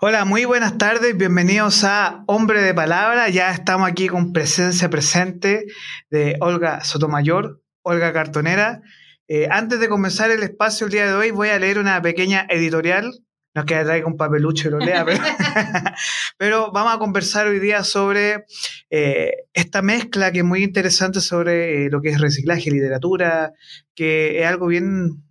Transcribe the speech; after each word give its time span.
Hola, 0.00 0.24
muy 0.24 0.44
buenas 0.44 0.76
tardes, 0.76 1.16
bienvenidos 1.16 1.82
a 1.84 2.24
Hombre 2.26 2.60
de 2.60 2.74
Palabra. 2.74 3.28
Ya 3.30 3.50
estamos 3.52 3.88
aquí 3.88 4.08
con 4.08 4.32
presencia 4.32 4.90
presente 4.90 5.66
de 6.10 6.36
Olga 6.40 6.84
Sotomayor, 6.84 7.62
Olga 7.82 8.12
Cartonera. 8.12 8.82
Eh, 9.28 9.48
antes 9.50 9.80
de 9.80 9.88
comenzar 9.88 10.30
el 10.30 10.42
espacio 10.42 10.86
el 10.86 10.92
día 10.92 11.06
de 11.06 11.14
hoy, 11.14 11.30
voy 11.30 11.48
a 11.48 11.58
leer 11.58 11.78
una 11.78 12.00
pequeña 12.02 12.46
editorial. 12.50 13.12
No 13.54 13.62
es 13.62 13.66
que 13.66 13.82
traiga 13.82 14.06
un 14.06 14.18
papelucho 14.18 14.68
y 14.68 14.72
lo 14.72 14.78
lea, 14.78 15.06
pero, 16.38 16.70
vamos 16.72 16.94
a 16.94 16.98
conversar 16.98 17.46
hoy 17.46 17.58
día 17.58 17.82
sobre 17.84 18.44
eh, 18.90 19.32
esta 19.54 19.80
mezcla 19.80 20.30
que 20.32 20.40
es 20.40 20.44
muy 20.44 20.62
interesante 20.62 21.22
sobre 21.22 21.86
eh, 21.86 21.90
lo 21.90 22.02
que 22.02 22.10
es 22.10 22.20
reciclaje, 22.20 22.70
literatura, 22.70 23.52
que 23.94 24.42
es 24.42 24.46
algo 24.46 24.66
bien, 24.66 25.24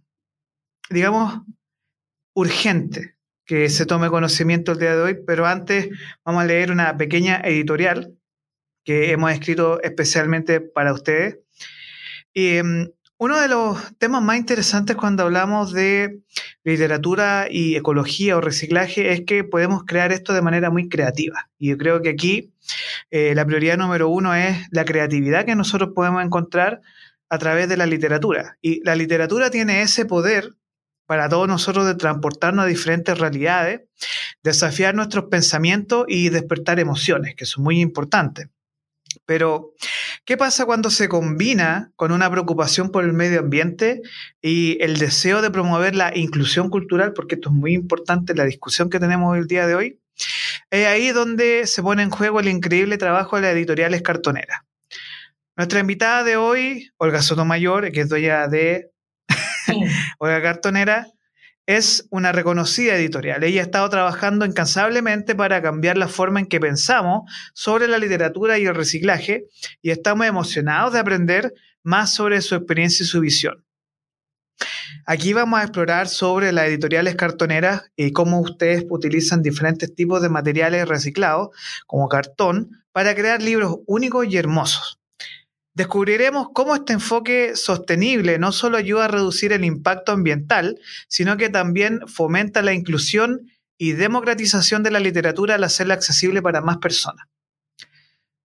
digamos, 0.90 1.42
urgente 2.34 3.15
que 3.45 3.70
se 3.70 3.85
tome 3.85 4.09
conocimiento 4.09 4.72
el 4.72 4.80
día 4.80 4.95
de 4.95 5.02
hoy, 5.02 5.17
pero 5.26 5.45
antes 5.45 5.90
vamos 6.23 6.44
a 6.44 6.48
leer 6.48 6.72
una 6.72 6.98
pequeña 6.98 7.41
editorial 7.44 8.16
que 8.84 9.12
hemos 9.12 9.31
escrito 9.31 9.81
especialmente 9.81 10.62
para 10.62 10.94
ustedes. 10.94 11.40
Y 12.34 12.58
em, 12.58 12.89
uno 13.17 13.39
de 13.39 13.48
los 13.48 13.98
temas 13.98 14.22
más 14.22 14.38
interesantes 14.38 14.95
cuando 14.98 15.23
hablamos 15.23 15.72
de 15.72 16.20
literatura 16.63 17.48
y 17.50 17.76
ecología 17.76 18.36
o 18.36 18.41
reciclaje 18.41 19.13
es 19.13 19.22
que 19.22 19.44
podemos 19.44 19.84
crear 19.86 20.12
esto 20.12 20.34
de 20.34 20.41
manera 20.41 20.70
muy 20.70 20.89
creativa. 20.89 21.50
Y 21.58 21.70
yo 21.70 21.77
creo 21.77 22.02
que 22.02 22.09
aquí 22.09 22.53
eh, 23.12 23.34
la 23.34 23.45
prioridad 23.45 23.77
número 23.77 24.09
uno 24.09 24.36
es 24.36 24.58
la 24.72 24.84
creatividad 24.84 25.45
que 25.45 25.55
nosotros 25.55 25.91
podemos 25.95 26.23
encontrar 26.23 26.81
a 27.30 27.38
través 27.38 27.70
de 27.70 27.77
la 27.77 27.86
literatura. 27.86 28.58
Y 28.62 28.84
la 28.84 28.95
literatura 28.95 29.50
tiene 29.50 29.81
ese 29.81 30.05
poder 30.05 30.53
para 31.05 31.30
todos 31.30 31.48
nosotros 31.48 31.86
de 31.86 31.95
transportarnos 31.95 32.66
a 32.66 32.67
diferentes 32.67 33.17
realidades, 33.17 33.81
desafiar 34.44 34.95
nuestros 34.95 35.25
pensamientos 35.25 36.06
y 36.08 36.30
despertar 36.30 36.80
emociones, 36.80 37.36
que 37.36 37.45
son 37.45 37.64
muy 37.64 37.80
importantes. 37.80 38.48
Pero, 39.26 39.73
¿qué 40.26 40.38
pasa 40.38 40.66
cuando 40.66 40.89
se 40.89 41.08
combina 41.08 41.92
con 41.95 42.11
una 42.11 42.30
preocupación 42.30 42.89
por 42.89 43.06
el 43.06 43.14
medio 43.14 43.39
ambiente 43.39 44.02
y 44.42 44.78
el 44.81 44.98
deseo 44.98 45.42
de 45.42 45.52
promover 45.52 45.95
la 45.95 46.16
inclusión 46.16 46.70
cultural? 46.70 47.14
Porque 47.14 47.36
esto 47.36 47.50
es 47.50 47.56
muy 47.56 47.73
importante, 47.73 48.36
la 48.36 48.45
discusión 48.45 48.89
que 48.89 49.00
tenemos 49.00 49.38
el 49.38 49.48
día 49.48 49.67
de 49.67 49.76
hoy. 49.76 50.00
Es 50.70 50.88
ahí 50.88 51.11
donde 51.11 51.66
se 51.67 51.81
pone 51.81 52.03
en 52.03 52.09
juego 52.09 52.39
el 52.39 52.48
increíble 52.48 52.98
trabajo 52.98 53.36
de 53.36 53.44
la 53.44 53.52
editorial 53.52 54.00
Cartonera. 54.02 54.66
Nuestra 55.56 55.80
invitada 55.80 56.23
de 56.23 56.36
hoy, 56.36 56.89
Olga 56.98 57.22
Sotomayor, 57.22 57.92
que 57.92 58.02
es 58.02 58.09
dueña 58.09 58.48
de 58.48 58.92
Cartonera 60.42 61.08
es 61.66 62.08
una 62.12 62.31
reconocida 62.31 62.95
editorial. 62.95 63.44
Ella 63.44 63.62
ha 63.62 63.66
estado 63.66 63.90
trabajando 63.90 64.45
incansablemente 64.45 65.36
para 65.36 65.62
cambiar 65.62 65.98
la 65.98 66.08
forma 66.08 66.40
en 66.40 66.45
que 66.45 66.59
pensamos 66.59 67.32
sobre 67.54 67.88
la 67.88 67.98
literatura 67.98 68.59
y 68.59 68.66
el 68.66 68.76
reciclaje 68.76 69.45
y 69.82 69.92
estamos 69.92 70.28
emocionados 70.28 70.94
de 70.94 71.00
aprender 71.00 71.54
más 71.84 72.14
sobre 72.14 72.42
su 72.42 72.56
experiencia 72.56 73.04
y 73.04 73.08
su 73.08 73.20
visión. 73.20 73.64
Aquí 75.08 75.34
vamos 75.34 75.59
a 75.59 75.64
explorar 75.64 76.08
sobre 76.08 76.52
las 76.52 76.67
editoriales 76.67 77.16
cartoneras 77.16 77.84
y 77.95 78.12
cómo 78.12 78.39
ustedes 78.39 78.86
utilizan 78.89 79.42
diferentes 79.42 79.94
tipos 79.94 80.22
de 80.22 80.30
materiales 80.30 80.88
reciclados, 80.88 81.50
como 81.86 82.08
cartón, 82.08 82.84
para 82.92 83.14
crear 83.14 83.42
libros 83.42 83.78
únicos 83.86 84.26
y 84.28 84.38
hermosos. 84.38 85.00
Descubriremos 85.76 86.48
cómo 86.54 86.73
este 86.73 86.94
enfoque 86.94 87.58
sostenible 87.58 88.40
no 88.40 88.54
solo 88.54 88.78
ayuda 88.78 89.06
a 89.06 89.09
reducir 89.09 89.52
el 89.52 89.66
impacto 89.66 90.14
ambiental, 90.14 90.80
sino 91.09 91.36
que 91.36 91.50
también 91.50 92.00
fomenta 92.08 92.62
la 92.62 92.73
inclusión 92.73 93.52
y 93.78 93.92
democratización 93.92 94.84
de 94.84 94.92
la 94.92 95.02
literatura 95.02 95.56
al 95.56 95.64
hacerla 95.66 95.95
accesible 95.95 96.42
para 96.42 96.61
más 96.61 96.77
personas. 96.77 97.27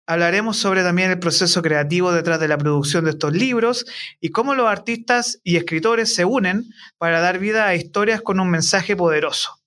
Hablaremos 0.06 0.56
sobre 0.56 0.82
también 0.82 1.10
el 1.10 1.18
proceso 1.18 1.60
creativo 1.60 2.12
detrás 2.12 2.40
de 2.40 2.48
la 2.48 2.56
producción 2.56 3.04
de 3.04 3.10
estos 3.10 3.34
libros 3.34 3.84
y 4.20 4.30
cómo 4.30 4.54
los 4.54 4.66
artistas 4.66 5.38
y 5.44 5.56
escritores 5.56 6.14
se 6.14 6.24
unen 6.24 6.64
para 6.96 7.20
dar 7.20 7.38
vida 7.38 7.66
a 7.66 7.74
historias 7.74 8.22
con 8.22 8.40
un 8.40 8.48
mensaje 8.48 8.96
poderoso. 8.96 9.60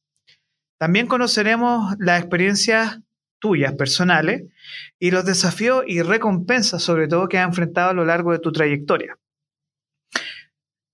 También 0.80 1.06
conoceremos 1.06 1.94
las 2.00 2.20
experiencias 2.20 2.98
tuyas 3.42 3.74
personales 3.74 4.44
y 5.00 5.12
los 5.12 5.26
desafíos 5.26 5.84
y 5.86 6.02
recompensas 6.02 6.82
sobre 6.82 7.10
todo 7.10 7.28
que 7.28 7.40
has 7.40 7.48
enfrentado 7.48 7.90
a 7.90 7.94
lo 7.94 8.06
largo 8.06 8.32
de 8.32 8.40
tu 8.40 8.54
trayectoria. 8.54 9.18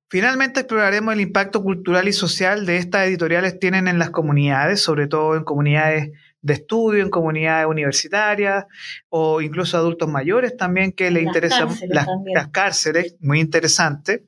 Finalmente 0.10 0.62
exploraremos 0.62 1.14
el 1.14 1.20
impacto 1.20 1.62
cultural 1.62 2.08
y 2.08 2.14
social 2.14 2.66
de 2.66 2.78
estas 2.78 3.08
editoriales 3.08 3.60
tienen 3.60 3.90
en 3.90 4.00
las 4.00 4.10
comunidades, 4.10 4.82
sobre 4.82 5.08
todo 5.08 5.36
en 5.36 5.44
comunidades 5.44 6.12
de 6.42 6.54
estudio, 6.54 7.04
en 7.04 7.10
comunidades 7.10 7.68
universitarias 7.68 8.66
o 9.10 9.42
incluso 9.42 9.76
adultos 9.76 10.10
mayores 10.10 10.56
también 10.56 10.94
que 10.94 11.12
les 11.12 11.24
interesan 11.24 11.70
las, 11.90 12.48
cárceles, 12.54 13.18
muy 13.20 13.42
interesante. 13.42 14.24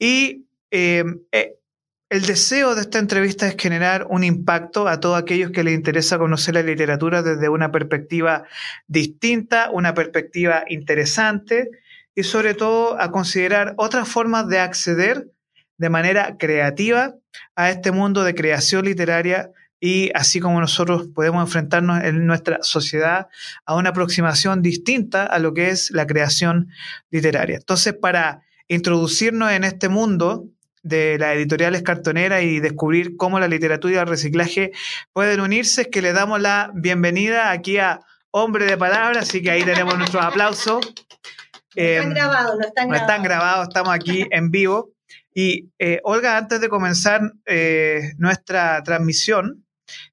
Y 0.00 0.46
eh, 0.72 1.04
eh, 1.30 1.57
el 2.10 2.22
deseo 2.22 2.74
de 2.74 2.82
esta 2.82 2.98
entrevista 2.98 3.46
es 3.46 3.56
generar 3.58 4.06
un 4.08 4.24
impacto 4.24 4.88
a 4.88 4.98
todos 4.98 5.18
aquellos 5.18 5.50
que 5.50 5.62
les 5.62 5.74
interesa 5.74 6.18
conocer 6.18 6.54
la 6.54 6.62
literatura 6.62 7.22
desde 7.22 7.48
una 7.50 7.70
perspectiva 7.70 8.44
distinta, 8.86 9.70
una 9.70 9.92
perspectiva 9.92 10.64
interesante 10.68 11.70
y 12.14 12.22
sobre 12.22 12.54
todo 12.54 12.98
a 12.98 13.10
considerar 13.10 13.74
otras 13.76 14.08
formas 14.08 14.48
de 14.48 14.58
acceder 14.58 15.30
de 15.76 15.90
manera 15.90 16.36
creativa 16.38 17.14
a 17.54 17.70
este 17.70 17.92
mundo 17.92 18.24
de 18.24 18.34
creación 18.34 18.86
literaria 18.86 19.52
y 19.78 20.10
así 20.14 20.40
como 20.40 20.60
nosotros 20.60 21.08
podemos 21.14 21.42
enfrentarnos 21.42 22.02
en 22.02 22.26
nuestra 22.26 22.58
sociedad 22.62 23.28
a 23.66 23.76
una 23.76 23.90
aproximación 23.90 24.62
distinta 24.62 25.24
a 25.24 25.38
lo 25.38 25.52
que 25.54 25.68
es 25.68 25.90
la 25.92 26.06
creación 26.06 26.70
literaria. 27.10 27.56
Entonces, 27.58 27.92
para 27.94 28.42
introducirnos 28.66 29.52
en 29.52 29.62
este 29.62 29.88
mundo, 29.88 30.48
de 30.82 31.18
las 31.18 31.34
editoriales 31.34 31.82
cartoneras 31.82 32.42
y 32.42 32.60
descubrir 32.60 33.16
cómo 33.16 33.40
la 33.40 33.48
literatura 33.48 33.94
y 33.94 33.96
el 33.98 34.06
reciclaje 34.06 34.72
pueden 35.12 35.40
unirse, 35.40 35.82
es 35.82 35.88
que 35.88 36.02
le 36.02 36.12
damos 36.12 36.40
la 36.40 36.70
bienvenida 36.74 37.50
aquí 37.50 37.78
a 37.78 38.00
Hombre 38.30 38.66
de 38.66 38.76
Palabras, 38.76 39.28
así 39.28 39.42
que 39.42 39.50
ahí 39.50 39.64
tenemos 39.64 39.96
nuestros 39.96 40.24
aplausos. 40.24 40.80
No 41.76 41.82
están 41.82 42.08
em, 42.08 42.14
grabados, 42.14 42.56
no 42.58 42.66
están 42.66 42.88
grabados. 42.88 43.00
están 43.00 43.22
grabados, 43.22 43.68
estamos 43.68 43.94
aquí 43.94 44.26
en 44.30 44.50
vivo. 44.50 44.92
Y 45.34 45.70
eh, 45.78 46.00
Olga, 46.04 46.36
antes 46.36 46.60
de 46.60 46.68
comenzar 46.68 47.20
eh, 47.46 48.12
nuestra 48.18 48.82
transmisión, 48.82 49.64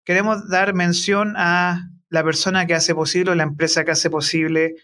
queremos 0.04 0.50
dar 0.50 0.74
mención 0.74 1.34
a 1.38 1.90
la 2.10 2.24
persona 2.24 2.66
que 2.68 2.76
hace 2.76 2.94
posible, 2.94 3.36
la 3.36 3.44
empresa 3.44 3.84
que 3.84 3.92
hace 3.92 4.10
posible 4.10 4.76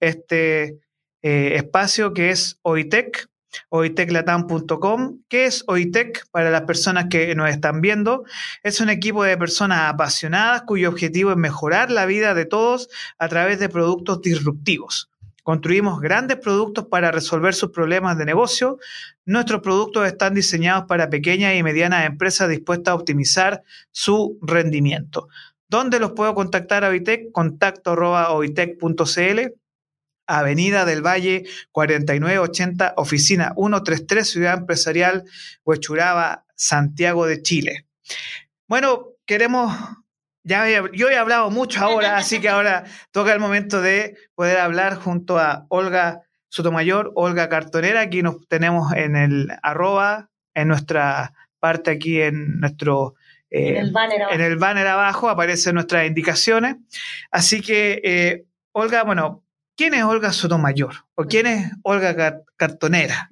este 0.00 0.78
eh, 1.22 1.56
espacio 1.56 2.12
que 2.12 2.30
es 2.30 2.58
OITEC, 2.62 3.26
oiteclatam.com. 3.68 5.20
¿Qué 5.28 5.46
es 5.46 5.64
OITEC 5.66 6.28
para 6.30 6.50
las 6.50 6.62
personas 6.62 7.06
que 7.10 7.34
nos 7.34 7.50
están 7.50 7.80
viendo? 7.80 8.24
Es 8.62 8.80
un 8.80 8.90
equipo 8.90 9.24
de 9.24 9.36
personas 9.36 9.92
apasionadas 9.92 10.62
cuyo 10.62 10.88
objetivo 10.88 11.30
es 11.30 11.36
mejorar 11.36 11.90
la 11.90 12.06
vida 12.06 12.34
de 12.34 12.46
todos 12.46 12.88
a 13.18 13.28
través 13.28 13.58
de 13.58 13.68
productos 13.68 14.20
disruptivos. 14.22 15.10
Construimos 15.42 16.00
grandes 16.00 16.38
productos 16.38 16.86
para 16.86 17.12
resolver 17.12 17.54
sus 17.54 17.70
problemas 17.70 18.18
de 18.18 18.24
negocio. 18.24 18.78
Nuestros 19.24 19.60
productos 19.60 20.04
están 20.06 20.34
diseñados 20.34 20.86
para 20.88 21.08
pequeñas 21.08 21.54
y 21.54 21.62
medianas 21.62 22.04
empresas 22.04 22.48
dispuestas 22.48 22.90
a 22.90 22.94
optimizar 22.96 23.62
su 23.92 24.40
rendimiento. 24.42 25.28
¿Dónde 25.68 26.00
los 26.00 26.12
puedo 26.12 26.34
contactar 26.34 26.84
a 26.84 26.88
OITEC? 26.88 27.30
Contacto 27.30 27.92
oitec.cl 27.92 29.40
Avenida 30.26 30.84
del 30.84 31.04
Valle 31.04 31.44
4980, 31.72 32.94
oficina 32.96 33.52
133, 33.56 34.28
Ciudad 34.28 34.58
Empresarial 34.58 35.24
Huechuraba, 35.64 36.44
Santiago 36.54 37.26
de 37.26 37.42
Chile. 37.42 37.86
Bueno, 38.66 39.10
queremos, 39.26 39.76
ya 40.42 40.66
yo 40.92 41.08
he 41.08 41.16
hablado 41.16 41.50
mucho 41.50 41.84
ahora, 41.84 42.16
así 42.18 42.40
que 42.40 42.48
ahora 42.48 42.84
toca 43.10 43.32
el 43.32 43.40
momento 43.40 43.80
de 43.80 44.16
poder 44.34 44.58
hablar 44.58 44.96
junto 44.96 45.38
a 45.38 45.66
Olga 45.68 46.22
Sotomayor, 46.48 47.12
Olga 47.14 47.48
Cartonera, 47.48 48.00
aquí 48.00 48.22
nos 48.22 48.46
tenemos 48.48 48.92
en 48.94 49.16
el 49.16 49.48
arroba, 49.62 50.30
en 50.54 50.68
nuestra 50.68 51.34
parte 51.58 51.90
aquí 51.90 52.20
en 52.20 52.60
nuestro... 52.60 53.14
Eh, 53.50 53.70
en, 53.70 53.76
el 53.76 53.92
banner 53.92 54.20
en 54.30 54.40
el 54.40 54.56
banner 54.56 54.86
abajo 54.86 55.28
aparecen 55.28 55.74
nuestras 55.74 56.06
indicaciones. 56.06 56.76
Así 57.30 57.60
que, 57.60 58.00
eh, 58.02 58.44
Olga, 58.72 59.04
bueno, 59.04 59.44
¿Quién 59.76 59.94
es 59.94 60.04
Olga 60.04 60.32
Sotomayor? 60.32 60.94
¿O 61.14 61.24
quién 61.24 61.46
es 61.46 61.72
Olga 61.82 62.42
Cartonera? 62.56 63.28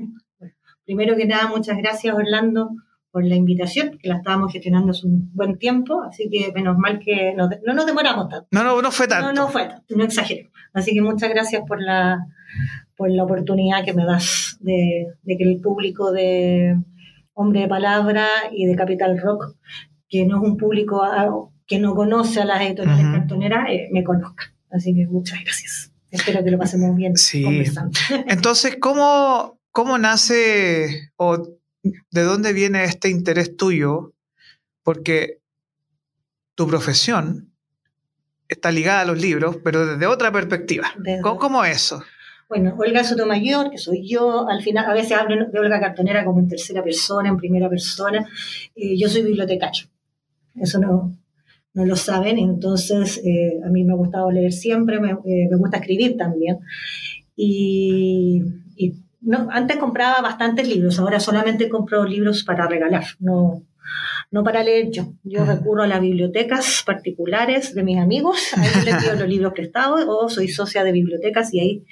Primero 0.85 1.17
que 1.17 1.27
nada, 1.27 1.49
muchas 1.49 1.79
gracias 1.79 2.15
Orlando 2.15 2.71
por 3.11 3.25
la 3.25 3.37
invitación, 3.37 3.97
que 3.99 4.09
la 4.09 4.17
estábamos 4.17 4.53
gestionando 4.53 4.91
hace 4.91 5.07
un 5.07 5.31
buen 5.35 5.57
tiempo, 5.57 6.03
así 6.03 6.29
que 6.29 6.53
menos 6.53 6.77
mal 6.77 6.99
que 6.99 7.33
no, 7.35 7.49
nos 7.49 7.87
demoramos 7.87 8.29
tanto. 8.29 8.49
No, 8.51 8.65
no, 8.65 8.83
no 8.83 8.91
fue 8.91 9.07
tanto. 9.07 9.29
No, 9.29 9.33
no 9.33 9.49
fue 9.49 9.69
tanto, 9.69 9.97
no 9.97 10.05
exagero. 10.05 10.51
Así 10.73 10.93
que 10.93 11.01
muchas 11.01 11.31
gracias 11.31 11.63
por 11.67 11.81
la, 11.81 12.27
por 12.97 13.11
la 13.11 13.23
oportunidad 13.23 13.85
que 13.85 13.95
me 13.95 14.05
das 14.05 14.59
de, 14.61 15.07
de 15.23 15.37
que 15.37 15.45
el 15.45 15.61
público 15.61 16.13
de 16.13 16.77
Hombre 17.33 17.61
de 17.61 17.69
Palabra 17.69 18.27
y 18.53 18.67
de 18.67 18.75
Capital 18.75 19.19
Rock 19.19 19.55
que 20.09 20.27
no 20.27 20.37
es 20.37 20.49
un 20.49 20.57
público 20.57 21.53
que 21.67 21.79
no 21.79 21.95
conoce 21.95 22.43
a 22.43 22.45
las 22.45 22.61
editoriales 22.61 23.07
cartoneras, 23.07 23.67
eh, 23.71 23.89
me 23.91 24.05
conozca. 24.05 24.53
Así 24.71 24.95
que 24.95 25.07
muchas 25.07 25.41
gracias. 25.43 25.94
Espero 26.15 26.45
que 26.45 26.51
lo 26.53 26.59
pasemos 26.59 26.95
bien 26.95 27.17
sí. 27.17 27.45
Entonces, 28.29 28.77
¿cómo, 28.81 29.59
¿cómo 29.73 29.99
nace 29.99 31.11
o 31.17 31.59
de 31.83 32.23
dónde 32.23 32.53
viene 32.53 32.85
este 32.85 33.09
interés 33.09 33.57
tuyo? 33.57 34.15
Porque 34.85 35.41
tu 36.55 36.69
profesión 36.69 37.53
está 38.49 38.71
ligada 38.71 39.01
a 39.01 39.05
los 39.05 39.21
libros, 39.21 39.57
pero 39.65 39.87
desde 39.87 40.07
otra 40.07 40.31
perspectiva. 40.31 40.87
¿Cómo, 41.21 41.65
es 41.65 41.77
eso? 41.77 42.05
Bueno, 42.49 42.77
Olga 42.79 43.03
Sotomayor, 43.03 43.71
que 43.71 43.79
soy 43.79 44.09
yo, 44.09 44.49
al 44.49 44.63
final, 44.63 44.89
a 44.89 44.95
veces 44.95 45.13
hablo 45.13 45.51
de 45.51 45.59
Olga 45.59 45.81
Cartonera 45.81 46.25
como 46.25 46.39
en 46.39 46.49
tercera 46.49 46.85
persona, 46.85 47.29
en 47.29 47.39
primera 47.39 47.69
persona. 47.69 48.25
Eh, 48.77 48.97
yo 48.97 49.09
soy 49.09 49.23
bibliotecario. 49.23 49.87
Eso 50.55 50.79
no, 50.79 51.17
no 51.75 51.85
lo 51.85 51.97
saben, 51.97 52.39
entonces 52.39 53.21
eh, 53.25 53.61
a 53.65 53.69
mí 53.69 53.85
me 53.85 53.93
ha 53.93 53.97
gustado 53.97 54.31
leer 54.31 54.53
siempre, 54.53 55.01
me, 55.01 55.11
eh, 55.11 55.49
gusta 55.59 55.79
escribir 55.79 56.17
también. 56.17 56.59
Y, 57.37 58.43
no, 59.21 59.49
antes 59.51 59.79
compraba 59.79 60.21
bastantes 60.21 60.69
libros, 60.69 60.99
ahora 60.99 61.19
solamente 61.19 61.71
compro 61.71 62.05
libros 62.05 62.45
para 62.45 62.67
regalar, 62.69 63.05
no, 63.21 63.63
no 64.31 64.45
para 64.45 64.63
leer 64.63 64.91
yo. 64.91 65.15
Yo 65.23 65.47
recurro 65.47 65.83
a 65.83 65.87
las 65.87 66.03
bibliotecas 66.03 66.83
particulares 66.85 67.75
de 67.75 67.85
mis 67.85 67.99
amigos, 67.99 68.53
ahí 68.55 68.85
les 68.85 69.03
pido 69.03 69.15
los 69.15 69.29
libros 69.29 69.55
prestados 69.55 70.05
o 70.07 70.29
soy 70.29 70.49
socia 70.49 70.85
de 70.85 70.93
bibliotecas 70.93 71.55
y 71.55 71.61
ahí 71.61 71.85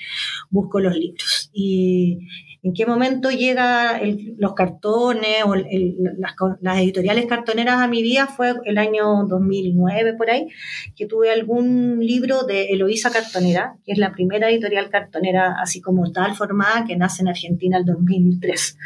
busco 0.51 0.79
los 0.79 0.95
libros. 0.95 1.51
Y, 1.55 2.19
en 2.65 2.75
qué 2.75 2.87
momento 2.87 3.31
llegan 3.31 4.01
los 4.39 4.55
cartones 4.55 5.39
o 5.45 5.57
las, 5.57 6.79
editoriales 6.79 7.27
cartoneras 7.27 7.81
a 7.81 7.89
mi 7.89 8.03
vida 8.03 8.29
fue 8.29 8.55
el 8.65 8.79
año 8.79 9.25
2009 9.27 10.15
por 10.15 10.31
ahí, 10.31 10.49
que 10.95 11.07
tuve 11.07 11.33
algún 11.33 11.99
libro 11.99 12.45
de 12.45 12.67
Eloísa 12.67 13.11
Cartonera, 13.11 13.75
que 13.85 13.93
es 13.93 13.99
la 13.99 14.13
primera 14.13 14.49
editorial 14.49 14.91
cartonera 14.91 15.57
así 15.61 15.81
como 15.81 16.13
tal 16.13 16.37
formada 16.37 16.85
que 16.85 16.97
nace 16.97 17.23
en 17.23 17.29
Argentina 17.29 17.79
el 17.79 17.85
2003. 17.85 18.79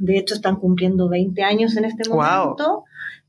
De 0.00 0.18
hecho 0.18 0.34
están 0.34 0.56
cumpliendo 0.56 1.08
20 1.08 1.42
años 1.44 1.76
en 1.76 1.84
este 1.84 2.08
momento 2.08 2.84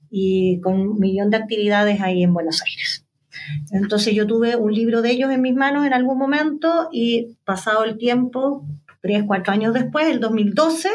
y 0.09 0.59
con 0.61 0.79
un 0.79 0.99
millón 0.99 1.29
de 1.29 1.37
actividades 1.37 2.01
ahí 2.01 2.23
en 2.23 2.33
Buenos 2.33 2.63
Aires. 2.63 3.05
Entonces 3.71 4.13
yo 4.13 4.27
tuve 4.27 4.55
un 4.55 4.73
libro 4.73 5.01
de 5.01 5.11
ellos 5.11 5.31
en 5.31 5.41
mis 5.41 5.55
manos 5.55 5.85
en 5.85 5.93
algún 5.93 6.17
momento 6.17 6.89
y 6.91 7.37
pasado 7.45 7.83
el 7.83 7.97
tiempo 7.97 8.65
tres, 9.01 9.23
cuatro 9.25 9.53
años 9.53 9.73
después, 9.73 10.07
el 10.07 10.19
2012, 10.19 10.89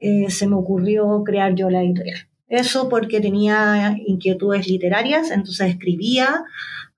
eh, 0.00 0.30
se 0.30 0.46
me 0.46 0.56
ocurrió 0.56 1.22
crear 1.24 1.54
yo 1.54 1.70
la 1.70 1.82
editorial. 1.82 2.26
Eso 2.48 2.88
porque 2.88 3.20
tenía 3.20 3.96
inquietudes 4.06 4.68
literarias, 4.68 5.30
entonces 5.30 5.70
escribía, 5.70 6.44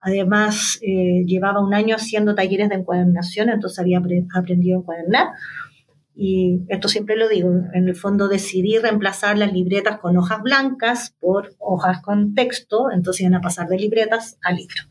además 0.01 0.81
eh, 0.83 1.23
llevaba 1.27 1.65
un 1.65 1.75
año 1.75 1.95
haciendo 1.97 2.35
talleres 2.35 2.69
de 2.71 2.77
encuadernación, 2.77 3.51
entonces 3.51 3.79
había 3.79 4.03
aprendido 4.35 4.79
a 4.79 4.81
encuadernar. 4.81 5.29
Y 6.17 6.61
esto 6.69 6.89
siempre 6.89 7.17
lo 7.17 7.29
digo, 7.29 7.51
en 7.73 7.89
el 7.89 7.97
fondo 7.97 8.29
decidí 8.29 8.79
reemplazar 8.79 9.37
las 9.37 9.53
libretas 9.53 9.99
con 9.99 10.17
hojas 10.17 10.43
blancas 10.43 11.17
por 11.19 11.57
hojas 11.59 12.03
con 12.03 12.35
texto, 12.35 12.87
entonces 12.93 13.23
iban 13.23 13.35
a 13.35 13.41
pasar 13.41 13.67
de 13.67 13.79
libretas 13.79 14.39
a 14.43 14.53
libros. 14.53 14.89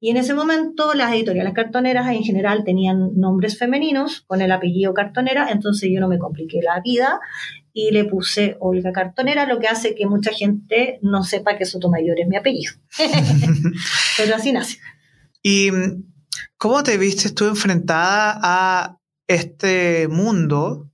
Y 0.00 0.10
en 0.10 0.16
ese 0.16 0.34
momento 0.34 0.92
las 0.94 1.12
editoriales 1.12 1.54
cartoneras 1.54 2.08
en 2.08 2.24
general 2.24 2.64
tenían 2.64 3.10
nombres 3.14 3.56
femeninos 3.56 4.22
con 4.26 4.42
el 4.42 4.50
apellido 4.50 4.92
cartonera, 4.92 5.50
entonces 5.52 5.88
yo 5.92 6.00
no 6.00 6.08
me 6.08 6.18
compliqué 6.18 6.60
la 6.62 6.80
vida 6.80 7.20
y 7.72 7.92
le 7.92 8.06
puse 8.06 8.56
Olga 8.58 8.90
Cartonera, 8.90 9.46
lo 9.46 9.60
que 9.60 9.68
hace 9.68 9.94
que 9.94 10.06
mucha 10.06 10.32
gente 10.32 10.98
no 11.02 11.22
sepa 11.22 11.58
que 11.58 11.66
Sotomayor 11.66 12.18
es 12.18 12.26
mi 12.26 12.36
apellido. 12.36 12.72
Pero 14.16 14.34
así 14.34 14.50
nace. 14.50 14.78
¿Y 15.42 15.70
cómo 16.56 16.82
te 16.82 16.96
viste 16.96 17.32
tú 17.32 17.44
enfrentada 17.46 18.40
a 18.42 18.95
este 19.26 20.08
mundo 20.08 20.90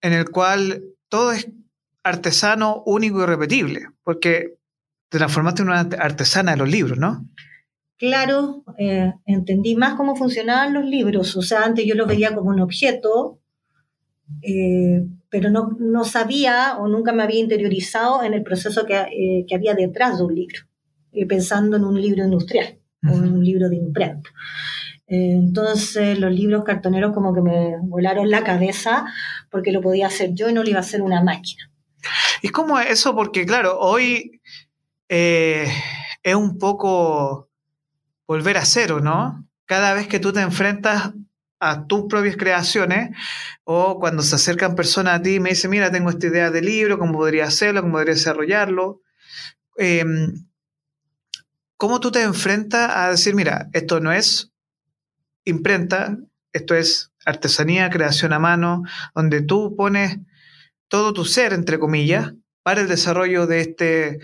en 0.00 0.12
el 0.12 0.30
cual 0.30 0.84
todo 1.08 1.32
es 1.32 1.48
artesano, 2.02 2.82
único 2.86 3.22
y 3.22 3.26
repetible, 3.26 3.88
porque 4.02 4.58
te 5.08 5.18
transformaste 5.18 5.62
en 5.62 5.68
una 5.68 5.80
artesana 5.80 6.52
de 6.52 6.58
los 6.58 6.68
libros, 6.68 6.98
¿no? 6.98 7.26
Claro, 7.98 8.62
eh, 8.78 9.14
entendí 9.24 9.74
más 9.74 9.94
cómo 9.94 10.16
funcionaban 10.16 10.74
los 10.74 10.84
libros. 10.84 11.36
O 11.36 11.42
sea, 11.42 11.64
antes 11.64 11.86
yo 11.86 11.94
los 11.94 12.06
veía 12.06 12.34
como 12.34 12.50
un 12.50 12.60
objeto, 12.60 13.40
eh, 14.42 15.06
pero 15.30 15.50
no, 15.50 16.04
sabía 16.04 16.76
o 16.78 16.88
nunca 16.88 17.12
me 17.12 17.22
había 17.22 17.40
interiorizado 17.40 18.22
en 18.22 18.34
el 18.34 18.42
proceso 18.42 18.84
que, 18.84 18.94
eh, 18.94 19.46
había 19.54 19.74
detrás 19.74 20.18
de 20.18 20.24
un 20.24 20.34
libro, 20.34 20.60
pensando 21.28 21.76
en 21.76 21.84
un 21.84 22.00
libro 22.00 22.22
industrial 22.24 22.78
o 23.08 23.16
en 23.16 23.32
un 23.32 23.44
libro 23.44 23.68
de 23.68 23.76
imprenta. 23.76 24.30
Entonces 25.06 26.18
los 26.18 26.32
libros 26.32 26.64
cartoneros 26.64 27.12
como 27.14 27.32
que 27.32 27.40
me 27.40 27.76
volaron 27.82 28.30
la 28.30 28.42
cabeza 28.42 29.06
porque 29.50 29.72
lo 29.72 29.80
podía 29.80 30.08
hacer 30.08 30.30
yo 30.34 30.48
y 30.48 30.52
no 30.52 30.62
lo 30.62 30.70
iba 30.70 30.78
a 30.78 30.82
hacer 30.82 31.02
una 31.02 31.22
máquina. 31.22 31.70
¿Y 32.42 32.48
cómo 32.48 32.78
es 32.78 32.90
eso? 32.90 33.14
Porque 33.14 33.46
claro, 33.46 33.78
hoy 33.78 34.40
eh, 35.08 35.72
es 36.22 36.34
un 36.34 36.58
poco 36.58 37.48
volver 38.26 38.56
a 38.56 38.64
cero, 38.64 39.00
¿no? 39.00 39.48
Cada 39.64 39.94
vez 39.94 40.08
que 40.08 40.18
tú 40.18 40.32
te 40.32 40.40
enfrentas 40.40 41.12
a 41.58 41.86
tus 41.86 42.06
propias 42.08 42.36
creaciones 42.36 43.16
o 43.64 43.98
cuando 43.98 44.22
se 44.22 44.34
acercan 44.34 44.74
personas 44.74 45.14
a 45.14 45.22
ti 45.22 45.36
y 45.36 45.40
me 45.40 45.50
dicen, 45.50 45.70
mira, 45.70 45.90
tengo 45.90 46.10
esta 46.10 46.26
idea 46.26 46.50
de 46.50 46.60
libro, 46.60 46.98
cómo 46.98 47.14
podría 47.14 47.44
hacerlo, 47.44 47.80
cómo 47.80 47.94
podría 47.94 48.14
desarrollarlo. 48.14 49.00
Em, 49.76 50.46
¿Cómo 51.76 52.00
tú 52.00 52.10
te 52.10 52.22
enfrentas 52.22 52.90
a 52.96 53.10
decir, 53.10 53.34
mira, 53.34 53.68
esto 53.74 54.00
no 54.00 54.10
es 54.10 54.50
imprenta, 55.46 56.18
esto 56.52 56.74
es 56.74 57.12
artesanía, 57.24 57.88
creación 57.88 58.32
a 58.32 58.38
mano, 58.38 58.82
donde 59.14 59.40
tú 59.40 59.74
pones 59.76 60.18
todo 60.88 61.12
tu 61.12 61.24
ser, 61.24 61.52
entre 61.52 61.78
comillas, 61.78 62.34
para 62.62 62.82
el 62.82 62.88
desarrollo 62.88 63.46
de 63.46 63.60
este, 63.60 64.18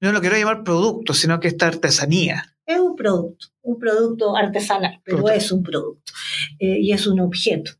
no 0.00 0.12
lo 0.12 0.20
quiero 0.20 0.36
llamar 0.36 0.64
producto, 0.64 1.12
sino 1.12 1.40
que 1.40 1.48
esta 1.48 1.66
artesanía. 1.66 2.56
Es 2.66 2.78
un 2.78 2.96
producto, 2.96 3.48
un 3.62 3.78
producto 3.78 4.36
artesanal, 4.36 5.00
pero 5.04 5.28
es 5.28 5.52
un 5.52 5.62
producto 5.62 6.12
eh, 6.58 6.78
y 6.80 6.92
es 6.92 7.06
un 7.06 7.20
objeto. 7.20 7.72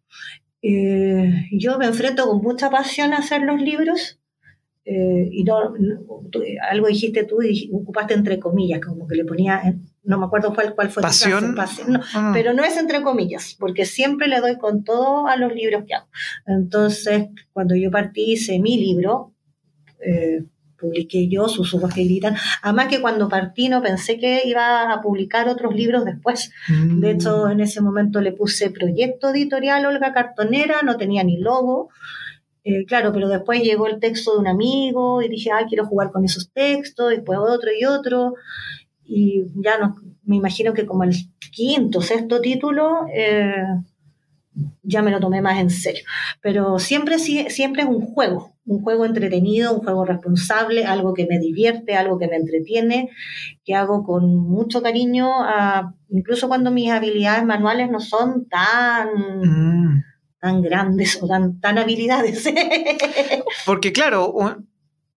Eh, 0.63 1.49
yo 1.53 1.79
me 1.79 1.87
enfrento 1.87 2.27
con 2.27 2.43
mucha 2.43 2.71
pasión 2.71 3.13
a 3.13 3.19
hacer 3.19 3.43
los 3.43 3.61
libros 3.61 4.19
eh, 4.85 5.29
y 5.31 5.45
no, 5.45 5.75
algo 6.71 6.87
dijiste 6.89 7.25
tú 7.25 7.43
y 7.43 7.71
ocupaste 7.73 8.15
entre 8.15 8.39
comillas, 8.39 8.81
como 8.81 9.07
que 9.07 9.17
le 9.17 9.25
ponía 9.25 9.63
no 10.05 10.19
me 10.19 10.27
acuerdo 10.27 10.55
cuál, 10.55 10.75
cuál 10.75 10.91
fue 10.91 11.03
pasión, 11.03 11.57
ah. 11.59 12.31
pero 12.33 12.53
no 12.53 12.63
es 12.63 12.77
entre 12.77 13.03
comillas, 13.03 13.57
porque 13.59 13.87
siempre 13.87 14.29
le 14.29 14.41
doy 14.41 14.59
con 14.59 14.85
todo 14.85 15.27
a 15.27 15.37
los 15.37 15.53
libros 15.55 15.85
que 15.87 15.95
hago. 15.95 16.09
Entonces, 16.47 17.29
cuando 17.53 17.75
yo 17.75 17.91
partí, 17.91 18.33
hice 18.33 18.59
mi 18.59 18.79
libro, 18.79 19.33
eh, 20.01 20.45
publiqué 20.79 21.29
yo, 21.29 21.49
Susurros 21.49 21.95
que 21.95 22.05
gritan. 22.05 22.37
Además 22.63 22.89
que 22.89 23.01
cuando 23.01 23.29
partí 23.29 23.69
no 23.69 23.83
pensé 23.83 24.19
que 24.19 24.43
iba 24.45 24.93
a 24.93 25.01
publicar 25.01 25.49
otros 25.49 25.75
libros 25.75 26.05
después. 26.05 26.51
Mm. 26.69 27.01
De 27.01 27.11
hecho, 27.13 27.49
en 27.49 27.61
ese 27.61 27.81
momento 27.81 28.21
le 28.21 28.33
puse 28.33 28.71
proyecto 28.71 29.31
editorial 29.31 29.87
Olga 29.87 30.13
Cartonera, 30.13 30.83
no 30.83 30.97
tenía 30.97 31.25
ni 31.25 31.39
logo. 31.39 31.89
Eh, 32.65 32.85
claro, 32.87 33.13
pero 33.13 33.29
después 33.29 33.63
llegó 33.63 33.87
el 33.87 34.01
texto 34.01 34.35
de 34.35 34.41
un 34.41 34.47
amigo 34.47 35.23
y 35.23 35.29
dije, 35.29 35.51
ah, 35.51 35.65
quiero 35.69 35.87
jugar 35.87 36.11
con 36.11 36.25
esos 36.25 36.51
textos, 36.51 37.11
después 37.11 37.39
otro 37.39 37.71
y 37.79 37.85
otro 37.85 38.35
y 39.05 39.45
ya 39.57 39.79
no, 39.79 39.97
me 40.25 40.37
imagino 40.37 40.73
que 40.75 40.87
como 40.87 41.05
el 41.05 41.15
quinto, 41.53 42.01
sexto 42.01 42.41
título, 42.41 43.07
eh, 43.15 43.65
ya 44.83 45.03
me 45.03 45.11
lo 45.11 45.21
tomé 45.21 45.43
más 45.43 45.59
en 45.59 45.71
serio. 45.71 46.05
Pero 46.41 46.79
siempre, 46.79 47.19
siempre 47.19 47.83
es 47.83 47.89
un 47.89 48.01
juego, 48.01 48.53
un 48.65 48.83
juego 48.83 49.05
entretenido, 49.05 49.75
un 49.75 49.81
juego 49.81 50.05
responsable, 50.05 50.87
algo 50.87 51.15
que 51.15 51.27
me 51.27 51.39
divierte, 51.39 51.97
algo 51.97 52.19
que 52.19 52.29
me 52.29 52.37
entretiene, 52.37 53.11
que 53.65 53.75
hago 53.75 54.05
con 54.05 54.37
mucho 54.37 54.83
cariño, 54.83 55.29
incluso 56.09 56.49
cuando 56.49 56.71
mis 56.71 56.91
habilidades 56.91 57.45
manuales 57.45 57.91
no 57.91 58.01
son 58.01 58.47
tan... 58.49 59.09
Mm. 59.43 60.05
tan 60.41 60.61
grandes 60.61 61.23
o 61.23 61.27
tan, 61.27 61.59
tan 61.59 61.79
habilidades. 61.79 62.45
Porque 63.67 63.93
claro, 63.93 64.35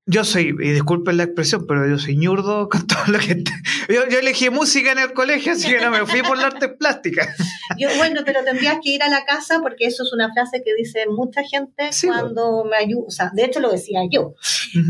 yo 0.10 0.24
soy, 0.24 0.56
y 0.58 0.72
disculpen 0.72 1.18
la 1.18 1.24
expresión, 1.24 1.66
pero 1.68 1.86
yo 1.86 2.00
soy 2.00 2.16
ñurdo 2.16 2.70
con 2.72 2.88
todo 2.88 3.04
lo 3.08 3.20
que... 3.20 3.44
Yo, 3.90 4.04
elegí 4.04 4.50
música 4.50 4.94
en 4.94 5.00
el 5.00 5.14
colegio, 5.14 5.52
así 5.52 5.70
que 5.70 5.82
no 5.82 5.92
me 5.92 6.06
fui 6.06 6.22
por 6.22 6.38
la 6.38 6.48
arte 6.48 6.70
plástica. 6.70 7.28
Yo, 7.78 7.90
bueno, 7.98 8.22
pero 8.26 8.44
tendrías 8.44 8.78
que 8.82 8.92
ir 8.92 9.04
a 9.04 9.10
la 9.10 9.26
casa 9.26 9.60
porque 9.62 9.86
eso 9.86 10.04
es 10.04 10.14
una 10.14 10.32
frase 10.34 10.64
que 10.64 10.74
dice 10.74 11.06
mucha 11.10 11.44
gente 11.44 11.90
cuando 12.06 12.64
me 12.64 12.78
ayuda. 12.78 13.04
O 13.08 13.12
sea, 13.12 13.30
de 13.34 13.44
hecho 13.44 13.60
lo 13.60 13.70
decía 13.70 14.00
yo 14.10 14.36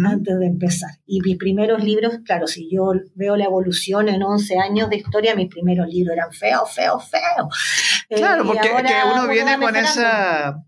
antes 0.06 0.40
de 0.40 0.46
empezar. 0.46 0.92
Y 1.08 1.22
mis 1.22 1.38
primeros 1.38 1.84
libros, 1.84 2.20
claro, 2.24 2.46
si 2.46 2.70
yo 2.70 2.92
veo 3.16 3.36
la 3.36 3.46
evolución 3.46 4.10
en 4.10 4.22
11 4.22 4.60
años 4.60 4.90
de 4.92 4.98
historia, 4.98 5.36
mis 5.36 5.50
primeros 5.50 5.88
libros 5.88 6.16
eran 6.16 6.32
feos, 6.32 6.72
feos, 6.72 7.10
feos. 7.10 8.06
Claro, 8.10 8.44
eh, 8.44 8.48
porque 8.48 8.70
uno 9.12 9.28
viene 9.28 9.58
con 9.58 9.76
esa, 9.76 10.64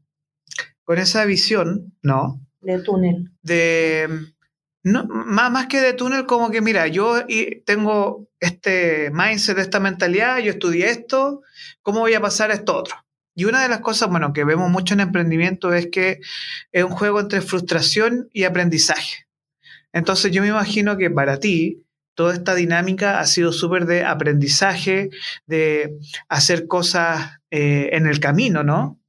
con 0.84 0.98
esa 0.98 1.26
visión, 1.26 1.94
¿no? 2.02 2.42
De 2.62 2.80
túnel. 2.80 3.32
De 3.44 4.10
No, 4.84 5.06
más, 5.06 5.52
más 5.52 5.68
que 5.68 5.82
de 5.82 5.94
túnel, 5.94 6.26
como 6.26 6.52
que 6.52 6.62
mira, 6.62 6.88
yo 6.88 7.26
tengo 7.66 8.28
este 8.40 9.12
mindset, 9.12 9.58
esta 9.58 9.80
mentalidad, 9.80 10.40
yo 10.40 10.52
estudié 10.52 10.90
esto, 10.90 11.42
¿cómo 11.82 12.00
voy 12.00 12.14
a 12.14 12.22
pasar 12.22 12.52
a 12.52 12.54
esto 12.54 12.78
otro? 12.78 12.96
Y 13.36 13.46
una 13.46 13.62
de 13.62 13.70
las 13.70 13.80
cosas, 13.82 14.10
bueno, 14.10 14.34
que 14.34 14.44
vemos 14.44 14.70
mucho 14.70 14.94
en 14.94 15.02
emprendimiento 15.02 15.74
es 15.74 15.88
que 15.88 16.20
es 16.72 16.84
un 16.84 16.92
juego 16.92 17.20
entre 17.20 17.42
frustración 17.42 18.30
y 18.34 18.44
aprendizaje. 18.44 19.28
Entonces 19.94 20.32
yo 20.32 20.42
me 20.42 20.50
imagino 20.50 20.98
que 20.98 21.10
para 21.10 21.40
ti 21.40 21.84
toda 22.14 22.34
esta 22.34 22.54
dinámica 22.54 23.20
ha 23.20 23.26
sido 23.26 23.54
súper 23.54 23.86
de 23.86 24.04
aprendizaje, 24.04 25.10
de 25.46 25.98
hacer 26.28 26.68
cosas 26.68 27.40
eh, 27.50 27.90
en 27.94 28.08
el 28.08 28.20
camino, 28.20 28.64
¿no? 28.64 29.00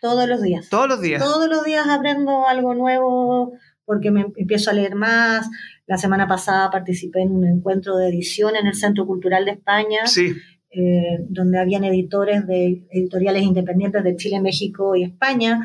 Todos 0.00 0.28
los 0.28 0.42
días. 0.42 0.68
Todos 0.68 0.88
los 0.88 1.00
días. 1.00 1.22
Todos 1.22 1.48
los 1.48 1.64
días 1.64 1.86
aprendo 1.88 2.46
algo 2.48 2.74
nuevo 2.74 3.52
porque 3.86 4.10
me 4.10 4.26
empiezo 4.36 4.70
a 4.70 4.74
leer 4.74 4.94
más. 4.94 5.48
La 5.86 5.96
semana 5.96 6.28
pasada 6.28 6.70
participé 6.70 7.22
en 7.22 7.30
un 7.30 7.46
encuentro 7.46 7.96
de 7.96 8.08
edición 8.08 8.56
en 8.56 8.66
el 8.66 8.74
Centro 8.74 9.06
Cultural 9.06 9.44
de 9.46 9.52
España. 9.52 10.06
Sí. 10.06 10.34
Eh, 10.70 11.24
donde 11.28 11.58
habían 11.58 11.84
editores 11.84 12.46
de 12.46 12.86
editoriales 12.90 13.44
independientes 13.44 14.04
de 14.04 14.16
Chile, 14.16 14.42
México 14.42 14.94
y 14.94 15.04
España, 15.04 15.64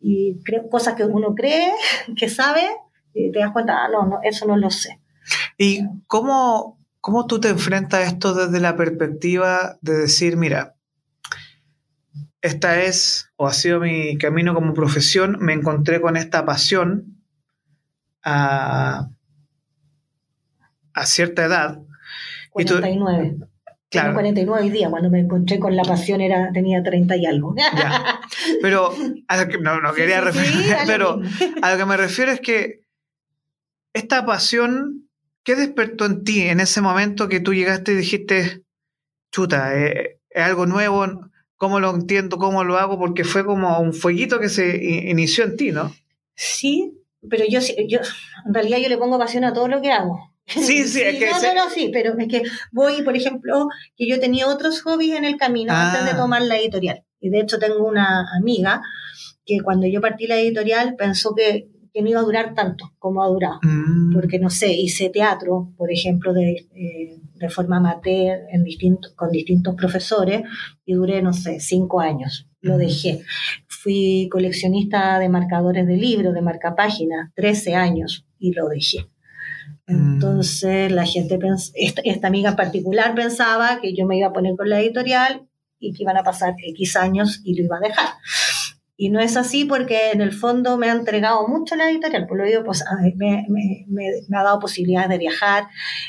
y 0.00 0.36
cosas 0.68 0.94
que 0.94 1.04
uno 1.04 1.34
cree 1.36 1.70
que 2.16 2.28
sabe, 2.28 2.62
y 3.14 3.30
te 3.30 3.38
das 3.38 3.52
cuenta, 3.52 3.84
ah, 3.84 3.88
no, 3.88 4.04
no, 4.04 4.18
eso 4.24 4.46
no 4.46 4.56
lo 4.56 4.70
sé. 4.70 4.98
¿Y 5.58 5.82
cómo, 6.08 6.80
cómo 7.00 7.26
tú 7.26 7.38
te 7.38 7.50
enfrentas 7.50 8.00
a 8.00 8.06
esto 8.08 8.34
desde 8.34 8.58
la 8.58 8.74
perspectiva 8.74 9.78
de 9.80 9.92
decir, 9.92 10.36
mira, 10.36 10.74
esta 12.40 12.82
es 12.82 13.30
o 13.36 13.46
ha 13.46 13.52
sido 13.52 13.78
mi 13.78 14.18
camino 14.18 14.54
como 14.54 14.74
profesión, 14.74 15.36
me 15.40 15.52
encontré 15.52 16.00
con 16.00 16.16
esta 16.16 16.44
pasión 16.44 17.21
a, 18.22 19.08
a 20.94 21.06
cierta 21.06 21.44
edad. 21.44 21.78
49. 22.50 23.36
Claro. 23.92 24.14
49 24.14 24.70
días, 24.70 24.90
cuando 24.90 25.10
me 25.10 25.20
encontré 25.20 25.58
con 25.58 25.76
la 25.76 25.82
pasión 25.82 26.22
era, 26.22 26.50
tenía 26.50 26.82
30 26.82 27.14
y 27.16 27.26
algo. 27.26 27.54
Pero 28.62 28.94
no, 29.60 29.92
quería 29.92 30.22
referir, 30.22 30.74
pero 30.86 31.20
a 31.60 31.72
lo 31.72 31.78
que 31.78 31.84
me 31.84 31.98
refiero 31.98 32.32
es 32.32 32.40
que 32.40 32.86
esta 33.92 34.24
pasión, 34.24 35.10
¿qué 35.44 35.56
despertó 35.56 36.06
en 36.06 36.24
ti 36.24 36.40
en 36.40 36.60
ese 36.60 36.80
momento 36.80 37.28
que 37.28 37.40
tú 37.40 37.52
llegaste 37.52 37.92
y 37.92 37.96
dijiste, 37.96 38.62
chuta, 39.30 39.78
eh, 39.78 40.20
es 40.30 40.42
algo 40.42 40.64
nuevo, 40.64 41.28
cómo 41.56 41.78
lo 41.78 41.94
entiendo, 41.94 42.38
cómo 42.38 42.64
lo 42.64 42.78
hago? 42.78 42.98
Porque 42.98 43.24
fue 43.24 43.44
como 43.44 43.78
un 43.78 43.92
fueguito 43.92 44.40
que 44.40 44.48
se 44.48 44.74
inició 45.10 45.44
en 45.44 45.56
ti, 45.58 45.70
¿no? 45.70 45.94
Sí, 46.34 47.01
pero 47.28 47.44
yo, 47.48 47.60
yo 47.88 48.00
en 48.46 48.54
realidad 48.54 48.78
yo 48.78 48.88
le 48.88 48.98
pongo 48.98 49.18
pasión 49.18 49.44
a 49.44 49.52
todo 49.52 49.68
lo 49.68 49.80
que 49.80 49.92
hago. 49.92 50.32
Sí, 50.46 50.84
sí, 50.84 51.02
es 51.04 51.18
que. 51.18 51.30
No, 51.30 51.40
no, 51.40 51.54
no, 51.54 51.70
sí, 51.70 51.90
pero 51.92 52.18
es 52.18 52.28
que 52.28 52.42
voy, 52.72 53.02
por 53.02 53.16
ejemplo, 53.16 53.68
que 53.96 54.08
yo 54.08 54.20
tenía 54.20 54.48
otros 54.48 54.82
hobbies 54.82 55.16
en 55.16 55.24
el 55.24 55.36
camino 55.36 55.72
antes 55.72 56.04
de 56.04 56.10
ah. 56.12 56.16
tomar 56.16 56.42
la 56.42 56.58
editorial. 56.58 57.04
Y 57.20 57.30
de 57.30 57.40
hecho 57.40 57.58
tengo 57.58 57.84
una 57.86 58.26
amiga 58.36 58.82
que 59.44 59.60
cuando 59.60 59.86
yo 59.86 60.00
partí 60.00 60.26
la 60.26 60.38
editorial 60.38 60.96
pensó 60.96 61.34
que, 61.34 61.68
que 61.92 62.02
no 62.02 62.08
iba 62.08 62.20
a 62.20 62.24
durar 62.24 62.54
tanto 62.54 62.92
como 62.98 63.22
ha 63.22 63.28
durado. 63.28 63.60
Mm. 63.62 64.14
Porque, 64.14 64.38
no 64.38 64.50
sé, 64.50 64.72
hice 64.72 65.10
teatro, 65.10 65.72
por 65.76 65.92
ejemplo, 65.92 66.32
de, 66.32 66.66
eh, 66.74 67.18
de 67.34 67.48
forma 67.50 67.76
amateur 67.76 68.40
en 68.50 68.64
distintos, 68.64 69.12
con 69.12 69.30
distintos 69.30 69.74
profesores 69.74 70.42
y 70.84 70.94
duré, 70.94 71.22
no 71.22 71.32
sé, 71.32 71.60
cinco 71.60 72.00
años. 72.00 72.48
Lo 72.60 72.76
mm. 72.76 72.78
dejé. 72.78 73.22
Fui 73.66 74.28
coleccionista 74.30 75.18
de 75.18 75.28
marcadores 75.28 75.86
de 75.86 75.96
libros, 75.96 76.32
de 76.34 76.40
marcapáginas, 76.40 77.30
13 77.34 77.74
años 77.74 78.26
y 78.38 78.52
lo 78.52 78.68
dejé. 78.68 79.08
Mm. 79.86 80.14
Entonces 80.14 80.92
la 80.92 81.04
gente, 81.04 81.38
esta, 81.74 82.26
amiga 82.26 82.50
en 82.50 82.56
particular 82.56 83.14
pensaba 83.14 83.80
que 83.80 83.94
yo 83.94 84.06
me 84.06 84.16
iba 84.16 84.28
a 84.28 84.32
poner 84.32 84.54
con 84.56 84.68
la 84.68 84.80
editorial 84.80 85.48
y 85.78 85.92
que 85.92 86.04
iban 86.04 86.16
a 86.16 86.22
pasar 86.22 86.54
X 86.64 86.96
años 86.96 87.40
y 87.44 87.56
lo 87.56 87.64
iba 87.64 87.76
a 87.76 87.80
dejar. 87.80 88.08
Y 89.02 89.10
no 89.10 89.18
es 89.18 89.36
así 89.36 89.64
porque 89.64 90.12
en 90.12 90.20
el 90.20 90.30
fondo 90.30 90.78
me 90.78 90.88
ha 90.88 90.92
entregado 90.92 91.48
mucho 91.48 91.74
la 91.74 91.90
editorial, 91.90 92.28
por 92.28 92.38
lo 92.38 92.44
digo, 92.44 92.62
pues, 92.62 92.84
me, 93.16 93.44
ha 94.32 94.42
dado 94.44 94.60
posibilidades 94.60 95.08
de 95.10 95.18
viajar, 95.18 95.64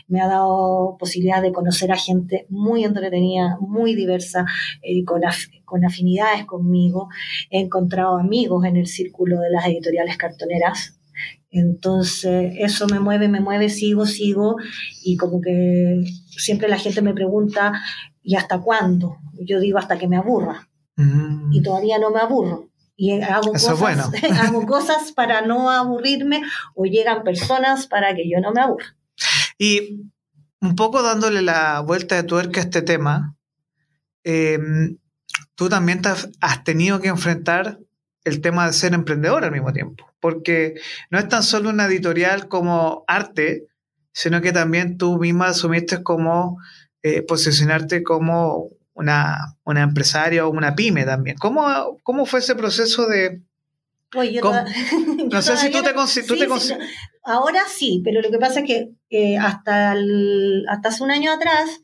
me 0.08 0.22
ha 0.22 0.28
dado 0.28 0.96
posibilidades 1.00 1.42
de 1.42 1.54
conocer 1.54 1.92
a 1.92 1.98
gente 1.98 2.46
muy 2.50 2.84
entretenida, 2.84 3.58
muy 3.60 3.96
diversa, 3.96 4.46
eh, 4.84 5.04
con, 5.06 5.22
con 5.66 5.84
afinidades 5.84 6.46
conmigo. 6.46 7.10
He 7.50 7.62
encontrado 7.62 8.20
amigos 8.20 8.64
en 8.66 8.78
el 8.78 8.86
círculo 8.86 9.40
de 9.40 9.50
las 9.50 9.66
editoriales 9.66 10.16
cartoneras 10.16 11.00
entonces, 11.50 12.54
eso 12.58 12.88
me 12.88 13.00
mueve, 13.00 13.28
me 13.28 13.40
mueve, 13.40 13.70
sigo, 13.70 14.08
sigo, 14.08 14.56
y 15.04 15.18
como 15.18 15.40
que 15.40 16.04
siempre 16.28 16.68
la 16.68 16.80
gente 16.80 17.04
me 17.04 17.14
pregunta, 17.14 17.74
¿y 18.24 18.36
hasta 18.36 18.60
cuándo? 18.60 19.18
Yo 19.40 19.60
digo, 19.60 19.78
hasta 19.78 20.00
que 20.00 20.08
me 20.08 20.18
aburra. 20.18 20.68
Mm. 20.96 21.54
Y 21.54 21.62
todavía 21.62 22.00
no 22.00 22.10
me 22.10 22.20
aburro. 22.20 22.73
Y 22.96 23.22
hago 23.22 23.52
cosas, 23.52 23.82
hago 24.40 24.66
cosas 24.66 25.12
para 25.12 25.42
no 25.42 25.70
aburrirme 25.70 26.44
o 26.76 26.86
llegan 26.86 27.24
personas 27.24 27.88
para 27.88 28.16
que 28.16 28.30
yo 28.30 28.40
no 28.40 28.52
me 28.52 28.62
aburra. 28.62 28.96
Y 29.58 30.02
un 30.62 30.76
poco 30.76 31.02
dándole 31.02 31.42
la 31.42 31.80
vuelta 31.82 32.16
de 32.16 32.24
tuerca 32.24 32.60
a 32.60 32.64
este 32.64 32.82
tema, 32.82 33.36
em, 34.24 34.98
tú 35.56 35.70
también 35.70 36.02
has 36.40 36.64
tenido 36.64 37.02
que 37.02 37.10
enfrentar 37.10 37.80
el 38.24 38.42
tema 38.42 38.68
de 38.68 38.74
ser 38.74 38.94
emprendedor 38.94 39.44
al 39.44 39.52
mismo 39.52 39.74
tiempo, 39.74 40.10
porque 40.20 40.76
no 41.10 41.20
es 41.20 41.28
tan 41.28 41.44
solo 41.44 41.70
una 41.70 41.86
editorial 41.86 42.48
como 42.48 43.04
arte, 43.08 43.68
sino 44.14 44.42
que 44.42 44.54
también 44.54 44.98
tú 44.98 45.18
misma 45.18 45.48
asumiste 45.48 46.04
como 46.04 46.58
eh, 47.02 47.22
posicionarte 47.22 48.04
como 48.04 48.70
una, 48.94 49.56
una, 49.64 49.82
empresaria 49.82 50.46
o 50.46 50.50
una 50.50 50.76
pyme 50.76 51.06
también. 51.06 51.38
¿Cómo, 51.38 52.00
cómo 52.04 52.26
fue 52.26 52.40
ese 52.40 52.56
proceso 52.56 53.08
de... 53.08 53.42
no 55.32 55.42
sé 55.42 55.58
si 55.58 55.72
tú 55.72 55.82
te, 55.82 56.48
Ahora 57.24 57.62
sí, 57.68 58.02
pero 58.04 58.22
lo 58.22 58.30
que 58.30 58.38
pasa 58.38 58.60
es 58.60 58.68
que 58.68 58.92
eh, 59.10 59.38
hasta, 59.38 59.96
hasta 60.70 60.90
hace 60.90 61.04
un 61.04 61.10
año 61.10 61.32
atrás 61.32 61.84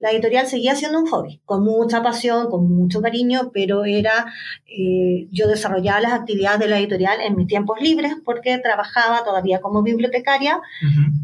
la 0.00 0.12
editorial 0.12 0.46
seguía 0.46 0.76
siendo 0.76 1.00
un 1.00 1.06
hobby, 1.06 1.40
con 1.44 1.64
mucha 1.64 2.02
pasión, 2.02 2.48
con 2.50 2.70
mucho 2.70 3.02
cariño, 3.02 3.50
pero 3.52 3.84
era, 3.84 4.32
eh, 4.66 5.26
yo 5.32 5.48
desarrollaba 5.48 6.00
las 6.00 6.12
actividades 6.12 6.60
de 6.60 6.68
la 6.68 6.78
editorial 6.78 7.20
en 7.20 7.36
mis 7.36 7.48
tiempos 7.48 7.80
libres 7.80 8.14
porque 8.24 8.58
trabajaba 8.58 9.24
todavía 9.24 9.60
como 9.60 9.82
bibliotecaria. 9.82 10.60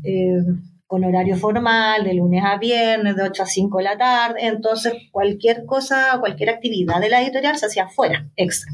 Eh, 0.03 0.43
con 0.95 1.05
horario 1.05 1.37
formal, 1.37 2.05
de 2.05 2.15
lunes 2.15 2.45
a 2.45 2.57
viernes, 2.57 3.17
de 3.17 3.25
8 3.25 3.43
a 3.43 3.47
5 3.47 3.79
de 3.79 3.83
la 3.83 3.99
tarde, 3.99 4.47
entonces 4.47 4.93
cualquier 5.11 5.65
cosa, 5.67 6.19
cualquier 6.21 6.51
actividad 6.51 7.01
de 7.01 7.11
la 7.11 7.21
editorial 7.21 7.59
se 7.59 7.67
hacía 7.67 7.89
fuera, 7.89 8.29
extra. 8.37 8.71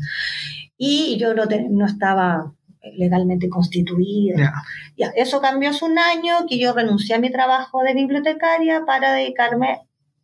Y 0.76 1.16
yo 1.18 1.32
no, 1.32 1.44
no 1.70 1.86
estaba 1.86 2.52
legalmente 2.98 3.48
constituida. 3.48 4.52
Ya, 4.98 5.12
eso 5.16 5.40
cambió 5.40 5.70
hace 5.70 5.86
un 5.86 5.98
año 5.98 6.44
que 6.46 6.58
yo 6.58 6.74
renuncié 6.74 7.14
a 7.14 7.20
mi 7.20 7.30
trabajo 7.30 7.82
de 7.84 7.94
bibliotecaria 7.94 8.84
para 8.84 9.14
dedicarme 9.14 9.78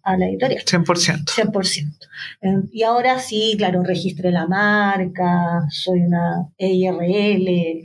a 0.07 0.17
la 0.17 0.27
editorial. 0.29 0.63
100%. 0.63 1.25
100%. 1.25 2.69
Y 2.71 2.85
ahora 2.85 3.19
sí, 3.19 3.57
claro, 3.59 3.83
registré 3.83 4.31
la 4.31 4.47
marca, 4.47 5.67
soy 5.69 6.03
una 6.03 6.49
EIRL, 6.57 7.83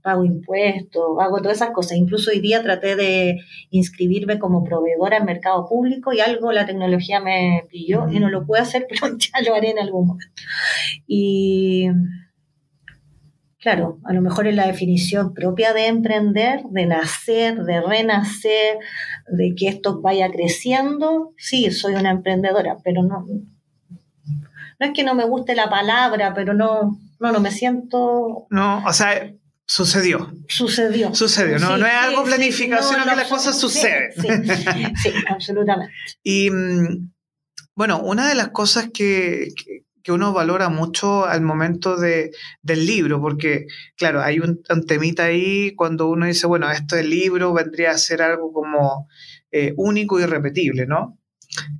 pago 0.00 0.24
impuestos, 0.24 1.02
hago 1.20 1.42
todas 1.42 1.56
esas 1.56 1.70
cosas. 1.70 1.98
Incluso 1.98 2.30
hoy 2.30 2.40
día 2.40 2.62
traté 2.62 2.94
de 2.94 3.40
inscribirme 3.70 4.38
como 4.38 4.62
proveedora 4.62 5.16
en 5.16 5.24
mercado 5.24 5.66
público 5.68 6.12
y 6.12 6.20
algo 6.20 6.52
la 6.52 6.64
tecnología 6.64 7.20
me 7.20 7.64
pilló 7.68 8.08
y 8.08 8.20
no 8.20 8.30
lo 8.30 8.46
puedo 8.46 8.62
hacer, 8.62 8.86
pero 8.88 9.18
ya 9.18 9.42
lo 9.44 9.56
haré 9.56 9.70
en 9.70 9.80
algún 9.80 10.06
momento. 10.06 10.42
Y 11.08 11.88
claro, 13.58 13.98
a 14.04 14.12
lo 14.12 14.22
mejor 14.22 14.46
es 14.46 14.54
la 14.54 14.66
definición 14.66 15.34
propia 15.34 15.72
de 15.72 15.88
emprender, 15.88 16.62
de 16.70 16.86
nacer, 16.86 17.56
de 17.64 17.80
renacer, 17.80 18.78
de 19.30 19.54
que 19.56 19.68
esto 19.68 20.00
vaya 20.00 20.30
creciendo, 20.30 21.32
sí, 21.36 21.70
soy 21.70 21.94
una 21.94 22.10
emprendedora, 22.10 22.78
pero 22.82 23.02
no, 23.02 23.26
no 24.78 24.86
es 24.86 24.92
que 24.92 25.04
no 25.04 25.14
me 25.14 25.24
guste 25.24 25.54
la 25.54 25.68
palabra, 25.68 26.34
pero 26.34 26.54
no, 26.54 26.98
no, 27.18 27.32
no 27.32 27.40
me 27.40 27.50
siento... 27.50 28.46
No, 28.50 28.84
o 28.86 28.92
sea, 28.92 29.32
sucedió. 29.66 30.32
Sucedió. 30.48 31.14
Sucedió, 31.14 31.58
no, 31.58 31.76
no 31.76 31.86
es 31.86 31.94
algo 31.94 32.24
planificado, 32.24 32.88
sino 32.88 33.04
que 33.04 33.16
las 33.16 33.28
cosas 33.28 33.58
suceden. 33.58 34.12
Sí, 34.96 35.12
absolutamente. 35.28 35.92
y 36.22 36.50
mm, 36.50 37.10
bueno, 37.74 38.00
una 38.00 38.28
de 38.28 38.34
las 38.34 38.48
cosas 38.48 38.88
que, 38.92 39.48
que 39.56 39.87
uno 40.12 40.32
valora 40.32 40.68
mucho 40.68 41.26
al 41.26 41.42
momento 41.42 41.96
de, 41.96 42.32
del 42.62 42.86
libro, 42.86 43.20
porque, 43.20 43.66
claro, 43.96 44.22
hay 44.22 44.40
un, 44.40 44.62
temita 44.86 45.24
ahí 45.24 45.74
cuando 45.74 46.08
uno 46.08 46.26
dice, 46.26 46.46
bueno, 46.46 46.70
esto 46.70 46.96
del 46.96 47.10
libro 47.10 47.52
vendría 47.52 47.92
a 47.92 47.98
ser 47.98 48.22
algo 48.22 48.52
como 48.52 49.08
eh, 49.50 49.72
único 49.76 50.20
y 50.20 50.26
repetible, 50.26 50.86
¿no? 50.86 51.18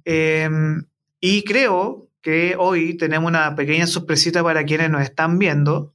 Em, 0.04 0.85
y 1.20 1.42
creo 1.44 2.08
que 2.23 2.56
hoy 2.58 2.97
tenemos 2.97 3.28
una 3.28 3.54
pequeña 3.54 3.87
sorpresita 3.87 4.42
para 4.42 4.64
quienes 4.64 4.90
nos 4.90 5.02
están 5.02 5.38
viendo, 5.38 5.94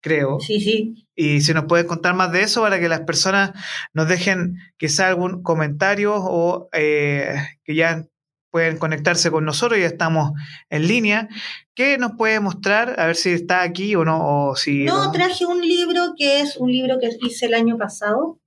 creo. 0.00 0.40
Sí, 0.40 0.60
sí. 0.60 1.06
Y 1.14 1.40
si 1.40 1.54
nos 1.54 1.64
puedes 1.64 1.86
contar 1.86 2.14
más 2.14 2.32
de 2.32 2.42
eso 2.42 2.62
para 2.62 2.80
que 2.80 2.88
las 2.88 3.00
personas 3.00 3.52
nos 3.92 4.08
dejen 4.08 4.56
quizá 4.76 5.08
algún 5.08 5.42
comentario 5.42 6.14
o 6.16 6.68
eh, 6.72 7.36
que 7.64 7.74
ya 7.74 8.06
pueden 8.52 8.76
conectarse 8.76 9.30
con 9.30 9.46
nosotros, 9.46 9.80
ya 9.80 9.86
estamos 9.86 10.32
en 10.68 10.86
línea. 10.86 11.28
¿Qué 11.74 11.96
nos 11.96 12.12
puede 12.12 12.38
mostrar? 12.38 13.00
A 13.00 13.06
ver 13.06 13.16
si 13.16 13.30
está 13.30 13.62
aquí 13.62 13.96
o 13.96 14.04
no. 14.04 14.50
O 14.50 14.56
si, 14.56 14.84
no, 14.84 15.10
traje 15.10 15.46
un 15.46 15.62
libro 15.62 16.12
que 16.16 16.40
es 16.40 16.58
un 16.58 16.70
libro 16.70 16.98
que 17.00 17.08
hice 17.22 17.46
el 17.46 17.54
año 17.54 17.78
pasado, 17.78 18.38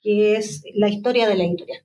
que 0.00 0.36
es 0.36 0.62
La 0.74 0.88
historia 0.88 1.28
de 1.28 1.36
la 1.36 1.44
editorial. 1.44 1.84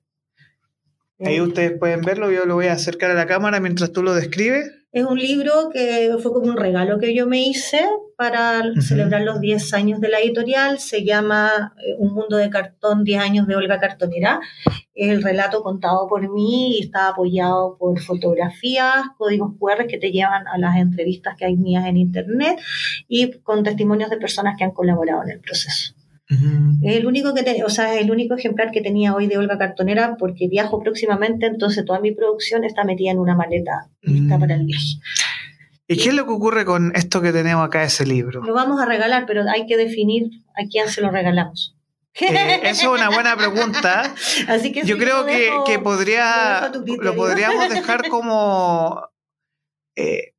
Ahí 1.20 1.40
ustedes 1.40 1.78
pueden 1.78 2.00
verlo, 2.00 2.32
yo 2.32 2.46
lo 2.46 2.54
voy 2.54 2.66
a 2.66 2.72
acercar 2.72 3.10
a 3.10 3.14
la 3.14 3.26
cámara 3.26 3.60
mientras 3.60 3.92
tú 3.92 4.02
lo 4.02 4.14
describes. 4.14 4.72
Es 4.94 5.04
un 5.04 5.18
libro 5.18 5.70
que 5.72 6.14
fue 6.22 6.32
como 6.32 6.46
un 6.46 6.56
regalo 6.56 7.00
que 7.00 7.16
yo 7.16 7.26
me 7.26 7.42
hice 7.42 7.84
para 8.16 8.62
celebrar 8.80 9.22
los 9.22 9.40
10 9.40 9.74
años 9.74 10.00
de 10.00 10.08
la 10.08 10.20
editorial. 10.20 10.78
Se 10.78 11.04
llama 11.04 11.74
eh, 11.84 11.96
Un 11.98 12.14
mundo 12.14 12.36
de 12.36 12.48
cartón, 12.48 13.02
10 13.02 13.20
años 13.20 13.48
de 13.48 13.56
Olga 13.56 13.80
Cartonera. 13.80 14.40
Es 14.94 15.10
el 15.10 15.20
relato 15.24 15.64
contado 15.64 16.06
por 16.06 16.32
mí 16.32 16.78
y 16.78 16.84
está 16.84 17.08
apoyado 17.08 17.76
por 17.76 17.98
fotografías, 17.98 19.02
códigos 19.18 19.54
QR 19.58 19.88
que 19.88 19.98
te 19.98 20.12
llevan 20.12 20.46
a 20.46 20.58
las 20.58 20.76
entrevistas 20.76 21.34
que 21.36 21.46
hay 21.46 21.56
mías 21.56 21.86
en 21.86 21.96
internet 21.96 22.60
y 23.08 23.32
con 23.40 23.64
testimonios 23.64 24.10
de 24.10 24.18
personas 24.18 24.56
que 24.56 24.62
han 24.62 24.70
colaborado 24.70 25.24
en 25.24 25.30
el 25.30 25.40
proceso. 25.40 25.92
Es 26.82 26.96
el 26.96 27.06
único 27.06 27.34
que 27.34 27.64
o 27.64 27.68
sea, 27.68 27.98
el 27.98 28.10
único 28.10 28.34
ejemplar 28.34 28.70
que 28.70 28.80
tenía 28.80 29.14
hoy 29.14 29.26
de 29.26 29.38
Olga 29.38 29.58
Cartonera 29.58 30.16
porque 30.18 30.48
viajo 30.48 30.82
próximamente, 30.82 31.46
entonces 31.46 31.84
toda 31.84 32.00
mi 32.00 32.12
producción 32.12 32.64
está 32.64 32.84
metida 32.84 33.10
en 33.10 33.18
una 33.18 33.36
maleta 33.36 33.88
lista 34.02 34.38
para 34.38 34.54
el 34.54 34.64
mm. 34.64 34.66
viaje. 34.66 34.98
¿Y 35.86 35.98
qué 35.98 36.08
es 36.08 36.14
lo 36.14 36.24
que 36.24 36.32
ocurre 36.32 36.64
con 36.64 36.92
esto 36.94 37.20
que 37.20 37.32
tenemos 37.32 37.66
acá, 37.66 37.84
ese 37.84 38.06
libro? 38.06 38.42
Lo 38.42 38.54
vamos 38.54 38.80
a 38.80 38.86
regalar, 38.86 39.26
pero 39.26 39.42
hay 39.50 39.66
que 39.66 39.76
definir 39.76 40.30
a 40.54 40.66
quién 40.70 40.88
se 40.88 41.02
lo 41.02 41.10
regalamos. 41.10 41.76
Eh, 42.20 42.60
eso 42.62 42.94
es 42.94 43.00
una 43.00 43.10
buena 43.10 43.36
pregunta. 43.36 44.14
Así 44.48 44.72
que 44.72 44.84
Yo 44.84 44.96
creo 44.96 45.26
que, 45.26 45.78
podría, 45.80 46.70
lo, 46.72 47.16
podríamos 47.16 47.68
dejar 47.68 48.08
como, 48.08 49.08
eh, 49.96 50.34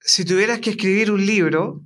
si 0.00 0.24
tuvieras 0.24 0.60
que 0.60 0.70
escribir 0.70 1.10
un 1.10 1.24
libro, 1.24 1.82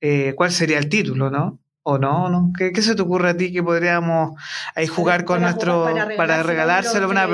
eh, 0.00 0.34
¿cuál 0.36 0.52
sería 0.52 0.78
el 0.78 0.88
título, 0.88 1.30
no? 1.30 1.60
¿O 1.86 1.98
no? 1.98 2.30
no? 2.30 2.50
¿Qué, 2.56 2.80
se 2.80 2.94
te 2.94 3.02
ocurre 3.02 3.30
a 3.30 3.36
ti 3.36 3.52
que 3.52 3.62
podríamos 3.62 4.40
ahí 4.74 4.86
jugar 4.86 5.24
con 5.24 5.42
nuestro. 5.42 5.84
para, 6.16 6.42
regalárselo 6.42 7.06
a 7.06 7.08
una. 7.10 7.28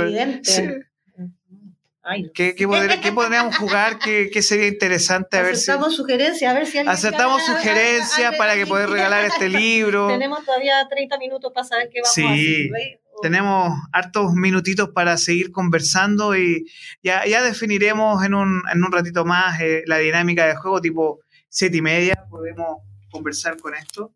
¿Qué, 2.34 2.66
podríamos 3.14 3.56
jugar? 3.56 4.00
¿Qué, 4.00 4.42
sería 4.42 4.66
interesante? 4.66 5.36
A 5.36 5.42
ver 5.42 5.54
Aceptamos 5.54 5.94
sugerencias, 5.94 6.50
a 6.50 6.54
ver 6.54 6.66
si 6.66 6.78
alguien 6.78 6.92
Aceptamos 6.92 7.42
sugerencias 7.44 8.34
para 8.36 8.56
que 8.56 8.66
poder 8.66 8.90
regalar 8.90 9.24
este 9.24 9.48
libro. 9.48 10.08
Tenemos 10.08 10.44
todavía 10.44 10.84
30 10.88 11.18
minutos 11.18 11.52
para 11.54 11.66
saber 11.66 11.88
qué 11.92 12.00
vamos 12.02 12.18
a 12.18 12.32
hacer. 12.32 13.00
Tenemos 13.22 13.78
hartos 13.92 14.32
minutitos 14.32 14.88
para 14.90 15.16
seguir 15.16 15.52
conversando 15.52 16.36
y 16.36 16.66
ya, 17.02 17.24
ya 17.26 17.42
definiremos 17.42 18.24
en 18.24 18.34
un, 18.34 18.62
en 18.72 18.82
un 18.82 18.90
ratito 18.90 19.24
más 19.24 19.60
eh, 19.60 19.82
la 19.86 19.98
dinámica 19.98 20.46
de 20.46 20.56
juego, 20.56 20.80
tipo 20.80 21.20
siete 21.48 21.76
y 21.76 21.82
media, 21.82 22.24
podemos 22.30 22.78
conversar 23.10 23.58
con 23.58 23.74
esto. 23.74 24.14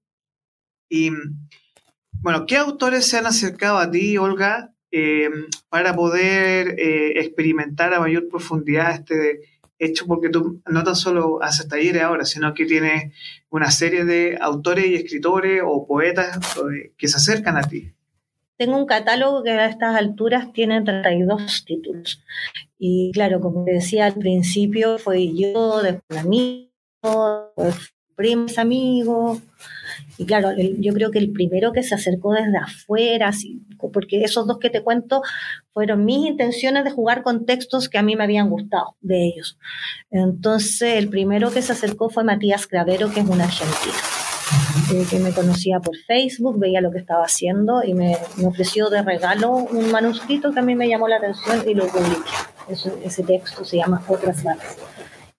Y 0.89 1.11
bueno, 2.21 2.47
¿qué 2.47 2.57
autores 2.57 3.07
se 3.07 3.19
han 3.19 3.27
acercado 3.27 3.79
a 3.79 3.91
ti, 3.91 4.17
Olga, 4.17 4.73
eh, 4.91 5.29
para 5.69 5.95
poder 5.95 6.79
eh, 6.79 7.21
experimentar 7.21 7.93
a 7.93 8.01
mayor 8.01 8.29
profundidad 8.29 8.93
este 8.93 9.41
hecho? 9.79 10.07
Porque 10.07 10.31
tú 10.31 10.63
no 10.67 10.85
tan 10.85 10.97
solo 10.97 11.43
haces 11.43 11.69
talleres 11.69 12.03
ahora, 12.03 12.25
sino 12.25 12.55
que 12.55 12.65
tienes 12.65 13.13
una 13.51 13.71
serie 13.71 14.05
de 14.05 14.39
autores 14.41 14.87
y 14.87 14.95
escritores 14.95 15.63
o 15.65 15.87
poetas 15.87 16.39
eh, 16.57 16.93
que 16.97 17.09
se 17.09 17.17
acercan 17.17 17.57
a 17.57 17.63
ti. 17.63 17.93
Tengo 18.57 18.79
un 18.79 18.87
catálogo 18.87 19.43
que 19.43 19.51
a 19.51 19.67
estas 19.67 19.97
alturas 19.97 20.53
tiene 20.53 20.81
32 20.83 21.65
títulos. 21.67 22.23
Y 22.79 23.11
claro, 23.13 23.41
como 23.41 23.65
decía 23.65 24.07
al 24.07 24.15
principio, 24.15 24.99
fue 24.99 25.35
yo, 25.35 25.83
después 25.83 26.21
a 26.21 26.25
mí, 26.25 26.71
pues, 27.01 27.95
primos, 28.15 28.59
amigos. 28.59 29.43
Y 30.17 30.27
claro, 30.27 30.51
yo 30.57 30.93
creo 30.93 31.11
que 31.11 31.19
el 31.19 31.33
primero 31.33 31.73
que 31.73 31.83
se 31.83 31.95
acercó 31.95 32.33
desde 32.33 32.57
afuera, 32.57 33.33
porque 33.93 34.23
esos 34.23 34.47
dos 34.47 34.59
que 34.59 34.71
te 34.71 34.83
cuento 34.83 35.23
fueron 35.73 36.05
mis 36.05 36.27
intenciones 36.29 36.85
de 36.85 36.93
jugar 36.93 37.23
con 37.23 37.47
textos 37.47 37.89
que 37.89 37.99
a 37.99 38.03
mí 38.03 38.15
me 38.15 38.25
habían 38.25 38.49
gustado 38.49 38.97
de 39.01 39.27
ellos. 39.27 39.59
Entonces, 40.11 40.97
el 40.97 41.09
primero 41.09 41.51
que 41.51 41.63
se 41.63 41.73
acercó 41.73 42.11
fue 42.11 42.23
Matías 42.23 42.67
Cravero, 42.67 43.11
que 43.13 43.21
es 43.21 43.27
un 43.27 43.41
argentino, 43.41 43.95
eh, 44.93 45.05
que 45.11 45.19
me 45.19 45.33
conocía 45.33 45.81
por 45.81 45.97
Facebook, 45.97 46.61
veía 46.61 46.81
lo 46.81 46.93
que 46.93 46.99
estaba 46.99 47.25
haciendo 47.25 47.83
y 47.83 47.95
me, 47.95 48.17
ofreció 48.45 48.91
de 48.91 49.03
regalo 49.03 49.51
un 49.51 49.91
manuscrito 49.91 50.53
que 50.53 50.61
a 50.61 50.63
mí 50.63 50.77
me 50.77 50.89
llamó 50.89 51.09
la 51.09 51.17
atención 51.17 51.65
y 51.69 51.75
lo 51.75 51.89
publiqué. 51.89 52.31
ese 53.05 53.23
texto 53.25 53.65
se 53.65 53.79
llama 53.79 54.03
Otras 54.09 54.45
Manos 54.45 54.94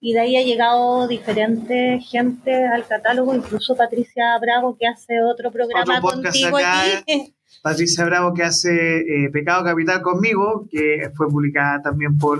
y 0.05 0.13
de 0.13 0.19
ahí 0.19 0.37
ha 0.37 0.43
llegado 0.43 1.07
diferente 1.07 1.99
gente 1.99 2.67
al 2.67 2.85
catálogo, 2.85 3.33
incluso 3.33 3.75
Patricia 3.75 4.37
Bravo 4.39 4.77
que 4.77 4.85
hace 4.85 5.19
otro 5.23 5.51
programa 5.51 5.99
contigo 5.99 6.59
aquí. 6.59 7.33
Patricia 7.63 8.05
Bravo 8.05 8.31
que 8.35 8.43
hace 8.43 8.99
eh, 8.99 9.31
Pecado 9.33 9.63
Capital 9.63 10.03
conmigo, 10.03 10.67
que 10.71 11.09
fue 11.15 11.27
publicada 11.27 11.81
también 11.81 12.19
por, 12.19 12.39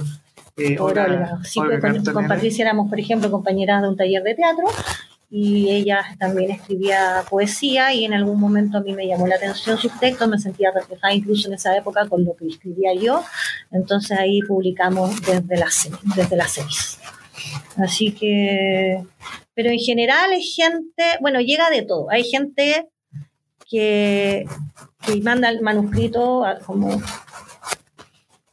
eh, 0.57 0.77
Olga. 0.77 1.39
Sí, 1.43 1.59
pues, 1.59 2.07
con, 2.07 2.27
Patricia 2.27 2.65
éramos, 2.65 2.87
por 2.87 2.99
ejemplo, 2.99 3.31
compañeras 3.31 3.81
de 3.81 3.89
un 3.89 3.97
taller 3.97 4.21
de 4.21 4.35
teatro 4.35 4.65
y 5.31 5.71
ella 5.71 6.05
también 6.19 6.51
escribía 6.51 7.23
poesía 7.27 7.95
y 7.95 8.05
en 8.05 8.13
algún 8.13 8.39
momento 8.39 8.77
a 8.77 8.81
mí 8.81 8.93
me 8.93 9.07
llamó 9.07 9.25
la 9.25 9.37
atención 9.37 9.79
sus 9.79 9.99
textos, 9.99 10.29
me 10.29 10.37
sentía 10.37 10.69
reflejada 10.71 11.15
incluso 11.15 11.47
en 11.47 11.55
esa 11.55 11.75
época 11.75 12.07
con 12.07 12.23
lo 12.23 12.35
que 12.35 12.45
escribía 12.45 12.93
yo, 12.93 13.23
entonces 13.71 14.19
ahí 14.19 14.39
publicamos 14.43 15.19
desde 15.23 15.57
las, 15.57 15.89
desde 16.15 16.35
las 16.35 16.51
seis. 16.51 16.99
Así 17.77 18.11
que, 18.13 19.03
pero 19.53 19.69
en 19.69 19.79
general 19.79 20.31
hay 20.31 20.43
gente, 20.43 21.03
bueno, 21.21 21.39
llega 21.41 21.69
de 21.69 21.81
todo. 21.81 22.09
Hay 22.09 22.23
gente 22.23 22.87
que, 23.69 24.45
que 25.05 25.21
manda 25.21 25.49
el 25.49 25.61
manuscrito 25.61 26.45
como, 26.65 27.01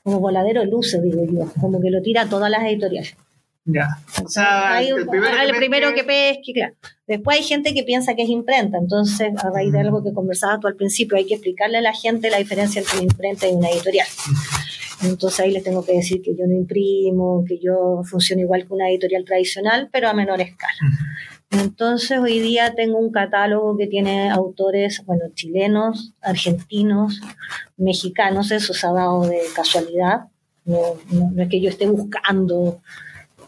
como 0.03 0.21
voladero 0.21 0.61
de 0.61 0.67
luces, 0.67 1.03
digo 1.03 1.25
yo, 1.25 1.53
como 1.61 1.81
que 1.81 1.91
lo 1.91 2.03
tira 2.03 2.23
a 2.23 2.29
todas 2.29 2.51
las 2.51 2.63
editoriales. 2.65 3.17
Ya. 3.65 3.87
O 4.25 4.29
sea, 4.29 4.83
el, 4.83 5.07
primero, 5.07 5.95
que, 5.95 6.03
pesque, 6.03 6.53
claro. 6.53 6.75
Después 7.07 7.39
hay 7.39 7.45
gente 7.45 7.75
que 7.75 7.85
piensa 7.85 8.17
que 8.17 8.23
es 8.23 8.29
imprenta, 8.29 8.77
entonces 8.77 9.33
a 9.39 9.51
raíz 9.51 9.73
de 9.73 9.81
algo 9.81 10.03
que 10.03 10.13
conversabas 10.13 10.59
tú 10.59 10.67
al 10.67 10.75
principio, 10.75 11.17
hay 11.17 11.27
que 11.27 11.35
explicarle 11.35 11.79
a 11.79 11.83
la 11.83 11.95
gente 11.95 12.31
la 12.31 12.39
diferencia 12.39 12.81
entre 12.81 12.99
una 12.99 13.05
imprenta 13.05 13.47
y 13.47 13.53
una 13.53 13.71
editorial. 13.71 14.07
Entonces 15.03 15.41
ahí 15.41 15.53
les 15.53 15.65
tengo 15.65 15.85
que 15.85 15.95
decir 15.95 16.23
que 16.23 16.35
yo 16.37 16.47
no 16.47 16.55
imprimo, 16.55 17.45
que 17.47 17.59
yo 17.59 18.03
funciono 18.05 18.43
igual 18.43 18.67
que 18.67 18.75
una 18.75 18.89
editorial 18.89 19.25
tradicional, 19.25 19.89
pero 19.93 20.09
a 20.09 20.13
menor 20.13 20.41
escala. 20.41 20.73
Entonces 21.51 22.19
hoy 22.19 22.41
día 22.41 22.75
tengo 22.75 22.99
un 22.99 23.13
catálogo 23.13 23.77
que 23.77 23.87
tiene 23.87 24.31
autores, 24.31 25.03
bueno, 25.05 25.25
chilenos, 25.35 26.15
argentinos, 26.23 27.21
mexicanos, 27.77 28.51
eso 28.53 28.73
se 28.73 28.87
ha 28.87 28.93
dado 28.93 29.27
de 29.27 29.41
casualidad, 29.55 30.29
no, 30.65 30.97
es 31.37 31.49
que 31.49 31.61
yo 31.61 31.69
esté 31.69 31.87
buscando. 31.87 32.81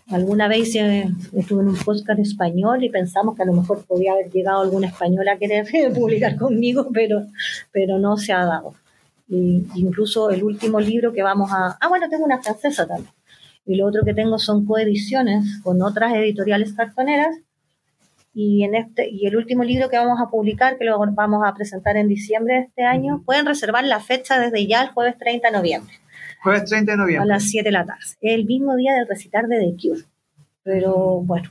Alguna 0.09 0.49
vez 0.49 0.75
estuve 0.75 1.62
en 1.62 1.69
un 1.69 1.77
podcast 1.77 2.19
español 2.19 2.85
y 2.85 2.90
pensamos 2.90 3.37
que 3.37 3.43
a 3.43 3.47
lo 3.47 3.55
mejor 3.55 3.85
podía 3.87 4.12
haber 4.12 4.31
llegado 4.31 4.61
algún 4.61 4.85
español 4.85 5.27
a 5.29 5.38
querer 5.38 5.67
publicar 5.95 6.37
conmigo, 6.37 6.88
pero, 6.93 7.25
pero 7.73 7.99
no 7.99 8.19
se 8.19 8.33
ha 8.33 8.45
dado 8.45 8.75
incluso 9.29 10.31
el 10.31 10.43
último 10.43 10.81
libro 10.81 11.13
que 11.13 11.23
vamos 11.23 11.51
a... 11.53 11.77
Ah, 11.81 11.89
bueno, 11.89 12.09
tengo 12.09 12.25
una 12.25 12.43
francesa 12.43 12.87
también. 12.87 13.13
Y 13.67 13.77
lo 13.77 13.87
otro 13.87 14.03
que 14.05 14.15
tengo 14.15 14.39
son 14.39 14.67
coediciones 14.67 15.61
con 15.63 15.81
otras 15.83 16.15
editoriales 16.15 16.75
cartoneras. 16.75 17.37
Y, 18.35 18.65
en 18.65 18.75
este, 18.75 19.09
y 19.09 19.27
el 19.27 19.37
último 19.37 19.63
libro 19.63 19.89
que 19.89 19.97
vamos 19.97 20.21
a 20.21 20.29
publicar, 20.29 20.77
que 20.77 20.85
lo 20.85 20.99
vamos 20.99 21.43
a 21.47 21.55
presentar 21.55 21.97
en 21.97 22.09
diciembre 22.09 22.55
de 22.55 22.61
este 22.61 22.83
año, 22.85 23.23
pueden 23.25 23.47
reservar 23.47 23.85
la 23.85 24.01
fecha 24.01 24.41
desde 24.41 24.67
ya 24.67 24.83
el 24.83 24.89
jueves 24.91 25.17
30 25.19 25.49
de 25.49 25.57
noviembre. 25.57 25.95
Jueves 26.43 26.65
30 26.69 26.93
de 26.93 26.99
noviembre. 26.99 27.23
A 27.23 27.35
las 27.35 27.45
7 27.45 27.69
de 27.69 27.73
la 27.73 27.87
tarde. 27.87 28.03
El 28.21 28.45
mismo 28.45 28.77
día 28.77 28.93
del 28.95 29.07
recitar 29.07 29.47
de 29.47 29.61
The 29.61 29.77
Cure. 29.81 30.03
Pero 30.65 31.21
bueno, 31.23 31.51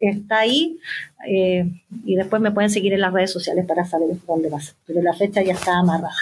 está 0.00 0.40
ahí 0.40 0.78
eh, 1.26 1.70
y 2.04 2.16
después 2.16 2.42
me 2.42 2.50
pueden 2.50 2.70
seguir 2.70 2.92
en 2.92 3.00
las 3.00 3.12
redes 3.12 3.30
sociales 3.30 3.64
para 3.66 3.84
saber 3.84 4.08
dónde 4.26 4.50
va 4.50 4.58
a 4.58 4.60
ser. 4.60 4.74
Pero 4.86 5.02
la 5.02 5.14
fecha 5.14 5.42
ya 5.42 5.52
está 5.52 5.78
amarrada. 5.78 6.14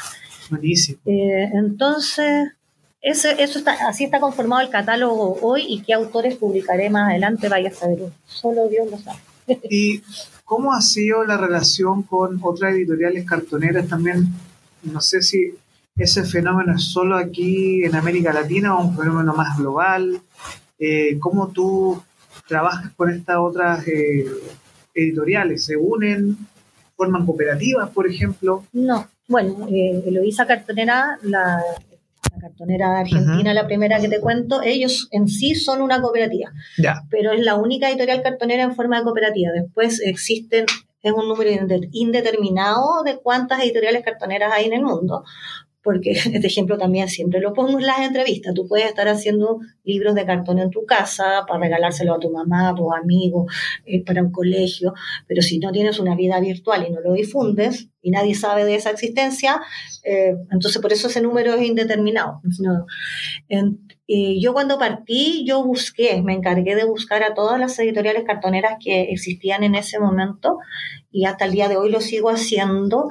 Buenísimo. 0.52 0.98
Eh, 1.06 1.48
entonces, 1.54 2.52
ese, 3.00 3.42
eso 3.42 3.58
está, 3.58 3.72
así 3.88 4.04
está 4.04 4.20
conformado 4.20 4.60
el 4.60 4.68
catálogo 4.68 5.38
hoy 5.40 5.64
y 5.66 5.80
qué 5.80 5.94
autores 5.94 6.36
publicaré 6.36 6.90
más 6.90 7.08
adelante, 7.08 7.48
vaya 7.48 7.70
a 7.70 7.72
saber 7.72 8.00
Solo 8.26 8.68
Dios 8.68 8.90
lo 8.90 8.98
sabe. 8.98 9.18
¿Y 9.70 10.02
cómo 10.44 10.74
ha 10.74 10.82
sido 10.82 11.24
la 11.24 11.38
relación 11.38 12.02
con 12.02 12.38
otras 12.42 12.74
editoriales 12.74 13.24
cartoneras 13.24 13.88
también? 13.88 14.28
No 14.82 15.00
sé 15.00 15.22
si 15.22 15.54
ese 15.96 16.24
fenómeno 16.24 16.76
es 16.76 16.84
solo 16.84 17.16
aquí 17.16 17.82
en 17.82 17.96
América 17.96 18.30
Latina 18.34 18.76
o 18.76 18.84
un 18.84 18.96
fenómeno 18.98 19.32
más 19.32 19.56
global. 19.56 20.20
Eh, 20.78 21.18
¿Cómo 21.18 21.48
tú 21.48 22.02
trabajas 22.46 22.92
con 22.94 23.08
estas 23.08 23.38
otras 23.38 23.88
eh, 23.88 24.26
editoriales? 24.94 25.64
¿Se 25.64 25.78
unen? 25.78 26.36
¿Forman 26.94 27.24
cooperativas, 27.24 27.88
por 27.88 28.06
ejemplo? 28.06 28.64
No. 28.74 29.08
Bueno, 29.32 29.66
eh, 29.70 30.02
Eloísa 30.04 30.46
Cartonera, 30.46 31.18
la, 31.22 31.64
cartonera 32.38 33.00
argentina, 33.00 33.54
la 33.54 33.66
primera 33.66 33.98
que 33.98 34.10
te 34.10 34.20
cuento, 34.20 34.60
ellos 34.62 35.08
en 35.10 35.26
sí 35.26 35.54
son 35.54 35.80
una 35.80 36.02
cooperativa. 36.02 36.52
Pero 37.08 37.32
es 37.32 37.40
la 37.40 37.54
única 37.54 37.88
editorial 37.88 38.22
cartonera 38.22 38.62
en 38.62 38.74
forma 38.74 38.98
de 38.98 39.04
cooperativa. 39.04 39.50
Después 39.52 40.02
existen, 40.04 40.66
es 41.02 41.12
un 41.12 41.28
número 41.28 41.50
indeterminado 41.92 43.02
de 43.04 43.16
cuántas 43.22 43.62
editoriales 43.62 44.04
cartoneras 44.04 44.52
hay 44.52 44.66
en 44.66 44.74
el 44.74 44.82
mundo 44.82 45.24
porque 45.82 46.12
este 46.32 46.46
ejemplo 46.46 46.78
también 46.78 47.08
siempre 47.08 47.40
lo 47.40 47.52
pongo 47.52 47.78
en 47.78 47.86
las 47.86 48.00
entrevistas. 48.00 48.54
Tú 48.54 48.66
puedes 48.66 48.86
estar 48.86 49.08
haciendo 49.08 49.60
libros 49.84 50.14
de 50.14 50.24
cartón 50.24 50.58
en 50.58 50.70
tu 50.70 50.84
casa 50.84 51.44
para 51.46 51.60
regalárselo 51.60 52.14
a 52.14 52.20
tu 52.20 52.30
mamá, 52.30 52.70
a 52.70 52.74
tus 52.74 52.88
amigos, 52.94 53.52
eh, 53.84 54.04
para 54.04 54.22
un 54.22 54.30
colegio, 54.30 54.94
pero 55.26 55.42
si 55.42 55.58
no 55.58 55.72
tienes 55.72 55.98
una 55.98 56.14
vida 56.14 56.40
virtual 56.40 56.86
y 56.88 56.92
no 56.92 57.00
lo 57.00 57.12
difundes 57.12 57.88
y 58.00 58.10
nadie 58.10 58.34
sabe 58.34 58.64
de 58.64 58.74
esa 58.74 58.90
existencia, 58.90 59.60
eh, 60.04 60.34
entonces 60.50 60.80
por 60.80 60.92
eso 60.92 61.08
ese 61.08 61.20
número 61.20 61.54
es 61.54 61.66
indeterminado. 61.66 62.40
yo 64.08 64.52
cuando 64.52 64.78
partí, 64.78 65.44
yo 65.46 65.64
busqué, 65.64 66.20
me 66.22 66.34
encargué 66.34 66.74
de 66.74 66.84
buscar 66.84 67.22
a 67.22 67.34
todas 67.34 67.58
las 67.58 67.78
editoriales 67.78 68.24
cartoneras 68.24 68.74
que 68.82 69.12
existían 69.12 69.62
en 69.62 69.74
ese 69.74 69.98
momento 70.00 70.58
y 71.10 71.26
hasta 71.26 71.44
el 71.44 71.52
día 71.52 71.68
de 71.68 71.76
hoy 71.76 71.90
lo 71.90 72.00
sigo 72.00 72.30
haciendo. 72.30 73.08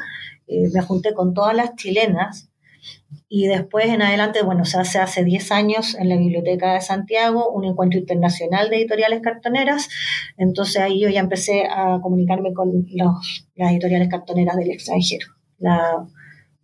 Eh, 0.48 0.70
me 0.74 0.82
junté 0.82 1.14
con 1.14 1.34
todas 1.34 1.56
las 1.56 1.76
chilenas 1.76 2.51
y 3.34 3.48
después 3.48 3.86
en 3.86 4.02
adelante, 4.02 4.44
bueno, 4.44 4.66
se 4.66 4.78
hace 4.78 5.00
hace 5.00 5.24
10 5.24 5.52
años 5.52 5.96
en 5.96 6.10
la 6.10 6.18
Biblioteca 6.18 6.74
de 6.74 6.82
Santiago 6.82 7.50
un 7.50 7.64
encuentro 7.66 8.00
internacional 8.00 8.70
de 8.70 8.78
editoriales 8.78 9.22
cartoneras. 9.22 9.90
Entonces 10.38 10.82
ahí 10.82 11.00
yo 11.00 11.10
ya 11.10 11.22
empecé 11.22 11.66
a 11.66 12.00
comunicarme 12.02 12.54
con 12.54 12.86
los, 12.94 13.48
las 13.56 13.72
editoriales 13.72 14.10
cartoneras 14.10 14.58
del 14.58 14.72
extranjero. 14.72 15.28
La, 15.60 16.06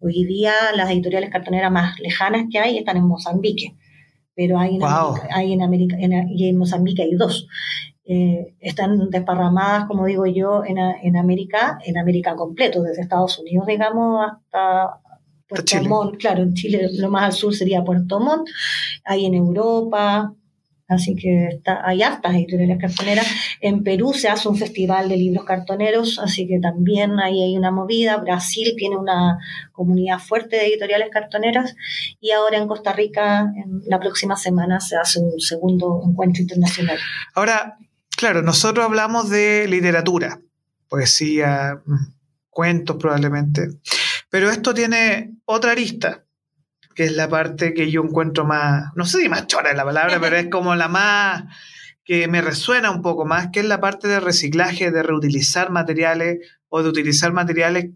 hoy 0.02 0.26
día 0.26 0.52
las 0.76 0.90
editoriales 0.90 1.30
cartoneras 1.30 1.72
más 1.72 2.00
lejanas 2.00 2.46
que 2.52 2.60
hay 2.60 2.78
están 2.78 2.98
en 2.98 3.08
Mozambique, 3.08 3.76
pero 4.36 4.60
hay 4.60 4.76
en, 4.76 4.84
América, 4.84 5.28
hay 5.32 5.54
en, 5.54 5.62
América, 5.62 5.96
y 6.00 6.50
en 6.50 6.58
Mozambique 6.58 7.04
hay 7.04 7.16
dos. 7.16 7.48
Eh, 8.04 8.56
están 8.60 9.10
desparramadas, 9.10 9.86
como 9.86 10.06
digo 10.06 10.26
yo, 10.26 10.64
en, 10.66 10.78
en 10.78 11.18
América, 11.18 11.78
en 11.86 11.98
América 11.98 12.36
completo, 12.36 12.82
desde 12.82 13.02
Estados 13.02 13.38
Unidos, 13.40 13.68
digamos, 13.68 14.26
hasta, 14.26 15.02
Puerto 15.48 15.84
Montt, 15.84 16.18
claro, 16.18 16.44
en 16.44 16.54
Chile 16.54 16.90
lo 16.94 17.10
más 17.10 17.24
al 17.24 17.34
sur 17.34 17.56
sería 17.56 17.84
Puerto 17.84 18.20
Montt, 18.20 18.50
hay 19.06 19.26
en 19.26 19.34
Europa, 19.34 20.34
así 20.88 21.16
que 21.16 21.48
está, 21.48 21.82
hay 21.86 22.02
hartas 22.02 22.36
editoriales 22.36 22.78
cartoneras. 22.80 23.28
En 23.62 23.84
Perú 23.84 24.14
se 24.14 24.30
hace 24.30 24.48
un 24.48 24.58
festival 24.58 25.10
de 25.10 25.18
libros 25.18 25.46
cartoneros, 25.46 26.20
así 26.20 26.48
que 26.48 26.60
también 26.60 27.20
ahí 27.20 27.42
hay 27.44 27.58
una 27.58 27.72
movida. 27.72 28.18
Brasil 28.18 28.74
tiene 28.78 28.98
una 28.98 29.38
comunidad 29.72 30.20
fuerte 30.20 30.56
de 30.56 30.68
editoriales 30.68 31.10
cartoneras 31.12 31.76
y 32.20 32.32
ahora 32.32 32.58
en 32.58 32.68
Costa 32.68 32.94
Rica, 32.94 33.42
en 33.42 33.82
la 33.88 34.00
próxima 34.00 34.36
semana, 34.36 34.80
se 34.80 34.96
hace 34.98 35.20
un 35.20 35.40
segundo 35.40 36.02
encuentro 36.06 36.42
internacional. 36.42 36.98
Ahora, 37.36 37.78
claro, 38.16 38.42
nosotros 38.42 38.86
hablamos 38.86 39.30
de 39.30 39.68
literatura, 39.68 40.40
poesía, 40.90 41.82
mm, 41.86 42.18
cuentos 42.50 42.98
probablemente. 42.98 43.70
Pero 44.30 44.50
esto 44.50 44.74
tiene 44.74 45.36
otra 45.46 45.72
arista, 45.72 46.26
que 46.96 47.06
es 47.06 47.14
la 47.14 47.30
parte 47.30 47.74
que 47.74 47.90
yo 47.90 48.04
encuentro 48.04 48.46
más, 48.46 48.92
no 48.96 49.06
sé 49.06 49.22
si 49.22 49.30
más 49.30 49.48
chora 49.48 49.72
es 49.72 49.78
la 49.78 49.86
palabra, 49.86 50.20
pero 50.20 50.36
es 50.38 50.50
como 50.50 50.76
la 50.76 50.88
más 50.88 51.44
que 52.04 52.28
me 52.28 52.42
resuena 52.42 52.90
un 52.90 53.02
poco 53.02 53.26
más, 53.26 53.50
que 53.52 53.60
es 53.60 53.66
la 53.66 53.82
parte 53.82 54.08
de 54.08 54.22
reciclaje, 54.22 54.92
de 54.92 55.04
reutilizar 55.04 55.72
materiales 55.72 56.38
o 56.70 56.82
de 56.82 56.90
utilizar 56.90 57.34
materiales 57.34 57.92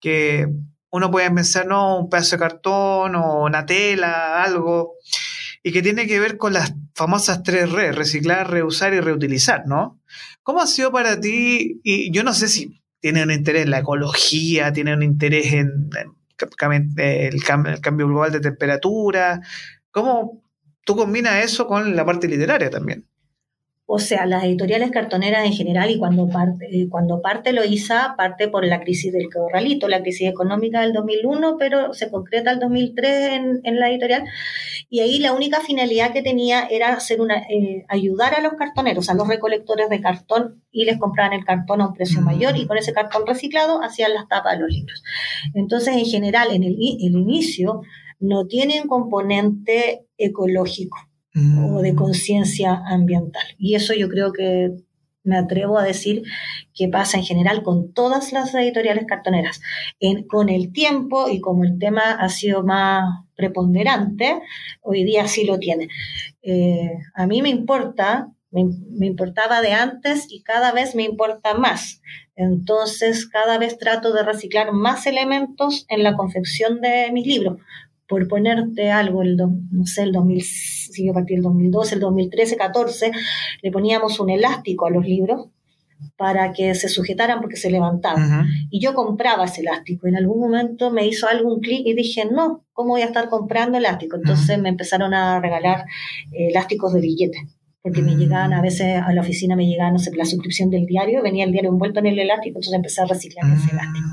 que 0.00 0.48
uno 0.90 1.10
puede 1.10 1.30
pensar, 1.30 1.66
no, 1.66 2.00
un 2.00 2.10
pedazo 2.10 2.36
de 2.36 2.40
cartón 2.40 3.14
o 3.14 3.44
una 3.44 3.64
tela, 3.64 4.42
algo, 4.42 4.94
y 5.62 5.72
que 5.72 5.82
tiene 5.82 6.06
que 6.06 6.18
ver 6.18 6.36
con 6.38 6.52
las 6.52 6.74
famosas 6.94 7.42
tres 7.42 7.64
R, 7.64 7.92
reciclar, 7.92 8.50
reusar 8.50 8.94
y 8.94 9.00
reutilizar, 9.00 9.66
¿no? 9.66 10.00
¿Cómo 10.42 10.60
ha 10.60 10.66
sido 10.66 10.90
para 10.90 11.20
ti? 11.20 11.80
Y 11.84 12.12
yo 12.12 12.24
no 12.24 12.32
sé 12.32 12.48
si 12.48 12.80
tiene 13.00 13.22
un 13.22 13.30
interés 13.30 13.64
en 13.64 13.70
la 13.70 13.78
ecología, 13.78 14.72
tiene 14.72 14.94
un 14.94 15.02
interés 15.02 15.52
en, 15.52 15.90
el, 16.96 17.42
cambio, 17.82 18.06
global 18.06 18.32
de 18.32 18.40
temperatura. 18.40 19.40
¿Cómo 19.90 20.42
tú 20.84 20.96
combinas 20.96 21.44
eso 21.44 21.66
con 21.66 21.96
la 21.96 22.04
parte 22.04 22.28
literaria 22.28 22.70
también? 22.70 23.06
O 23.88 24.00
sea, 24.00 24.26
las 24.26 24.42
cartoneras 24.90 25.46
en 25.46 25.52
general 25.52 25.88
y 25.90 25.98
cuando 25.98 26.28
parte, 26.28 26.66
eh, 26.72 26.88
cuando 26.90 27.22
parte 27.22 27.52
parte 28.16 28.48
por 28.48 28.66
la 28.66 28.80
crisis 28.80 29.12
del 29.12 29.32
corralito, 29.32 29.86
la 29.86 30.02
crisis 30.02 30.28
económica 30.28 30.80
del 30.80 30.92
2001, 30.92 31.56
pero 31.56 31.94
se 31.94 32.10
concreta 32.10 32.50
el 32.50 32.58
2003 32.58 33.32
en, 33.34 33.60
en 33.62 33.78
la 33.78 33.88
editorial. 33.88 34.24
Y 34.90 35.00
ahí 35.00 35.20
la 35.20 35.32
única 35.32 35.60
finalidad 35.60 36.12
que 36.12 36.22
tenía 36.22 36.66
era 36.66 36.94
hacer 36.94 37.20
una, 37.20 37.36
eh, 37.48 37.84
ayudar 37.88 38.34
a 38.34 38.40
los 38.40 38.54
cartoneros, 38.54 39.08
a 39.08 39.14
los 39.14 39.28
recolectores 39.28 39.88
de 39.88 40.00
cartón, 40.00 40.64
y 40.72 40.84
les 40.84 40.98
compraban 40.98 41.32
el 41.32 41.44
cartón 41.44 41.80
a 41.80 41.86
un 41.86 41.94
precio 41.94 42.20
mayor 42.20 42.56
y 42.56 42.64
mm. 42.64 42.66
con 42.66 42.78
ese 42.78 42.92
cartón 42.92 43.24
reciclado 43.24 43.82
hacían 43.84 44.14
las 44.14 44.26
tapas 44.26 44.54
de 44.54 44.62
los 44.62 44.70
libros. 44.70 45.00
Entonces, 45.54 45.96
en 45.96 46.06
general, 46.06 46.48
en 46.50 46.64
el, 46.64 46.72
el 46.72 47.14
inicio 47.14 47.82
no 48.18 48.48
tienen 48.48 48.88
componente 48.88 50.06
ecológico 50.18 50.98
o 51.36 51.82
de 51.82 51.92
mm. 51.92 51.96
conciencia 51.96 52.82
ambiental. 52.86 53.44
Y 53.58 53.74
eso 53.74 53.92
yo 53.94 54.08
creo 54.08 54.32
que 54.32 54.70
me 55.26 55.36
atrevo 55.36 55.78
a 55.78 55.84
decir 55.84 56.22
que 56.72 56.88
pasa 56.88 57.18
en 57.18 57.24
general 57.24 57.62
con 57.62 57.92
todas 57.92 58.32
las 58.32 58.54
editoriales 58.54 59.04
cartoneras. 59.06 59.60
con 60.28 60.48
el 60.48 60.72
tiempo 60.72 61.28
y 61.28 61.40
como 61.40 61.64
el 61.64 61.78
tema 61.78 62.12
ha 62.12 62.28
sido 62.28 62.62
más 62.62 63.24
preponderante, 63.34 64.40
hoy 64.80 65.04
día 65.04 65.26
sí 65.26 65.44
lo 65.44 65.58
tiene. 65.58 65.88
Eh, 66.42 66.92
a 67.14 67.26
mí 67.26 67.42
me 67.42 67.48
importa, 67.50 68.28
me, 68.50 68.64
me 68.90 69.06
importaba 69.06 69.60
de 69.60 69.72
antes 69.72 70.26
y 70.30 70.42
cada 70.42 70.72
vez 70.72 70.94
me 70.94 71.02
importa 71.02 71.54
más. 71.54 72.00
Entonces, 72.36 73.26
cada 73.26 73.58
vez 73.58 73.78
trato 73.78 74.12
de 74.12 74.22
reciclar 74.22 74.72
más 74.72 75.06
elementos 75.06 75.86
en 75.88 76.02
la 76.02 76.14
confección 76.14 76.80
de 76.80 77.10
mis 77.12 77.26
libros 77.26 77.58
por 78.08 78.28
ponerte 78.28 78.90
algo, 78.90 79.22
el 79.22 79.36
no 79.36 79.86
sé, 79.86 80.02
el 80.02 80.12
2000, 80.12 80.42
si 80.42 81.08
a 81.08 81.12
partir 81.12 81.36
del 81.36 81.42
2012, 81.44 81.94
el 81.96 82.00
2013, 82.00 82.56
14, 82.56 83.10
le 83.62 83.70
poníamos 83.70 84.20
un 84.20 84.30
elástico 84.30 84.86
a 84.86 84.90
los 84.90 85.04
libros 85.04 85.48
para 86.16 86.52
que 86.52 86.74
se 86.74 86.88
sujetaran 86.88 87.40
porque 87.40 87.56
se 87.56 87.70
levantaban. 87.70 88.46
Y 88.70 88.80
yo 88.80 88.94
compraba 88.94 89.46
ese 89.46 89.62
elástico. 89.62 90.06
En 90.06 90.16
algún 90.16 90.40
momento 90.40 90.90
me 90.90 91.06
hizo 91.06 91.26
algún 91.26 91.60
clic 91.60 91.86
y 91.86 91.94
dije, 91.94 92.26
no, 92.30 92.64
¿cómo 92.72 92.90
voy 92.90 93.02
a 93.02 93.06
estar 93.06 93.28
comprando 93.28 93.78
elástico? 93.78 94.16
Entonces 94.16 94.58
me 94.58 94.68
empezaron 94.68 95.14
a 95.14 95.40
regalar 95.40 95.86
eh, 96.32 96.48
elásticos 96.48 96.92
de 96.92 97.00
billetes 97.00 97.55
porque 97.86 98.02
me 98.02 98.16
llegaban 98.16 98.52
a 98.52 98.60
veces 98.60 99.00
a 99.00 99.12
la 99.12 99.20
oficina, 99.20 99.54
me 99.54 99.64
llegaba, 99.64 99.92
no 99.92 100.00
sé, 100.00 100.10
la 100.16 100.24
suscripción 100.24 100.70
del 100.70 100.86
diario, 100.86 101.22
venía 101.22 101.44
el 101.44 101.52
diario 101.52 101.70
envuelto 101.70 102.00
en 102.00 102.06
el 102.06 102.18
elástico, 102.18 102.58
entonces 102.58 102.72
empecé 102.74 103.00
a 103.00 103.04
reciclar 103.04 103.46
ese 103.46 103.66
mm. 103.72 103.78
elástico. 103.78 104.08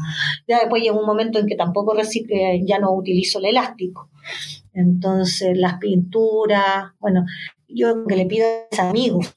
Ya 0.48 0.60
después 0.60 0.84
llegó 0.84 1.00
un 1.00 1.08
momento 1.08 1.40
en 1.40 1.48
que 1.48 1.56
tampoco 1.56 1.96
recicle, 1.96 2.64
ya 2.68 2.78
no 2.78 2.94
utilizo 2.94 3.40
el 3.40 3.46
elástico. 3.46 4.12
Entonces, 4.76 5.58
las 5.58 5.80
pinturas, 5.80 6.92
bueno, 7.00 7.26
yo 7.68 8.06
que 8.06 8.16
le 8.16 8.28
pido 8.28 8.46
a 8.46 8.68
mis 8.70 8.80
amigos, 8.80 9.36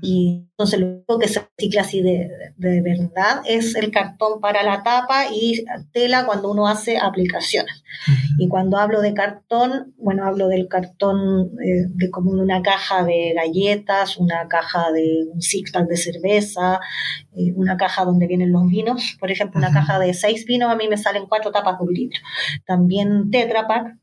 y 0.00 0.46
entonces 0.50 0.80
lo 0.80 0.86
único 0.86 1.18
que 1.18 1.28
se 1.28 1.40
recicla 1.40 1.82
así 1.82 2.00
de, 2.00 2.30
de, 2.56 2.80
verdad 2.80 3.42
es 3.44 3.74
el 3.74 3.90
cartón 3.90 4.40
para 4.40 4.62
la 4.62 4.82
tapa 4.82 5.26
y 5.30 5.64
tela 5.92 6.24
cuando 6.24 6.50
uno 6.50 6.66
hace 6.66 6.98
aplicaciones. 6.98 7.84
Y 8.38 8.48
cuando 8.48 8.78
hablo 8.78 9.00
de 9.00 9.14
cartón, 9.14 9.94
bueno, 9.98 10.26
hablo 10.26 10.48
del 10.48 10.68
cartón 10.68 11.50
eh, 11.62 11.86
de 11.88 12.10
como 12.10 12.30
una 12.30 12.62
caja 12.62 13.04
de 13.04 13.34
galletas, 13.34 14.16
una 14.16 14.48
caja 14.48 14.92
de 14.92 15.26
un 15.32 15.42
six 15.42 15.72
de 15.72 15.96
cerveza, 15.96 16.80
eh, 17.36 17.52
una 17.54 17.76
caja 17.76 18.04
donde 18.04 18.26
vienen 18.26 18.52
los 18.52 18.66
vinos. 18.66 19.16
Por 19.20 19.30
ejemplo, 19.30 19.58
una 19.58 19.72
caja 19.72 19.98
de 19.98 20.14
seis 20.14 20.46
vinos, 20.46 20.70
a 20.70 20.76
mí 20.76 20.88
me 20.88 20.96
salen 20.96 21.26
cuatro 21.26 21.52
tapas 21.52 21.78
de 21.78 21.84
un 21.84 21.92
litro. 21.92 22.20
También 22.66 23.30
Tetra 23.30 23.66
Pak. 23.66 23.98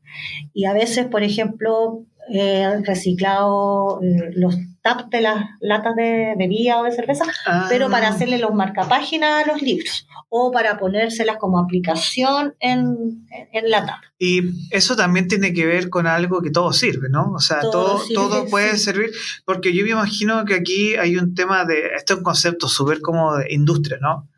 Y 0.52 0.66
a 0.66 0.72
veces, 0.72 1.06
por 1.06 1.24
ejemplo, 1.24 2.04
he 2.28 2.80
reciclado 2.82 4.00
eh, 4.02 4.32
los 4.34 4.56
taps 4.82 5.08
de 5.10 5.22
las 5.22 5.44
latas 5.60 5.96
de 5.96 6.34
bebida 6.36 6.78
o 6.78 6.84
de 6.84 6.92
cerveza, 6.92 7.24
pero 7.68 7.90
para 7.90 8.08
ah. 8.08 8.10
hacerle 8.10 8.38
los 8.38 8.52
marcapáginas 8.52 9.44
a 9.44 9.46
los 9.50 9.62
libros 9.62 10.06
o 10.28 10.50
para 10.50 10.78
ponérselas 10.78 11.36
como 11.38 11.58
aplicación 11.58 12.54
en, 12.60 13.24
en, 13.52 13.70
la 13.70 13.86
tapa. 13.86 14.02
Y 14.18 14.42
eso 14.70 14.96
también 14.96 15.28
tiene 15.28 15.52
que 15.52 15.64
ver 15.64 15.88
con 15.88 16.06
algo 16.06 16.42
que 16.42 16.50
todo 16.50 16.72
sirve, 16.72 17.08
¿no? 17.08 17.32
O 17.32 17.38
sea, 17.38 17.60
todo, 17.60 18.02
todo, 18.12 18.46
puede 18.46 18.76
servir, 18.76 19.10
porque 19.44 19.72
yo 19.72 19.84
me 19.84 19.92
imagino 19.92 20.44
que 20.44 20.54
aquí 20.54 20.96
hay 20.96 21.16
un 21.16 21.34
tema 21.34 21.64
de, 21.64 21.94
este 21.96 22.14
es 22.14 22.18
un 22.18 22.24
concepto 22.24 22.68
súper 22.68 23.00
como 23.00 23.36
de 23.36 23.46
industria, 23.54 23.98
¿no? 24.00 24.28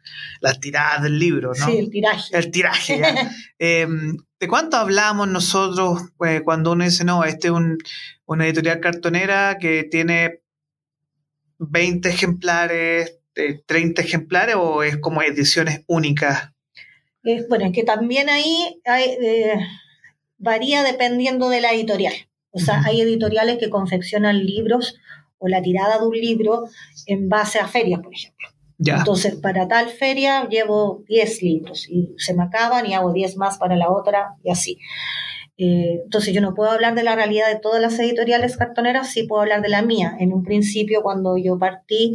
Las 0.41 0.61
tiradas 0.61 1.03
del 1.03 1.19
libro, 1.19 1.53
¿no? 1.59 1.67
Sí, 1.67 1.79
el 1.79 1.91
tiraje. 1.91 2.37
El 2.37 2.51
tiraje, 2.51 3.01
em, 3.59 4.17
¿De 4.39 4.49
cuánto 4.49 4.77
hablamos 4.77 5.29
nosotros 5.29 6.03
eh, 6.27 6.43
cuando 6.45 6.73
uno 6.73 6.85
dice, 6.85 7.05
no, 7.05 7.25
este 7.25 7.49
es 7.49 7.53
un, 7.53 7.79
una 8.27 8.47
editorial 8.47 8.81
cartonera 8.81 9.57
que 9.59 9.85
tiene 9.85 10.41
20 11.59 12.09
ejemplares, 12.09 13.19
30 13.67 14.03
ejemplares 14.03 14.57
o 14.59 14.83
es 14.83 14.99
como 14.99 15.23
ediciones 15.23 15.85
únicas? 15.87 16.51
bueno, 17.49 17.67
es 17.67 17.73
que 17.73 17.83
también 17.83 18.29
ahí 18.29 18.81
eh, 18.85 19.59
varía 20.39 20.85
dependiendo 20.85 21.49
de 21.49 21.61
la 21.61 21.73
editorial. 21.73 22.15
O 22.51 22.59
sea, 22.59 22.83
hay 22.85 23.01
editoriales 23.01 23.59
que 23.59 23.69
confeccionan 23.69 24.45
libros 24.45 24.97
o 25.39 25.49
la 25.49 25.61
tirada 25.61 25.99
de 25.99 26.07
un 26.07 26.15
libro 26.15 26.65
en 27.07 27.29
base 27.29 27.59
a 27.59 27.69
ferias, 27.69 28.01
por 28.01 28.15
ejemplo. 28.15 28.49
Entonces, 28.79 29.37
para 29.37 29.69
tal 29.69 29.89
feria 29.89 30.47
llevo 30.49 31.03
10 31.09 31.43
libros 31.43 31.89
y 31.89 32.15
se 32.19 32.35
me 32.35 32.45
acaban 32.45 32.87
y 32.87 32.95
hago 32.95 33.13
10 33.13 33.37
más 33.37 33.59
para 33.59 33.77
la 33.77 33.91
otra 33.91 34.37
y 34.43 34.51
así. 34.51 34.79
Eh, 35.59 36.03
entonces 36.05 36.35
yo 36.35 36.43
no 36.43 36.55
puedo 36.55 36.71
hablar 36.71 36.95
de 36.95 37.03
la 37.03 37.15
realidad 37.15 37.49
de 37.49 37.59
todas 37.59 37.81
las 37.81 37.99
editoriales 37.99 38.59
cartoneras, 38.59 39.11
sí 39.11 39.23
puedo 39.23 39.41
hablar 39.41 39.63
de 39.63 39.71
la 39.71 39.83
mía. 39.83 40.15
En 40.19 40.33
un 40.33 40.43
principio, 40.43 41.03
cuando 41.03 41.39
yo 41.39 41.59
partí, 41.59 42.13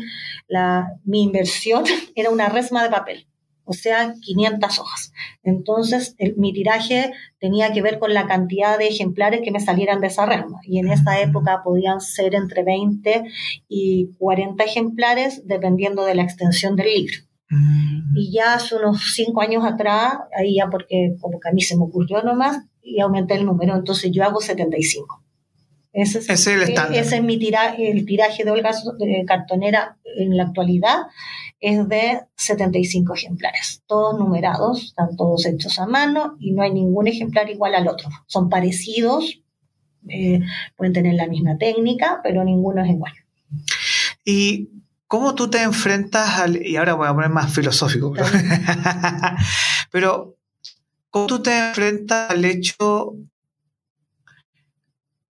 la, 0.47 0.93
mi 1.03 1.23
inversión 1.23 1.83
era 2.15 2.29
una 2.29 2.49
resma 2.49 2.83
de 2.83 2.89
papel, 2.89 3.27
o 3.65 3.73
sea, 3.73 4.13
500 4.21 4.79
hojas. 4.79 5.13
Entonces 5.43 6.15
mi 6.37 6.53
tiraje 6.53 7.13
tenía 7.39 7.71
que 7.73 7.81
ver 7.81 7.99
con 7.99 8.13
la 8.13 8.27
cantidad 8.27 8.77
de 8.77 8.87
ejemplares 8.87 9.41
que 9.43 9.51
me 9.51 9.59
salieran 9.59 10.01
de 10.01 10.07
esa 10.07 10.25
resma. 10.25 10.59
Y 10.63 10.79
en 10.79 10.89
esa 10.89 11.19
época 11.21 11.61
podían 11.63 12.01
ser 12.01 12.35
entre 12.35 12.63
20 12.63 13.23
y 13.67 14.09
40 14.17 14.63
ejemplares, 14.63 15.45
dependiendo 15.45 16.05
de 16.05 16.15
la 16.15 16.23
extensión 16.23 16.75
del 16.75 16.87
libro. 16.87 17.17
Mm. 17.49 18.17
Y 18.17 18.33
ya 18.33 18.55
hace 18.55 18.75
unos 18.75 19.13
cinco 19.13 19.41
años 19.41 19.63
atrás, 19.65 20.13
ahí 20.35 20.55
ya 20.55 20.67
porque 20.69 21.15
como 21.19 21.39
que 21.39 21.49
a 21.49 21.51
mí 21.51 21.61
se 21.61 21.77
me 21.77 21.83
ocurrió 21.83 22.23
nomás, 22.23 22.59
y 22.81 22.99
aumenté 22.99 23.35
el 23.35 23.45
número, 23.45 23.75
entonces 23.75 24.11
yo 24.11 24.23
hago 24.23 24.41
75. 24.41 25.23
Ese 25.93 26.19
es, 26.19 26.47
el 26.47 26.61
estándar. 26.61 26.97
Ese 26.97 27.17
es 27.17 27.23
mi 27.23 27.37
tiraje, 27.37 27.91
el 27.91 28.05
tiraje 28.05 28.45
de 28.45 28.51
Olga 28.51 28.71
de 28.97 29.25
Cartonera 29.25 29.97
en 30.17 30.37
la 30.37 30.43
actualidad 30.43 31.07
es 31.59 31.87
de 31.89 32.21
75 32.37 33.13
ejemplares, 33.13 33.83
todos 33.85 34.17
numerados, 34.17 34.83
están 34.85 35.15
todos 35.15 35.45
hechos 35.45 35.77
a 35.79 35.85
mano 35.85 36.37
y 36.39 36.51
no 36.51 36.63
hay 36.63 36.71
ningún 36.71 37.07
ejemplar 37.07 37.49
igual 37.49 37.75
al 37.75 37.87
otro. 37.87 38.09
Son 38.25 38.49
parecidos, 38.49 39.41
eh, 40.07 40.39
pueden 40.77 40.93
tener 40.93 41.15
la 41.15 41.27
misma 41.27 41.57
técnica, 41.57 42.21
pero 42.23 42.43
ninguno 42.43 42.83
es 42.83 42.89
igual. 42.89 43.13
¿Y 44.25 44.69
cómo 45.07 45.35
tú 45.35 45.49
te 45.49 45.61
enfrentas 45.61 46.39
al... 46.39 46.65
Y 46.65 46.77
ahora 46.77 46.93
voy 46.93 47.07
a 47.07 47.13
poner 47.13 47.29
más 47.29 47.53
filosófico, 47.53 48.13
pero, 48.13 48.25
pero 49.91 50.37
¿Cómo 51.11 51.27
tú 51.27 51.43
te 51.43 51.67
enfrentas 51.67 52.31
al 52.31 52.45
hecho 52.45 53.15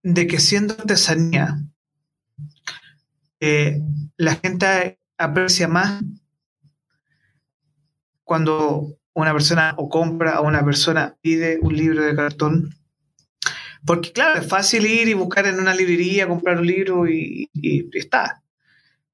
de 0.04 0.28
que 0.28 0.40
siendo 0.40 0.74
artesanía, 0.74 1.62
eh, 3.40 3.82
la 4.18 4.36
gente 4.36 5.00
aprecia 5.18 5.68
más 5.68 6.04
cuando 8.24 8.98
una 9.14 9.34
persona 9.34 9.76
o 9.78 9.90
compra 9.90 10.40
o 10.40 10.48
una 10.48 10.64
persona 10.64 11.18
pide 11.22 11.60
un 11.62 11.76
libro 11.76 12.04
de 12.04 12.16
cartón? 12.16 12.76
Porque 13.86 14.12
claro, 14.12 14.40
es 14.40 14.48
fácil 14.48 14.86
ir 14.86 15.08
y 15.08 15.14
buscar 15.14 15.48
en 15.48 15.60
una 15.60 15.74
librería, 15.74 16.28
comprar 16.28 16.60
un 16.60 16.68
libro 16.68 17.10
y, 17.10 17.50
está. 17.94 18.44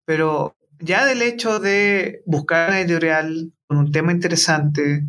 Pero 0.06 0.56
ya 0.80 1.06
del 1.06 1.22
hecho 1.22 1.60
de 1.60 2.22
buscar 2.26 2.70
una 2.70 2.82
editorial 2.82 3.52
con 3.66 3.78
un 3.78 3.92
tema 3.92 4.12
interesante, 4.12 5.04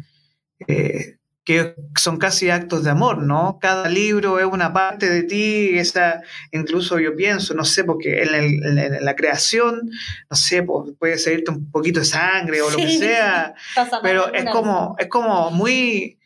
eh, 0.67 1.18
que 1.49 1.75
son 1.97 2.19
casi 2.19 2.51
actos 2.51 2.85
de 2.85 2.91
amor, 2.91 3.23
¿no? 3.23 3.59
Cada 3.59 3.89
libro 3.89 4.39
es 4.39 4.45
una 4.45 4.71
parte 4.71 5.09
de 5.09 5.23
ti, 5.23 5.79
esa, 5.79 6.21
incluso 6.53 6.99
yo 6.99 7.17
pienso, 7.17 7.55
no 7.55 7.65
sé, 7.65 7.85
porque 7.85 8.23
en, 8.23 9.03
la 9.03 9.17
creación, 9.17 9.91
no 10.29 10.37
sé, 10.37 10.63
puede 10.63 11.17
salirte 11.17 11.51
un 11.51 11.71
poquito 11.71 12.01
de 12.01 12.05
sangre 12.05 12.61
o 12.61 12.69
lo 12.69 12.77
que 12.77 12.99
sea, 12.99 13.55
pero 14.03 14.31
es 14.35 14.45
como, 14.51 14.95
es 14.99 15.09
como 15.09 15.51
muy 15.51 16.19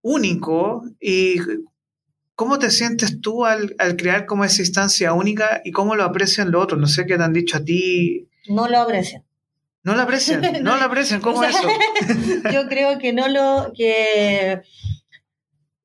único 0.00 0.84
y 0.98 1.36
¿Cómo 2.34 2.58
te 2.58 2.70
sientes 2.70 3.20
tú 3.20 3.44
al, 3.44 3.76
al, 3.78 3.96
crear 3.96 4.24
como 4.24 4.46
esa 4.46 4.62
instancia 4.62 5.12
única 5.12 5.60
y 5.62 5.72
cómo 5.72 5.94
lo 5.94 6.04
aprecian 6.04 6.50
los 6.50 6.64
otros? 6.64 6.80
No 6.80 6.86
sé 6.86 7.04
qué 7.04 7.18
te 7.18 7.22
han 7.22 7.34
dicho 7.34 7.58
a 7.58 7.62
ti. 7.62 8.30
No 8.48 8.66
lo 8.66 8.78
aprecian. 8.78 9.22
No 9.82 9.94
la 9.94 10.02
aprecian, 10.02 10.42
no 10.62 10.76
la 10.76 10.84
aprecian, 10.84 11.20
¿cómo 11.20 11.42
es 11.42 11.56
eso? 11.56 11.68
yo 12.52 12.68
creo 12.68 12.98
que 12.98 13.12
no 13.12 13.28
lo, 13.28 13.72
que, 13.74 14.60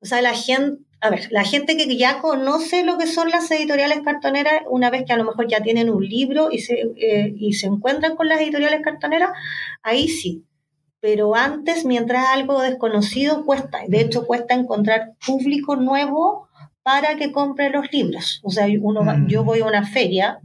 o 0.00 0.06
sea, 0.06 0.20
la 0.20 0.34
gente, 0.34 0.82
a 1.00 1.10
ver, 1.10 1.28
la 1.30 1.44
gente 1.44 1.76
que 1.76 1.96
ya 1.96 2.18
conoce 2.18 2.84
lo 2.84 2.98
que 2.98 3.06
son 3.06 3.30
las 3.30 3.50
editoriales 3.50 4.00
cartoneras, 4.04 4.62
una 4.68 4.90
vez 4.90 5.04
que 5.06 5.12
a 5.12 5.16
lo 5.16 5.24
mejor 5.24 5.48
ya 5.48 5.62
tienen 5.62 5.90
un 5.90 6.06
libro 6.06 6.50
y 6.50 6.58
se, 6.58 6.74
eh, 6.96 7.34
y 7.36 7.54
se 7.54 7.66
encuentran 7.66 8.16
con 8.16 8.28
las 8.28 8.40
editoriales 8.40 8.82
cartoneras, 8.82 9.30
ahí 9.82 10.08
sí. 10.08 10.44
Pero 11.00 11.36
antes, 11.36 11.84
mientras 11.84 12.26
algo 12.28 12.60
desconocido, 12.62 13.44
cuesta. 13.44 13.80
De 13.86 14.00
hecho, 14.00 14.26
cuesta 14.26 14.54
encontrar 14.54 15.12
público 15.24 15.76
nuevo 15.76 16.48
para 16.82 17.16
que 17.16 17.32
compre 17.32 17.70
los 17.70 17.92
libros. 17.92 18.40
O 18.42 18.50
sea, 18.50 18.66
uno, 18.80 19.04
yo 19.28 19.42
mm. 19.42 19.46
voy 19.46 19.60
a 19.60 19.66
una 19.66 19.86
feria 19.86 20.40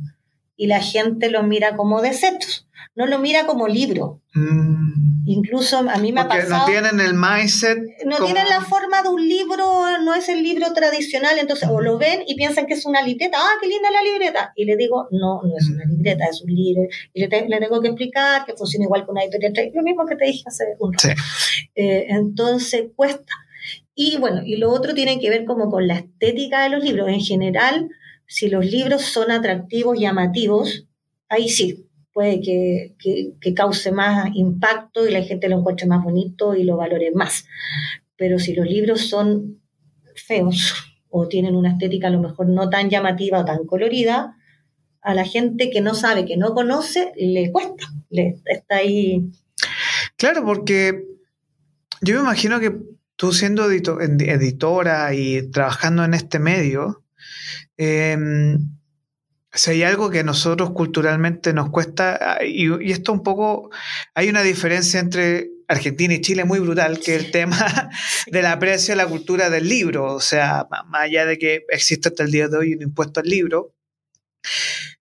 y 0.62 0.67
la 0.67 0.80
gente 0.80 1.32
lo 1.32 1.41
mira 1.41 1.76
como 1.76 2.02
desechos 2.04 2.67
no 2.95 3.06
lo 3.06 3.19
mira 3.19 3.45
como 3.45 3.67
libro. 3.67 4.21
Mm. 4.34 5.21
Incluso 5.26 5.78
a 5.78 5.97
mí 5.97 6.12
me 6.12 6.21
ha 6.21 6.28
pasado. 6.28 6.60
No 6.60 6.65
tienen 6.65 7.00
el 7.00 7.13
mindset. 7.13 7.78
No 8.06 8.26
tienen 8.26 8.50
la 8.50 8.62
forma 8.62 9.02
de 9.04 9.10
un 9.10 9.28
libro, 9.28 10.00
no 10.04 10.13
es 10.15 10.28
el 10.30 10.43
libro 10.43 10.74
tradicional, 10.74 11.38
entonces 11.38 11.69
o 11.69 11.80
lo 11.80 11.97
ven 11.97 12.24
y 12.28 12.36
piensan 12.36 12.65
que 12.65 12.74
es 12.74 12.86
una 12.86 13.02
libreta. 13.02 13.38
¡Ah, 13.39 13.58
qué 13.62 13.67
linda 13.67 13.91
la 13.91 14.02
libreta! 14.02 14.52
Y 14.56 14.65
le 14.65 14.76
digo, 14.76 15.08
no, 15.12 15.41
no 15.43 15.58
es 15.58 15.69
una 15.69 15.86
libreta, 15.86 16.26
es 16.26 16.41
un 16.41 16.54
libro. 16.54 16.84
Y 17.13 17.21
le, 17.21 17.28
tengo 17.28 17.82
que 17.82 17.88
explicar 17.88 18.45
que 18.45 18.54
funciona 18.54 18.86
igual 18.86 19.06
que 19.06 19.12
una 19.12 19.24
editorial. 19.24 19.71
Lo 19.74 19.84
mismo 19.84 20.06
que 20.06 20.15
te 20.15 20.26
dije 20.26 20.43
hace 20.47 20.63
un 20.80 20.93
rato. 20.93 21.21
Eh, 21.76 22.08
entonces 22.10 22.86
cuesta. 22.95 23.34
Y 23.93 24.17
bueno, 24.17 24.41
y 24.43 24.58
lo 24.58 24.71
otro 24.71 24.93
tiene 24.93 25.19
que 25.19 25.30
ver 25.30 25.45
como 25.45 25.69
con 25.69 25.88
la 25.88 25.95
estética 25.95 26.63
de 26.63 26.69
los 26.69 26.84
libros. 26.84 27.08
En 27.08 27.21
general, 27.21 27.89
si 28.32 28.48
los 28.48 28.65
libros 28.65 29.02
son 29.02 29.30
atractivos, 29.30 30.00
llamativos, 30.00 30.88
ahí 31.28 31.50
sí, 31.50 31.86
puede 32.13 32.39
que, 32.39 32.96
cause 33.54 33.91
más 33.91 34.30
impacto 34.34 35.06
y 35.06 35.12
la 35.12 35.22
gente 35.22 35.50
lo 35.50 35.60
encuentre 35.60 35.86
más 35.86 36.02
bonito 36.02 36.56
y 36.56 36.63
lo 36.63 36.78
valore 36.78 37.12
más. 37.13 37.46
Pero 38.15 38.39
si 38.39 38.56
los 38.56 38.65
libros 38.65 39.10
son 39.10 39.60
feos 40.15 40.74
o 41.10 41.28
tienen 41.28 41.58
una 41.58 41.72
estética 41.72 42.08
a 42.08 42.12
lo 42.12 42.22
mejor 42.22 42.48
no 42.48 42.70
tan 42.70 42.89
llamativa 42.89 43.39
o 43.39 43.46
tan 43.46 43.65
colorida, 43.65 44.38
a 45.02 45.13
la 45.13 45.26
gente 45.26 45.70
que 45.70 45.82
no 45.82 45.94
sabe, 45.94 46.24
que 46.24 46.38
no 46.38 46.54
conoce, 46.54 47.12
le 47.17 47.52
cuesta, 47.52 47.84
le 48.10 48.38
está 48.46 48.78
ahí. 48.78 49.30
Claro, 50.15 50.46
porque 50.46 51.04
yo 52.00 52.15
me 52.15 52.22
imagino 52.22 52.62
que 52.62 52.80
tú 53.17 53.34
siendo 53.34 53.70
editora 53.70 55.13
y 55.13 55.52
trabajando 55.52 56.06
en 56.06 56.13
este 56.13 56.39
medio, 56.39 57.01
eh, 57.84 58.15
si 59.54 59.72
hay 59.72 59.84
algo 59.84 60.12
que 60.12 60.24
nosotros 60.24 60.70
culturalmente 60.70 61.52
nos 61.52 61.72
cuesta, 61.72 62.17
ah, 62.22 62.46
y, 62.46 62.91
esto 62.91 63.12
un 63.12 63.24
poco, 63.24 63.72
hay 64.13 64.30
una 64.30 64.44
diferencia 64.44 65.00
entre 65.00 65.50
Argentina 65.67 66.13
y 66.13 66.22
Chile 66.22 66.46
muy 66.46 66.60
brutal, 66.60 67.00
que 67.00 67.15
es 67.15 67.26
el 67.26 67.32
tema 67.32 67.58
del 68.28 68.46
aprecio 68.46 68.94
a 68.94 68.98
la 68.98 69.08
cultura 69.08 69.50
del 69.50 69.67
libro. 69.67 70.13
O 70.13 70.20
sea, 70.20 70.67
más 70.70 71.02
allá 71.02 71.26
de 71.26 71.39
que 71.39 71.65
existe 71.70 72.10
hasta 72.10 72.24
el 72.24 72.32
día 72.32 72.48
de 72.48 72.58
hoy 72.58 72.76
un 72.76 72.84
impuesto 72.84 73.20
al 73.20 73.28
libro, 73.28 73.74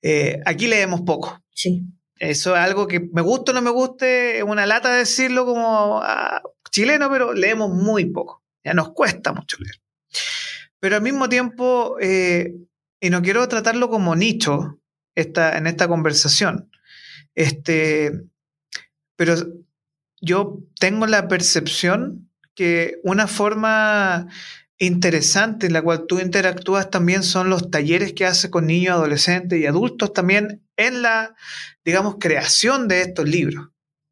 eh, 0.01 0.41
aquí 0.47 0.67
leemos 0.67 1.03
poco. 1.03 1.39
Sí. 1.53 1.83
Eso 2.19 2.57
es 2.57 2.63
algo 2.63 2.87
que 2.87 3.01
me 3.13 3.21
gusta 3.21 3.53
o 3.53 3.55
no 3.55 3.61
me 3.61 3.71
guste, 3.71 4.39
es 4.39 4.43
una 4.43 4.65
lata 4.65 4.95
decirlo 4.95 5.45
como 5.45 6.01
ah, 6.03 6.41
chileno, 6.71 7.11
pero 7.11 7.35
leemos 7.35 7.71
muy 7.71 8.07
poco. 8.07 8.43
Ya 8.65 8.73
nos 8.73 8.95
cuesta 8.95 9.35
mucho 9.35 9.59
leer. 9.61 9.77
Pero 10.81 10.97
al 10.97 11.03
mismo 11.03 11.29
tiempo, 11.29 11.97
eh, 12.01 12.55
y 13.01 13.11
no 13.11 13.23
quiero 13.23 13.49
tratarlo 13.49 13.89
como 13.89 14.15
nicho 14.15 14.79
esta, 15.15 15.57
en 15.57 15.67
esta 15.67 15.89
conversación, 15.89 16.71
este, 17.35 18.13
pero 19.17 19.35
yo 20.21 20.59
tengo 20.79 21.07
la 21.07 21.29
percepción 21.29 22.31
que 22.55 23.01
una 23.03 23.27
forma 23.27 24.29
interesante 24.79 25.67
en 25.67 25.75
la 25.75 25.83
cual 25.83 26.07
tú 26.07 26.21
interactúas 26.21 26.91
también 26.91 27.23
son 27.23 27.51
los 27.51 27.71
talleres 27.71 28.15
que 28.15 28.27
haces 28.27 28.51
con 28.51 28.67
niños, 28.67 28.95
adolescentes 28.95 29.59
y 29.59 29.67
adultos 29.67 30.13
también 30.13 30.63
en 30.77 31.03
la, 31.03 31.37
digamos, 31.85 32.17
creación 32.19 32.89
de 32.89 33.03
estos 33.03 33.29
libros. 33.29 33.69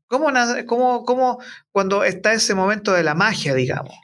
¿Cómo, 0.06 0.30
cómo, 0.66 1.04
cómo 1.04 1.38
cuando 1.72 2.04
está 2.04 2.32
ese 2.32 2.54
momento 2.54 2.92
de 2.92 3.02
la 3.02 3.14
magia, 3.14 3.54
digamos? 3.54 3.94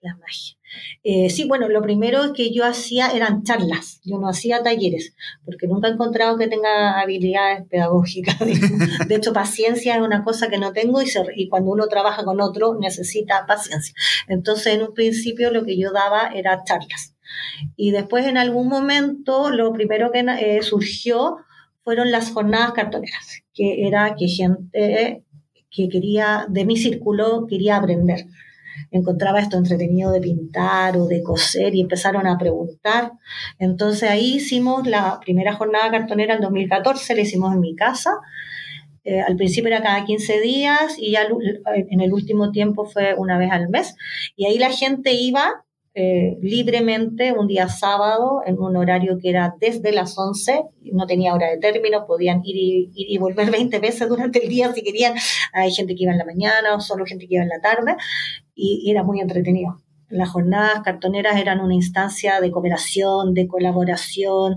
La 0.00 0.14
magia. 0.16 0.57
Eh, 1.02 1.30
sí, 1.30 1.46
bueno, 1.46 1.68
lo 1.68 1.82
primero 1.82 2.32
que 2.32 2.52
yo 2.52 2.64
hacía 2.64 3.10
eran 3.10 3.42
charlas, 3.42 4.00
yo 4.04 4.18
no 4.18 4.28
hacía 4.28 4.62
talleres, 4.62 5.14
porque 5.44 5.66
nunca 5.66 5.88
he 5.88 5.92
encontrado 5.92 6.36
que 6.36 6.48
tenga 6.48 7.00
habilidades 7.00 7.66
pedagógicas. 7.68 8.38
De 9.08 9.14
hecho, 9.14 9.32
paciencia 9.32 9.96
es 9.96 10.02
una 10.02 10.24
cosa 10.24 10.48
que 10.48 10.58
no 10.58 10.72
tengo 10.72 11.00
y, 11.02 11.06
y 11.36 11.48
cuando 11.48 11.70
uno 11.70 11.86
trabaja 11.88 12.24
con 12.24 12.40
otro 12.40 12.78
necesita 12.78 13.46
paciencia. 13.46 13.94
Entonces, 14.28 14.74
en 14.74 14.82
un 14.82 14.94
principio 14.94 15.50
lo 15.50 15.64
que 15.64 15.78
yo 15.78 15.92
daba 15.92 16.28
era 16.34 16.62
charlas. 16.64 17.14
Y 17.76 17.90
después, 17.90 18.26
en 18.26 18.38
algún 18.38 18.68
momento, 18.68 19.50
lo 19.50 19.72
primero 19.72 20.10
que 20.10 20.20
eh, 20.20 20.62
surgió 20.62 21.36
fueron 21.84 22.10
las 22.10 22.30
jornadas 22.30 22.72
cartoneras, 22.72 23.42
que 23.54 23.86
era 23.86 24.14
que 24.18 24.28
gente 24.28 25.24
que 25.70 25.88
quería, 25.88 26.46
de 26.48 26.64
mi 26.64 26.76
círculo, 26.76 27.46
quería 27.46 27.76
aprender. 27.76 28.26
Encontraba 28.90 29.40
esto 29.40 29.56
entretenido 29.56 30.12
de 30.12 30.20
pintar 30.20 30.96
o 30.96 31.06
de 31.06 31.22
coser 31.22 31.74
y 31.74 31.80
empezaron 31.80 32.26
a 32.26 32.38
preguntar. 32.38 33.12
Entonces 33.58 34.08
ahí 34.08 34.36
hicimos 34.36 34.86
la 34.86 35.20
primera 35.20 35.54
jornada 35.54 35.90
cartonera 35.90 36.34
en 36.34 36.40
2014, 36.40 37.14
la 37.14 37.22
hicimos 37.22 37.54
en 37.54 37.60
mi 37.60 37.74
casa. 37.74 38.12
Eh, 39.04 39.20
al 39.20 39.36
principio 39.36 39.68
era 39.68 39.82
cada 39.82 40.04
15 40.04 40.40
días 40.40 40.96
y 40.98 41.12
ya 41.12 41.22
en 41.24 42.00
el 42.00 42.12
último 42.12 42.50
tiempo 42.50 42.84
fue 42.84 43.14
una 43.16 43.38
vez 43.38 43.50
al 43.50 43.68
mes. 43.68 43.94
Y 44.36 44.46
ahí 44.46 44.58
la 44.58 44.70
gente 44.70 45.12
iba 45.12 45.64
eh, 46.00 46.38
libremente 46.40 47.32
un 47.32 47.48
día 47.48 47.68
sábado 47.68 48.40
en 48.46 48.56
un 48.60 48.76
horario 48.76 49.18
que 49.20 49.30
era 49.30 49.56
desde 49.58 49.90
las 49.90 50.16
11, 50.16 50.62
no 50.92 51.08
tenía 51.08 51.34
hora 51.34 51.48
de 51.48 51.58
término, 51.58 52.06
podían 52.06 52.40
ir 52.44 52.54
y, 52.54 52.92
ir 52.94 53.10
y, 53.10 53.18
volver 53.18 53.50
20 53.50 53.80
veces 53.80 54.08
durante 54.08 54.44
el 54.44 54.48
día 54.48 54.72
si 54.72 54.82
querían. 54.82 55.14
Hay 55.52 55.72
gente 55.72 55.96
que 55.96 56.04
iba 56.04 56.12
en 56.12 56.18
la 56.18 56.24
mañana 56.24 56.76
o 56.76 56.80
solo 56.80 57.04
gente 57.04 57.26
que 57.26 57.34
iba 57.34 57.42
en 57.42 57.48
la 57.48 57.60
tarde 57.60 57.96
y, 58.54 58.80
y 58.84 58.92
era 58.92 59.02
muy 59.02 59.18
entretenido. 59.18 59.82
Las 60.08 60.28
jornadas 60.28 60.82
cartoneras 60.84 61.36
eran 61.36 61.58
una 61.58 61.74
instancia 61.74 62.40
de 62.40 62.52
cooperación, 62.52 63.34
de 63.34 63.48
colaboración, 63.48 64.54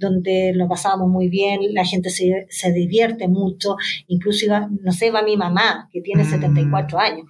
donde 0.00 0.52
lo 0.52 0.66
pasábamos 0.66 1.08
muy 1.08 1.28
bien, 1.28 1.60
la 1.74 1.84
gente 1.84 2.10
se, 2.10 2.48
se 2.50 2.72
divierte 2.72 3.28
mucho, 3.28 3.76
incluso 4.08 4.46
iba, 4.46 4.68
no 4.68 4.90
sé, 4.90 5.12
va 5.12 5.22
mi 5.22 5.36
mamá, 5.36 5.88
que 5.92 6.00
tiene 6.00 6.24
74 6.24 6.98
mm. 6.98 7.00
años, 7.00 7.26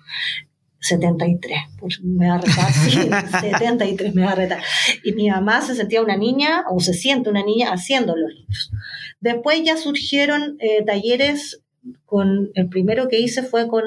73, 0.83 1.59
pues 1.79 2.01
me 2.03 2.29
va 2.29 2.35
a 2.35 2.39
retar, 2.39 2.73
sí, 2.73 2.91
73 3.41 4.15
me 4.15 4.25
va 4.25 4.33
a 4.33 4.35
retar. 4.35 4.63
Y 5.05 5.13
mi 5.13 5.31
mamá 5.31 5.63
se 5.63 5.75
sentía 5.75 6.03
una 6.03 6.17
niña, 6.17 6.65
o 6.71 6.81
se 6.81 6.93
siente 6.93 7.31
una 7.31 7.45
niña, 7.45 7.73
haciendo 7.73 8.17
los 8.17 8.33
libros. 8.33 8.73
Después 9.21 9.63
ya 9.63 9.77
surgieron 9.77 10.57
eh, 10.59 10.85
talleres 10.85 11.63
con, 12.05 12.51
el 12.55 12.69
primero 12.69 13.09
que 13.09 13.21
hice 13.21 13.43
fue 13.43 13.69
con 13.69 13.85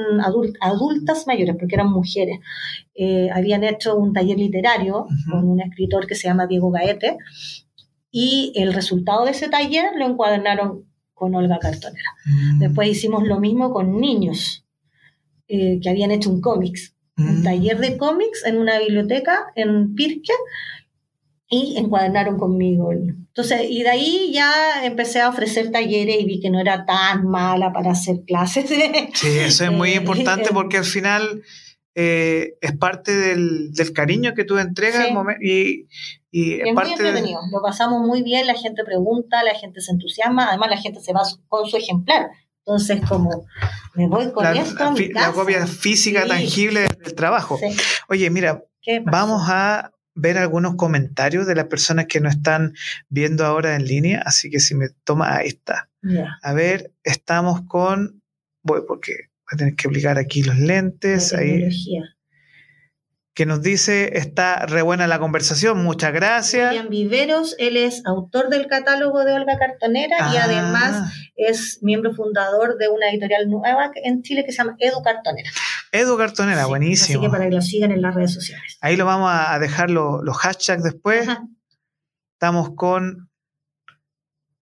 adultas 0.61 1.27
mayores, 1.27 1.55
porque 1.59 1.75
eran 1.75 1.91
mujeres. 1.91 2.39
Eh, 2.95 3.29
habían 3.33 3.63
hecho 3.65 3.97
un 3.97 4.13
taller 4.13 4.37
literario 4.37 5.05
con 5.29 5.47
un 5.49 5.61
escritor 5.61 6.07
que 6.07 6.15
se 6.15 6.27
llama 6.27 6.47
Diego 6.47 6.71
Gaete, 6.71 7.17
y 8.09 8.53
el 8.55 8.73
resultado 8.73 9.25
de 9.25 9.31
ese 9.31 9.49
taller 9.49 9.91
lo 9.97 10.05
encuadernaron 10.05 10.85
con 11.13 11.35
Olga 11.35 11.59
Cartonera. 11.59 12.09
Mm. 12.25 12.59
Después 12.59 12.87
hicimos 12.89 13.27
lo 13.27 13.41
mismo 13.41 13.71
con 13.71 13.99
niños 13.99 14.64
eh, 15.47 15.79
que 15.81 15.89
habían 15.89 16.11
hecho 16.11 16.29
un 16.29 16.41
cómics, 16.41 16.95
un 17.17 17.41
mm. 17.41 17.43
taller 17.43 17.79
de 17.79 17.97
cómics 17.97 18.45
en 18.45 18.57
una 18.57 18.79
biblioteca 18.79 19.45
en 19.55 19.93
Pirque 19.95 20.33
y 21.47 21.77
encuadernaron 21.77 22.37
conmigo. 22.37 22.91
Entonces, 22.91 23.61
y 23.69 23.83
de 23.83 23.89
ahí 23.89 24.31
ya 24.33 24.85
empecé 24.85 25.21
a 25.21 25.29
ofrecer 25.29 25.71
talleres 25.71 26.17
y 26.19 26.25
vi 26.25 26.39
que 26.39 26.49
no 26.49 26.59
era 26.59 26.85
tan 26.85 27.27
mala 27.27 27.71
para 27.71 27.91
hacer 27.91 28.23
clases. 28.25 28.67
Sí, 29.13 29.39
eso 29.39 29.65
es 29.65 29.71
muy 29.71 29.89
eh, 29.93 29.95
importante 29.97 30.49
porque 30.51 30.77
al 30.77 30.85
final 30.85 31.43
eh, 31.93 32.57
es 32.61 32.75
parte 32.77 33.15
del, 33.15 33.71
del, 33.71 33.93
cariño 33.93 34.33
que 34.33 34.43
tú 34.43 34.57
entregas 34.57 35.07
y, 35.41 35.87
y 36.31 36.53
es, 36.59 36.73
muy 36.73 36.89
entretenido. 36.89 37.39
Lo 37.51 37.61
pasamos 37.61 38.05
muy 38.05 38.23
bien, 38.23 38.47
la 38.47 38.55
gente 38.55 38.83
pregunta, 38.83 39.43
la 39.43 39.55
gente 39.55 39.79
se 39.79 39.91
entusiasma, 39.91 40.49
además 40.49 40.69
la 40.71 40.77
gente 40.77 40.99
se 40.99 41.13
va 41.13 41.21
con 41.47 41.67
su 41.67 41.77
ejemplar. 41.77 42.27
Entonces, 42.65 43.01
como 43.07 43.45
me 43.93 44.07
voy 44.07 44.31
con 44.31 44.45
esto. 44.55 44.93
La 45.13 45.31
copia 45.31 45.67
física 45.67 46.25
tangible 46.25 46.87
del 47.03 47.13
trabajo. 47.13 47.59
Oye, 48.09 48.29
mira, 48.29 48.63
vamos 49.05 49.43
a 49.49 49.91
ver 50.15 50.37
algunos 50.37 50.75
comentarios 50.75 51.45
de 51.45 51.55
las 51.55 51.65
personas 51.65 52.07
que 52.07 52.21
nos 52.21 52.35
están 52.35 52.73
viendo 53.09 53.45
ahora 53.45 53.75
en 53.75 53.85
línea, 53.85 54.23
así 54.25 54.49
que 54.49 54.59
si 54.59 54.73
me 54.73 54.87
toma, 55.03 55.35
ahí 55.35 55.49
está. 55.49 55.89
A 56.41 56.53
ver, 56.53 56.93
estamos 57.03 57.61
con, 57.67 58.21
voy 58.63 58.81
porque 58.87 59.13
voy 59.13 59.53
a 59.53 59.57
tener 59.57 59.75
que 59.75 59.87
aplicar 59.87 60.17
aquí 60.17 60.41
los 60.41 60.57
lentes, 60.57 61.33
ahí 61.33 61.69
que 63.35 63.45
nos 63.45 63.61
dice, 63.61 64.17
está 64.17 64.65
re 64.65 64.81
buena 64.81 65.07
la 65.07 65.19
conversación, 65.19 65.83
muchas 65.83 66.13
gracias. 66.13 66.69
William 66.69 66.87
Viveros, 66.87 67.53
él 67.59 67.75
es 67.75 68.01
autor 68.05 68.47
del 68.47 68.67
catálogo 68.67 69.25
de 69.25 69.33
Olga 69.33 69.59
Cartonera 69.59 70.15
y 70.33 70.37
ah. 70.37 70.43
además 70.45 71.13
es 71.35 71.79
miembro 71.81 72.13
fundador 72.13 72.77
de 72.77 72.87
una 72.87 73.09
editorial 73.09 73.49
nueva 73.49 73.91
en 73.95 74.23
Chile 74.23 74.45
que 74.45 74.53
se 74.53 74.59
llama 74.59 74.77
Edu 74.79 75.03
Cartonera. 75.03 75.49
Edu 75.91 76.17
Cartonera, 76.17 76.65
buenísimo. 76.65 77.19
Así 77.19 77.27
que 77.27 77.29
para 77.29 77.49
que 77.49 77.55
lo 77.55 77.61
sigan 77.61 77.91
en 77.91 78.01
las 78.01 78.15
redes 78.15 78.33
sociales. 78.33 78.77
Ahí 78.79 78.95
lo 78.95 79.05
vamos 79.05 79.29
a 79.29 79.59
dejar 79.59 79.89
los 79.89 80.37
hashtags 80.37 80.83
después. 80.83 81.27
Estamos 82.35 82.69
con 82.73 83.29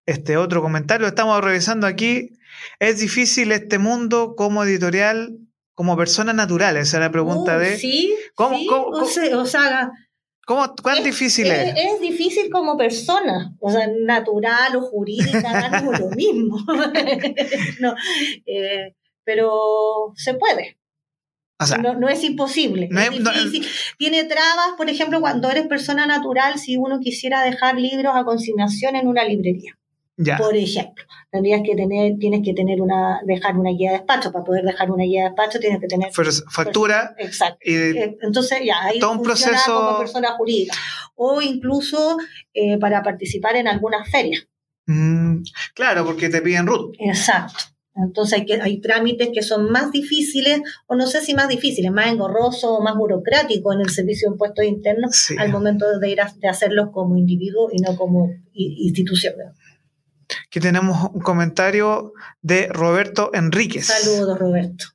este 0.07 0.35
otro 0.35 0.63
comentario, 0.63 1.05
estamos 1.05 1.39
revisando 1.43 1.85
aquí. 1.85 2.39
Es 2.79 2.99
difícil 2.99 3.51
este 3.51 3.77
mundo 3.77 4.33
como 4.35 4.63
editorial 4.63 5.37
como 5.73 5.97
persona 5.97 6.33
natural? 6.33 6.77
Esa 6.77 6.97
es 6.97 7.01
la 7.01 7.11
pregunta 7.11 7.57
de... 7.57 7.77
Sí, 7.77 8.13
¿cómo, 8.35 8.57
o, 8.69 9.45
sea, 9.45 9.91
¿cómo, 10.45 10.73
¿Cuán 10.81 11.03
difícil 11.03 11.47
es, 11.47 11.73
es? 11.75 12.01
difícil 12.01 12.49
como 12.49 12.77
persona, 12.77 13.55
o 13.59 13.71
sea, 13.71 13.87
natural 13.87 14.75
o 14.75 14.81
jurídica, 14.81 15.81
no 15.81 15.91
lo 15.91 16.09
mismo. 16.09 16.57
no, 17.79 17.95
eh, 18.45 18.95
pero 19.23 20.13
se 20.15 20.33
puede. 20.35 20.77
O 21.59 21.65
sea, 21.65 21.77
no, 21.77 21.93
no, 21.93 22.09
es 22.09 22.23
imposible. 22.23 22.89
No 22.91 22.99
es, 22.99 23.11
difícil. 23.11 23.65
Tiene 23.97 24.25
trabas, 24.25 24.73
por 24.75 24.89
ejemplo, 24.89 25.21
cuando 25.21 25.49
eres 25.49 25.67
persona 25.67 26.05
natural, 26.05 26.59
si 26.59 26.77
uno 26.77 26.99
quisiera 26.99 27.41
dejar 27.43 27.79
libros 27.79 28.13
a 28.15 28.25
consignación 28.25 28.95
en 28.95 29.07
una 29.07 29.23
librería. 29.23 29.77
Por 30.37 30.55
ejemplo, 30.55 31.03
tendrías 31.31 31.61
que 31.65 31.75
tener, 31.75 32.17
tienes 32.19 32.41
que 32.43 32.53
tener 32.53 32.81
una, 32.81 33.21
dejar 33.25 33.57
una 33.57 33.71
guía 33.71 33.91
de 33.91 33.97
despacho. 33.97 34.31
Para 34.31 34.45
poder 34.45 34.63
dejar 34.63 34.91
una 34.91 35.03
guía 35.03 35.23
de 35.23 35.29
despacho 35.29 35.59
tienes 35.59 35.79
que 35.79 35.87
tener 35.87 36.11
factura. 36.51 37.15
exacto. 37.17 37.57
Eh, 37.65 38.17
entonces 38.21 38.59
ya 38.63 38.83
ahí 38.83 38.99
todo 38.99 39.13
un 39.13 39.23
proceso 39.23 39.73
como 39.73 39.99
persona 39.99 40.31
jurídica. 40.33 40.75
O 41.15 41.41
incluso 41.41 42.17
eh, 42.53 42.77
para 42.77 43.01
participar 43.01 43.55
en 43.55 43.67
algunas 43.67 44.09
ferias. 44.09 44.47
Mm, 44.85 45.41
claro, 45.73 46.05
porque 46.05 46.29
te 46.29 46.41
piden 46.41 46.67
RUT. 46.67 46.95
Exacto. 46.99 47.73
Entonces 47.95 48.39
hay, 48.39 48.45
que, 48.45 48.59
hay 48.61 48.81
trámites 48.81 49.29
que 49.33 49.43
son 49.43 49.71
más 49.71 49.91
difíciles, 49.91 50.61
o 50.87 50.95
no 50.95 51.05
sé 51.05 51.21
si 51.21 51.35
más 51.35 51.47
difíciles, 51.47 51.91
más 51.91 52.07
engorrosos 52.07 52.65
o 52.65 52.81
más 52.81 52.95
burocráticos 52.95 53.75
en 53.75 53.81
el 53.81 53.89
servicio 53.89 54.29
de 54.29 54.33
impuestos 54.33 54.65
internos 54.65 55.31
al 55.37 55.51
momento 55.51 55.99
de 55.99 56.09
ir 56.09 56.21
a, 56.21 56.31
de 56.39 56.47
hacerlos 56.49 56.89
como 56.91 57.17
individuo 57.17 57.69
y 57.71 57.81
no 57.81 57.95
como 57.95 58.31
institución. 58.53 59.33
Aquí 60.53 60.59
tenemos 60.59 61.09
un 61.11 61.21
comentario 61.21 62.13
de 62.43 62.67
Roberto 62.67 63.31
Enríquez. 63.33 63.87
Saludos, 63.87 64.37
Roberto. 64.37 64.85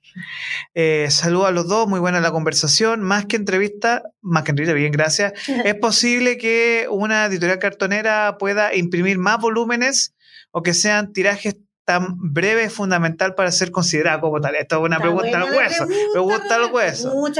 Eh, 0.72 1.08
saludos 1.10 1.48
a 1.48 1.50
los 1.50 1.66
dos, 1.66 1.88
muy 1.88 1.98
buena 1.98 2.20
la 2.20 2.30
conversación. 2.30 3.00
Más 3.02 3.26
que 3.26 3.34
entrevista, 3.34 4.04
más 4.20 4.44
que 4.44 4.52
entrevista, 4.52 4.72
bien, 4.72 4.92
gracias. 4.92 5.32
¿Es 5.64 5.74
posible 5.74 6.38
que 6.38 6.86
una 6.88 7.24
editorial 7.24 7.58
cartonera 7.58 8.36
pueda 8.38 8.72
imprimir 8.72 9.18
más 9.18 9.40
volúmenes 9.40 10.14
o 10.52 10.62
que 10.62 10.74
sean 10.74 11.12
tirajes 11.12 11.56
tan 11.84 12.14
breves 12.18 12.72
fundamental 12.72 13.34
para 13.34 13.50
ser 13.50 13.72
considerada 13.72 14.20
como 14.20 14.40
tal? 14.40 14.54
Esta 14.54 14.76
es 14.76 14.82
una 14.82 15.00
pregunta 15.00 15.42
al 15.42 15.52
hueso. 15.52 15.88
Me 16.14 16.20
gusta 16.20 16.54
el 16.54 16.72
hueso. 16.72 17.12
no, 17.12 17.32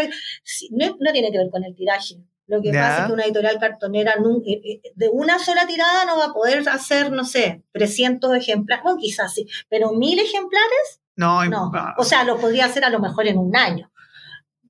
tiene 1.13 1.31
que 1.31 1.39
ver 1.39 1.51
con 1.53 1.63
el 1.63 1.77
tiraje. 1.77 2.17
Lo 2.49 2.63
que 2.63 2.73
pasa 2.73 3.03
es 3.03 3.07
que 3.07 3.13
una 3.13 3.25
editorial 3.25 3.59
cartonera 3.61 4.15
eh, 4.15 4.61
eh, 4.65 4.81
de 4.95 5.09
una 5.11 5.39
sola 5.39 5.67
tirada 5.67 6.07
no 6.07 6.17
va 6.17 6.27
a 6.27 6.33
poder 6.33 6.67
hacer, 6.67 7.13
no 7.13 7.27
sé, 7.27 7.63
300 7.73 8.35
ejemplares, 8.37 8.83
bueno, 8.83 8.99
quizás 8.99 9.35
sí, 9.35 9.47
pero 9.69 9.93
mil 9.93 10.19
ejemplares, 10.19 11.03
no, 11.15 11.45
no. 11.45 11.71
O 11.99 12.05
sea, 12.05 12.25
lo 12.25 12.39
podría 12.39 12.65
hacer 12.65 12.85
a 12.85 12.91
lo 12.91 13.01
mejor 13.01 13.27
en 13.27 13.37
un 13.37 13.55
año, 13.55 13.93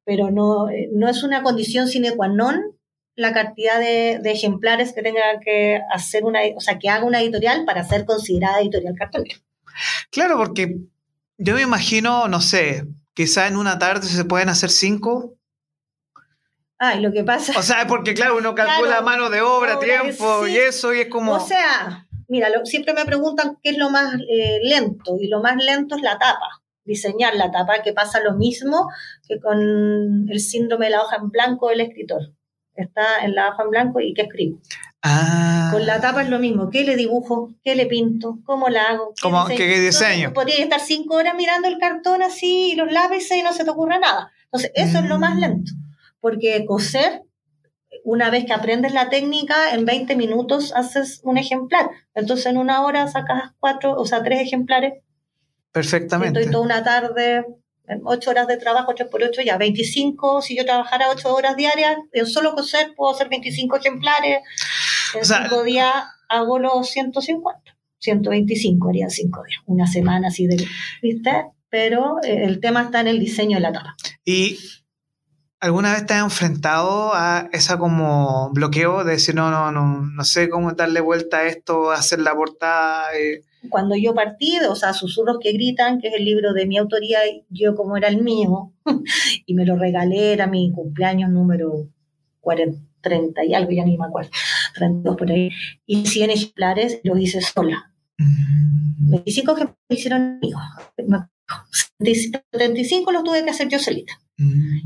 pero 0.04 0.30
no, 0.30 0.68
eh, 0.68 0.88
no 0.92 1.08
es 1.08 1.22
una 1.22 1.44
condición 1.44 1.86
sine 1.86 2.16
qua 2.16 2.26
non 2.26 2.74
la 3.14 3.32
cantidad 3.32 3.78
de, 3.78 4.20
ejemplares 4.24 4.92
que 4.92 5.02
tenga 5.02 5.38
que 5.44 5.80
hacer 5.92 6.24
una, 6.24 6.40
o 6.56 6.60
sea, 6.60 6.78
que 6.78 6.88
haga 6.88 7.04
una 7.04 7.20
editorial 7.20 7.64
para 7.64 7.84
ser 7.84 8.04
considerada 8.06 8.60
editorial 8.60 8.94
cartonera. 8.96 9.36
Claro, 10.10 10.36
porque 10.36 10.78
yo 11.36 11.54
me 11.54 11.62
imagino, 11.62 12.26
no 12.26 12.40
sé, 12.40 12.86
quizá 13.14 13.46
en 13.46 13.56
una 13.56 13.78
tarde 13.78 14.06
se 14.06 14.24
pueden 14.24 14.48
hacer 14.48 14.70
cinco 14.70 15.37
Ah, 16.78 16.94
lo 16.94 17.12
que 17.12 17.24
pasa. 17.24 17.58
O 17.58 17.62
sea, 17.62 17.86
porque 17.88 18.14
claro, 18.14 18.36
uno 18.36 18.54
calcula 18.54 19.00
mano 19.00 19.30
de 19.30 19.40
obra, 19.40 19.80
tiempo 19.80 20.46
y 20.46 20.56
eso, 20.56 20.94
y 20.94 21.00
es 21.00 21.08
como. 21.08 21.32
O 21.32 21.40
sea, 21.40 22.06
mira, 22.28 22.48
siempre 22.64 22.94
me 22.94 23.04
preguntan 23.04 23.58
qué 23.62 23.70
es 23.70 23.78
lo 23.78 23.90
más 23.90 24.14
eh, 24.14 24.60
lento, 24.62 25.16
y 25.20 25.26
lo 25.26 25.40
más 25.40 25.56
lento 25.56 25.96
es 25.96 26.02
la 26.02 26.18
tapa, 26.18 26.62
diseñar 26.84 27.34
la 27.34 27.50
tapa, 27.50 27.82
que 27.82 27.92
pasa 27.92 28.20
lo 28.20 28.34
mismo 28.34 28.88
que 29.26 29.40
con 29.40 30.28
el 30.28 30.40
síndrome 30.40 30.86
de 30.86 30.92
la 30.92 31.02
hoja 31.02 31.16
en 31.16 31.30
blanco 31.30 31.68
del 31.68 31.80
escritor. 31.80 32.32
Está 32.74 33.24
en 33.24 33.34
la 33.34 33.48
hoja 33.48 33.64
en 33.64 33.70
blanco 33.70 34.00
y 34.00 34.14
qué 34.14 34.22
escribo. 34.22 34.60
Ah. 35.02 35.70
Con 35.72 35.84
la 35.84 36.00
tapa 36.00 36.22
es 36.22 36.28
lo 36.28 36.38
mismo. 36.38 36.70
¿Qué 36.70 36.84
le 36.84 36.94
dibujo? 36.94 37.52
¿Qué 37.64 37.74
le 37.74 37.86
pinto? 37.86 38.38
¿Cómo 38.44 38.68
la 38.68 38.84
hago? 38.84 39.14
¿Qué 39.16 39.22
¿Cómo, 39.22 39.48
diseño? 39.48 39.58
¿Qué 39.58 39.80
diseño? 39.80 40.32
podría 40.32 40.62
estar 40.62 40.78
cinco 40.78 41.16
horas 41.16 41.34
mirando 41.34 41.66
el 41.66 41.78
cartón 41.78 42.22
así 42.22 42.72
y 42.72 42.76
los 42.76 42.92
lápices 42.92 43.36
y 43.36 43.42
no 43.42 43.52
se 43.52 43.64
te 43.64 43.70
ocurre 43.70 43.98
nada. 43.98 44.30
Entonces, 44.44 44.70
eso 44.76 44.98
es 44.98 45.06
lo 45.06 45.18
más 45.18 45.34
mm. 45.34 45.40
lento 45.40 45.72
porque 46.20 46.64
coser 46.66 47.22
una 48.04 48.30
vez 48.30 48.44
que 48.44 48.52
aprendes 48.52 48.92
la 48.92 49.08
técnica, 49.08 49.74
en 49.74 49.84
20 49.84 50.14
minutos 50.16 50.72
haces 50.74 51.20
un 51.24 51.38
ejemplar. 51.38 51.88
Entonces 52.14 52.46
en 52.46 52.58
una 52.58 52.82
hora 52.84 53.08
sacas 53.08 53.52
cuatro, 53.58 53.94
o 53.96 54.04
sea, 54.06 54.22
tres 54.22 54.40
ejemplares. 54.40 54.94
Perfectamente. 55.72 56.40
Estoy 56.40 56.52
toda 56.52 56.64
una 56.64 56.82
tarde, 56.82 57.44
ocho 58.04 58.30
horas 58.30 58.46
de 58.46 58.56
trabajo, 58.56 58.90
8 58.92 59.08
por 59.10 59.22
8, 59.22 59.42
ya 59.42 59.56
25. 59.58 60.42
Si 60.42 60.56
yo 60.56 60.64
trabajara 60.64 61.10
ocho 61.10 61.34
horas 61.34 61.56
diarias, 61.56 61.96
en 62.12 62.26
solo 62.26 62.54
coser 62.54 62.94
puedo 62.96 63.14
hacer 63.14 63.28
25 63.28 63.76
ejemplares. 63.76 64.40
En 65.14 65.20
O 65.22 65.24
sea- 65.24 65.42
cinco 65.42 65.62
días 65.62 65.92
hago 66.28 66.58
los 66.58 66.88
150. 66.88 67.76
125 68.00 68.88
haría 68.90 69.08
cinco 69.10 69.42
días. 69.44 69.60
Una 69.66 69.86
semana 69.86 70.28
así 70.28 70.46
de, 70.46 70.64
¿viste? 71.02 71.46
Pero 71.68 72.16
eh, 72.22 72.44
el 72.44 72.60
tema 72.60 72.82
está 72.82 73.00
en 73.00 73.08
el 73.08 73.18
diseño 73.18 73.56
de 73.56 73.62
la 73.62 73.72
tapa. 73.72 73.96
¿Y 74.24 74.58
alguna 75.60 75.92
vez 75.92 76.06
te 76.06 76.14
has 76.14 76.24
enfrentado 76.24 77.12
a 77.14 77.48
esa 77.52 77.78
como 77.78 78.50
bloqueo 78.52 79.04
de 79.04 79.12
decir, 79.12 79.34
no, 79.34 79.50
no, 79.50 79.72
no, 79.72 80.02
no 80.02 80.24
sé 80.24 80.48
cómo 80.48 80.72
darle 80.72 81.00
vuelta 81.00 81.38
a 81.38 81.46
esto, 81.46 81.90
hacer 81.90 82.20
la 82.20 82.34
portada? 82.34 83.04
eh? 83.16 83.42
cuando 83.68 83.96
yo 83.96 84.14
partí, 84.14 84.56
o 84.68 84.76
sea, 84.76 84.92
Susurros 84.92 85.38
que 85.40 85.52
gritan, 85.52 86.00
que 86.00 86.08
es 86.08 86.14
el 86.14 86.24
libro 86.24 86.52
de 86.52 86.66
mi 86.66 86.78
autoría, 86.78 87.18
yo 87.50 87.74
como 87.74 87.96
era 87.96 88.08
el 88.08 88.22
mío, 88.22 88.72
y 89.46 89.54
me 89.54 89.66
lo 89.66 89.76
regalé, 89.76 90.32
era 90.32 90.46
mi 90.46 90.72
cumpleaños 90.72 91.30
número 91.30 91.88
40, 92.40 92.80
30 93.00 93.44
y 93.44 93.54
algo, 93.54 93.70
ya 93.72 93.84
ni 93.84 93.98
me 93.98 94.06
acuerdo, 94.06 94.30
32 94.74 95.16
por 95.16 95.30
ahí, 95.30 95.50
y 95.86 96.06
100 96.06 96.30
ejemplares 96.30 97.00
los 97.02 97.18
hice 97.18 97.40
sola. 97.40 97.92
25 98.18 99.52
ejemplares 99.52 99.78
hicieron 99.88 100.38
amigos. 100.42 100.62
75 102.00 103.12
los 103.12 103.24
tuve 103.24 103.44
que 103.44 103.50
hacer 103.50 103.68
yo 103.68 103.78
solita. 103.78 104.20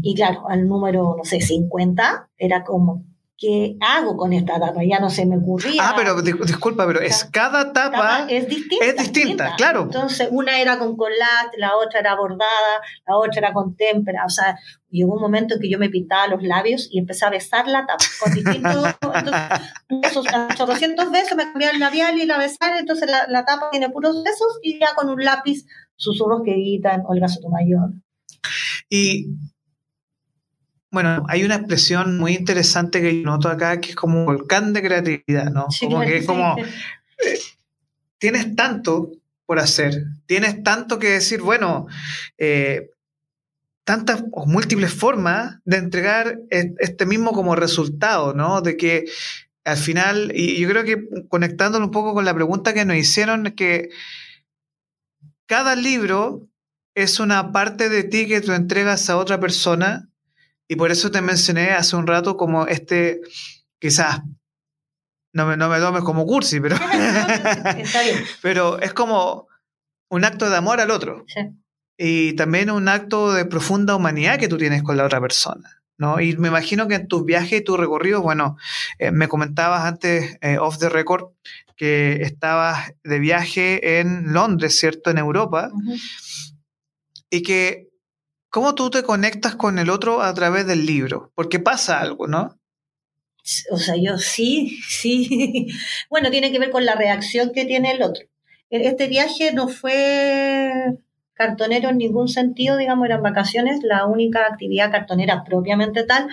Y 0.02 0.14
claro, 0.14 0.48
al 0.48 0.66
número, 0.66 1.14
no 1.18 1.24
sé, 1.24 1.40
50, 1.40 2.30
era 2.38 2.64
como, 2.64 3.04
¿qué 3.36 3.76
hago 3.80 4.16
con 4.16 4.32
esta 4.32 4.58
tapa? 4.58 4.80
Ya 4.88 4.98
no 4.98 5.10
se 5.10 5.26
me 5.26 5.36
ocurría. 5.36 5.90
Ah, 5.90 5.92
pero 5.96 6.16
dis- 6.22 6.42
disculpa, 6.46 6.86
pero 6.86 7.00
es 7.00 7.24
cada 7.30 7.72
tapa. 7.72 7.90
Tapa 7.98 8.26
es 8.30 8.48
distinta. 8.48 8.84
es 8.86 8.96
distinta, 8.96 9.54
claro. 9.56 9.82
Entonces, 9.82 10.28
una 10.30 10.58
era 10.60 10.78
con 10.78 10.96
collage, 10.96 11.58
la 11.58 11.76
otra 11.76 12.00
era 12.00 12.14
bordada, 12.16 12.80
la 13.06 13.16
otra 13.18 13.40
era 13.40 13.52
con 13.52 13.76
témpera. 13.76 14.24
O 14.24 14.30
sea, 14.30 14.56
llegó 14.88 15.14
un 15.14 15.20
momento 15.20 15.54
en 15.56 15.60
que 15.60 15.68
yo 15.70 15.78
me 15.78 15.90
pintaba 15.90 16.28
los 16.28 16.42
labios 16.42 16.88
y 16.90 16.98
empecé 16.98 17.26
a 17.26 17.30
besar 17.30 17.68
la 17.68 17.84
tapa 17.84 18.04
con 18.22 18.32
distintos. 18.32 18.86
entonces, 19.02 19.42
esos 20.02 20.26
800 20.50 21.10
besos 21.10 21.36
me 21.36 21.44
cambiaba 21.44 21.74
el 21.74 21.80
labial 21.80 22.16
y 22.18 22.24
la 22.24 22.38
besar. 22.38 22.76
Entonces, 22.78 23.10
la, 23.10 23.26
la 23.28 23.44
tapa 23.44 23.68
tiene 23.70 23.90
puros 23.90 24.22
besos 24.24 24.60
y 24.62 24.78
ya 24.80 24.94
con 24.94 25.10
un 25.10 25.22
lápiz, 25.22 25.66
susurros 25.96 26.40
que 26.44 26.52
gritan 26.52 27.02
Olga 27.06 27.28
Sotomayor. 27.28 27.90
Y 28.88 29.28
bueno, 30.90 31.24
hay 31.28 31.42
una 31.44 31.56
expresión 31.56 32.18
muy 32.18 32.34
interesante 32.34 33.00
que 33.00 33.22
yo 33.22 33.24
noto 33.24 33.48
acá 33.48 33.80
que 33.80 33.90
es 33.90 33.96
como 33.96 34.20
un 34.20 34.26
volcán 34.26 34.72
de 34.72 34.82
creatividad, 34.82 35.50
¿no? 35.50 35.70
Sí, 35.70 35.86
como 35.86 36.00
que 36.00 36.18
es 36.18 36.26
como 36.26 36.56
tienes 38.18 38.54
tanto 38.54 39.10
por 39.46 39.58
hacer, 39.58 40.04
tienes 40.26 40.62
tanto 40.62 40.98
que 40.98 41.08
decir, 41.08 41.40
bueno, 41.40 41.86
eh, 42.38 42.90
tantas 43.84 44.22
o 44.32 44.46
múltiples 44.46 44.92
formas 44.92 45.58
de 45.64 45.78
entregar 45.78 46.38
este 46.50 47.06
mismo 47.06 47.32
como 47.32 47.56
resultado, 47.56 48.32
¿no? 48.34 48.60
De 48.60 48.76
que 48.76 49.06
al 49.64 49.76
final, 49.76 50.32
y 50.34 50.60
yo 50.60 50.68
creo 50.68 50.84
que 50.84 51.04
conectándolo 51.28 51.84
un 51.84 51.90
poco 51.90 52.14
con 52.14 52.24
la 52.24 52.34
pregunta 52.34 52.74
que 52.74 52.84
nos 52.84 52.96
hicieron, 52.96 53.44
que 53.56 53.88
cada 55.46 55.74
libro 55.74 56.48
es 56.94 57.20
una 57.20 57.52
parte 57.52 57.88
de 57.88 58.04
ti 58.04 58.26
que 58.26 58.40
tú 58.40 58.52
entregas 58.52 59.08
a 59.10 59.16
otra 59.16 59.40
persona 59.40 60.08
y 60.68 60.76
por 60.76 60.90
eso 60.90 61.10
te 61.10 61.20
mencioné 61.20 61.70
hace 61.72 61.96
un 61.96 62.06
rato 62.06 62.36
como 62.36 62.66
este, 62.66 63.20
quizás, 63.78 64.20
no 65.34 65.46
me, 65.46 65.56
no 65.56 65.68
me 65.68 65.78
tomes 65.78 66.02
como 66.02 66.26
cursi, 66.26 66.60
pero, 66.60 66.76
Está 67.78 68.02
bien. 68.02 68.24
pero 68.42 68.80
es 68.80 68.92
como 68.92 69.48
un 70.10 70.24
acto 70.24 70.50
de 70.50 70.56
amor 70.56 70.80
al 70.80 70.90
otro 70.90 71.24
Sí. 71.28 71.40
y 71.98 72.32
también 72.34 72.70
un 72.70 72.88
acto 72.88 73.32
de 73.32 73.44
profunda 73.46 73.96
humanidad 73.96 74.38
que 74.38 74.48
tú 74.48 74.58
tienes 74.58 74.82
con 74.82 74.96
la 74.96 75.04
otra 75.04 75.20
persona. 75.20 75.82
¿no? 75.98 76.20
Y 76.20 76.36
me 76.36 76.48
imagino 76.48 76.88
que 76.88 76.96
en 76.96 77.06
tus 77.06 77.24
viajes 77.24 77.60
y 77.60 77.64
tus 77.64 77.78
recorridos, 77.78 78.22
bueno, 78.22 78.56
eh, 78.98 79.12
me 79.12 79.28
comentabas 79.28 79.84
antes, 79.84 80.36
eh, 80.40 80.58
off 80.58 80.78
the 80.78 80.88
record, 80.88 81.26
que 81.76 82.22
estabas 82.22 82.92
de 83.04 83.18
viaje 83.20 84.00
en 84.00 84.32
Londres, 84.32 84.78
¿cierto? 84.78 85.10
En 85.10 85.18
Europa. 85.18 85.70
Y 87.32 87.42
que, 87.42 87.88
¿cómo 88.50 88.74
tú 88.76 88.90
te 88.90 89.02
conectas 89.04 89.56
con 89.56 89.78
el 89.78 89.90
otro 89.90 90.22
a 90.22 90.34
través 90.34 90.66
del 90.66 90.86
libro? 90.86 91.32
Porque 91.36 91.60
pasa 91.60 92.00
algo, 92.00 92.28
¿no? 92.28 92.58
O 93.70 93.76
sea, 93.78 93.94
yo 93.96 94.18
sí, 94.18 94.78
sí. 94.88 95.68
Bueno, 96.10 96.30
tiene 96.30 96.52
que 96.52 96.58
ver 96.58 96.70
con 96.70 96.84
la 96.84 96.94
reacción 96.94 97.52
que 97.52 97.64
tiene 97.64 97.92
el 97.92 98.02
otro. 98.02 98.24
E- 98.70 98.86
Este 98.88 99.08
viaje 99.08 99.52
no 99.52 99.68
fue 99.68 100.72
cartonero 101.34 101.88
en 101.90 101.98
ningún 101.98 102.28
sentido, 102.28 102.76
digamos, 102.76 103.06
eran 103.06 103.22
vacaciones. 103.22 103.80
La 103.82 104.06
única 104.06 104.46
actividad 104.46 104.90
cartonera 104.92 105.44
propiamente 105.44 106.04
tal 106.04 106.28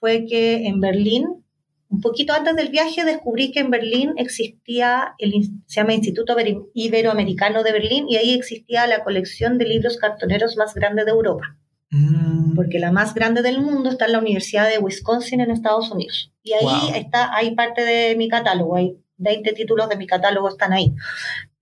fue 0.00 0.26
que 0.26 0.66
en 0.66 0.80
Berlín, 0.80 1.45
un 1.88 2.00
poquito 2.00 2.32
antes 2.32 2.56
del 2.56 2.68
viaje, 2.68 3.04
descubrí 3.04 3.52
que 3.52 3.60
en 3.60 3.70
Berlín 3.70 4.14
existía, 4.16 5.14
el, 5.18 5.32
se 5.66 5.80
llama 5.80 5.94
Instituto 5.94 6.36
Iberoamericano 6.74 7.62
de 7.62 7.72
Berlín, 7.72 8.06
y 8.08 8.16
ahí 8.16 8.34
existía 8.34 8.86
la 8.86 9.04
colección 9.04 9.58
de 9.58 9.66
libros 9.66 9.96
cartoneros 9.96 10.56
más 10.56 10.74
grande 10.74 11.04
de 11.04 11.10
Europa 11.10 11.56
Mm, 11.90 12.54
porque 12.56 12.78
la 12.80 12.90
más 12.90 13.14
grande 13.14 13.42
del 13.42 13.60
mundo 13.60 13.90
está 13.90 14.06
en 14.06 14.12
la 14.12 14.18
Universidad 14.18 14.68
de 14.68 14.78
Wisconsin 14.78 15.40
en 15.40 15.50
Estados 15.50 15.90
Unidos. 15.90 16.32
Y 16.42 16.52
ahí 16.52 16.64
Wow. 16.64 16.94
está, 16.94 17.34
hay 17.34 17.54
parte 17.54 17.84
de 17.84 18.16
mi 18.16 18.28
catálogo, 18.28 18.76
hay 18.76 18.96
20 19.18 19.52
títulos 19.52 19.88
de 19.88 19.96
mi 19.96 20.06
catálogo 20.06 20.48
están 20.48 20.72
ahí. 20.72 20.92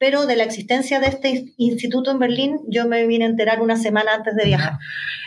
Pero 0.04 0.26
de 0.26 0.36
la 0.36 0.44
existencia 0.44 1.00
de 1.00 1.06
este 1.06 1.54
instituto 1.56 2.10
en 2.10 2.18
Berlín, 2.18 2.60
yo 2.68 2.86
me 2.86 3.06
vine 3.06 3.24
a 3.24 3.28
enterar 3.28 3.62
una 3.62 3.78
semana 3.78 4.12
antes 4.12 4.36
de 4.36 4.44
viajar. 4.44 4.74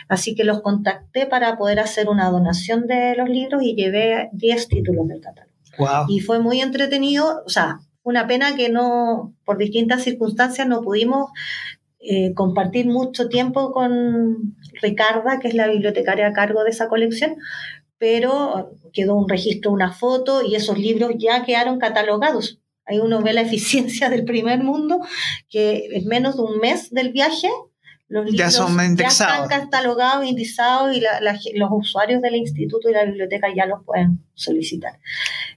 Así 0.08 0.36
que 0.36 0.44
los 0.44 0.62
contacté 0.62 1.26
para 1.26 1.58
poder 1.58 1.80
hacer 1.80 2.08
una 2.08 2.30
donación 2.30 2.86
de 2.86 3.16
los 3.16 3.28
libros 3.28 3.60
y 3.64 3.74
llevé 3.74 4.28
10 4.34 4.68
títulos 4.68 5.08
del 5.08 5.20
catálogo. 5.20 5.52
wow. 5.78 6.04
Y 6.06 6.20
fue 6.20 6.38
muy 6.38 6.60
entretenido, 6.60 7.42
o 7.44 7.48
sea, 7.48 7.80
una 8.04 8.28
pena 8.28 8.54
que 8.54 8.68
no, 8.68 9.34
por 9.44 9.58
distintas 9.58 10.04
circunstancias, 10.04 10.68
no 10.68 10.80
pudimos 10.82 11.32
eh, 11.98 12.32
compartir 12.34 12.86
mucho 12.86 13.28
tiempo 13.28 13.72
con 13.72 14.54
Ricarda, 14.80 15.40
que 15.40 15.48
es 15.48 15.54
la 15.54 15.66
bibliotecaria 15.66 16.28
a 16.28 16.32
cargo 16.32 16.62
de 16.62 16.70
esa 16.70 16.86
colección, 16.86 17.34
pero 17.98 18.70
quedó 18.92 19.16
un 19.16 19.28
registro, 19.28 19.72
una 19.72 19.90
foto 19.90 20.44
y 20.44 20.54
esos 20.54 20.78
libros 20.78 21.14
ya 21.18 21.44
quedaron 21.44 21.80
catalogados. 21.80 22.60
Ahí 22.88 22.98
uno 22.98 23.20
ve 23.22 23.32
la 23.32 23.42
eficiencia 23.42 24.08
del 24.10 24.24
primer 24.24 24.62
mundo, 24.62 25.00
que 25.48 25.88
en 25.92 26.06
menos 26.06 26.36
de 26.36 26.42
un 26.42 26.58
mes 26.58 26.90
del 26.90 27.12
viaje, 27.12 27.48
los 28.08 28.24
Ya 28.26 28.30
libros 28.48 28.54
son 28.54 28.96
ya 28.96 29.08
están 29.08 29.48
catalogados, 29.48 30.24
indizados 30.24 30.96
y 30.96 31.00
la- 31.00 31.20
la- 31.20 31.38
los 31.54 31.68
usuarios 31.70 32.22
del 32.22 32.36
instituto 32.36 32.88
y 32.88 32.94
la 32.94 33.04
biblioteca 33.04 33.48
ya 33.54 33.66
los 33.66 33.84
pueden 33.84 34.24
solicitar. 34.34 34.98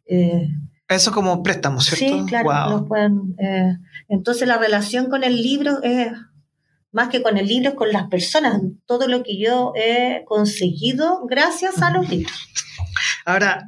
Eh, 0.05 0.47
Eso 0.89 1.13
como 1.13 1.41
préstamo, 1.41 1.79
¿cierto? 1.79 2.17
Sí, 2.19 2.25
claro, 2.27 2.49
Wow. 2.49 2.79
los 2.79 2.87
pueden. 2.89 3.35
eh, 3.39 3.77
entonces 4.09 4.45
la 4.45 4.57
relación 4.57 5.09
con 5.09 5.23
el 5.23 5.41
libro 5.41 5.81
es 5.83 6.11
más 6.91 7.07
que 7.07 7.21
con 7.21 7.37
el 7.37 7.47
libro, 7.47 7.69
es 7.69 7.75
con 7.75 7.93
las 7.93 8.07
personas, 8.09 8.59
todo 8.85 9.07
lo 9.07 9.23
que 9.23 9.37
yo 9.37 9.71
he 9.77 10.25
conseguido 10.25 11.25
gracias 11.27 11.81
a 11.81 11.91
los 11.91 12.09
libros. 12.09 12.33
Ahora, 13.25 13.63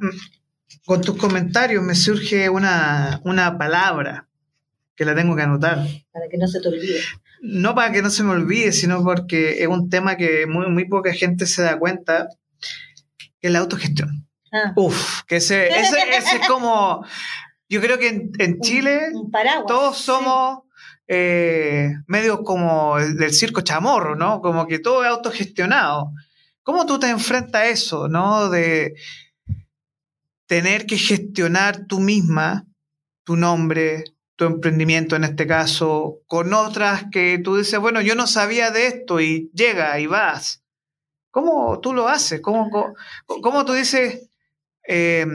con 0.84 1.00
tus 1.00 1.16
comentarios 1.16 1.82
me 1.82 1.94
surge 1.94 2.48
una, 2.48 3.20
una 3.24 3.56
palabra 3.56 4.28
que 4.96 5.04
la 5.04 5.14
tengo 5.14 5.34
que 5.34 5.42
anotar. 5.42 5.86
Para 6.12 6.28
que 6.28 6.36
no 6.36 6.46
se 6.46 6.60
te 6.60 6.68
olvide. 6.68 7.00
No 7.40 7.74
para 7.74 7.92
que 7.92 8.02
no 8.02 8.10
se 8.10 8.22
me 8.22 8.32
olvide, 8.32 8.72
sino 8.72 9.02
porque 9.02 9.62
es 9.62 9.68
un 9.68 9.90
tema 9.90 10.16
que 10.16 10.46
muy, 10.46 10.68
muy 10.68 10.86
poca 10.86 11.12
gente 11.12 11.46
se 11.46 11.62
da 11.62 11.78
cuenta, 11.78 12.28
que 13.40 13.48
es 13.48 13.52
la 13.52 13.58
autogestión. 13.58 14.26
Ah, 14.52 14.72
Uf, 14.76 15.22
que 15.26 15.36
ese, 15.36 15.68
ese, 15.68 15.98
ese 16.16 16.36
es 16.36 16.46
como, 16.48 17.04
yo 17.68 17.80
creo 17.80 17.98
que 17.98 18.08
en, 18.08 18.32
en 18.38 18.60
Chile 18.60 19.10
un 19.12 19.30
paraguas. 19.30 19.66
todos 19.66 19.96
sí. 19.96 20.04
somos 20.04 20.60
eh, 21.08 21.92
medios 22.06 22.40
como 22.44 22.98
el 22.98 23.16
del 23.16 23.32
circo 23.32 23.62
chamorro, 23.62 24.16
¿no? 24.16 24.40
Como 24.40 24.66
que 24.66 24.78
todo 24.78 25.02
es 25.02 25.10
autogestionado. 25.10 26.12
¿Cómo 26.62 26.86
tú 26.86 26.98
te 26.98 27.10
enfrentas 27.10 27.62
a 27.62 27.66
eso, 27.66 28.08
¿no? 28.08 28.48
De 28.48 28.94
tener 30.46 30.86
que 30.86 30.96
gestionar 30.96 31.86
tú 31.86 32.00
misma 32.00 32.66
tu 33.24 33.36
nombre, 33.36 34.04
tu 34.36 34.44
emprendimiento 34.44 35.16
en 35.16 35.24
este 35.24 35.46
caso, 35.46 36.20
con 36.26 36.52
otras 36.52 37.04
que 37.10 37.38
tú 37.38 37.56
dices, 37.56 37.78
bueno, 37.78 38.00
yo 38.00 38.14
no 38.14 38.26
sabía 38.26 38.70
de 38.70 38.86
esto 38.86 39.20
y 39.20 39.50
llega 39.54 39.98
y 40.00 40.06
vas. 40.06 40.62
¿Cómo 41.30 41.80
tú 41.80 41.92
lo 41.92 42.08
haces? 42.08 42.40
¿Cómo, 42.40 42.70
cómo, 43.26 43.64
tú 43.64 43.72
dices, 43.72 44.30
eh, 44.86 45.26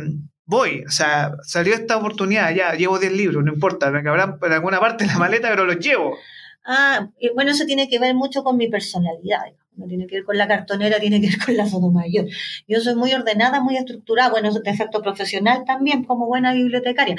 voy? 0.45 0.83
O 0.85 0.91
sea, 0.91 1.33
salió 1.43 1.73
esta 1.73 1.97
oportunidad, 1.97 2.53
ya, 2.53 2.73
llevo 2.73 2.99
10 2.99 3.11
libros, 3.13 3.43
no 3.43 3.53
importa, 3.53 3.91
me 3.91 4.03
cabrán 4.03 4.37
en 4.41 4.53
alguna 4.53 4.79
parte 4.79 5.03
en 5.03 5.09
la 5.09 5.17
maleta, 5.17 5.49
pero 5.49 5.65
los 5.65 5.79
llevo. 5.79 6.17
Ah, 6.65 7.09
bueno, 7.35 7.51
eso 7.51 7.65
tiene 7.65 7.89
que 7.89 7.99
ver 7.99 8.15
mucho 8.15 8.43
con 8.43 8.55
mi 8.55 8.69
personalidad. 8.69 9.43
digamos. 9.45 9.68
No 9.79 9.87
tiene 9.87 10.05
que 10.07 10.17
ver 10.17 10.25
con 10.25 10.37
la 10.37 10.47
cartonera, 10.47 10.99
tiene 10.99 11.21
que 11.21 11.27
ver 11.27 11.39
con 11.45 11.57
la 11.57 11.65
Sotomayor. 11.65 12.27
Yo 12.67 12.79
soy 12.81 12.95
muy 12.95 13.13
ordenada, 13.13 13.61
muy 13.61 13.77
estructurada, 13.77 14.29
bueno, 14.29 14.51
de 14.53 14.69
efecto 14.69 15.01
profesional 15.01 15.63
también, 15.65 16.03
como 16.03 16.27
buena 16.27 16.53
bibliotecaria. 16.53 17.15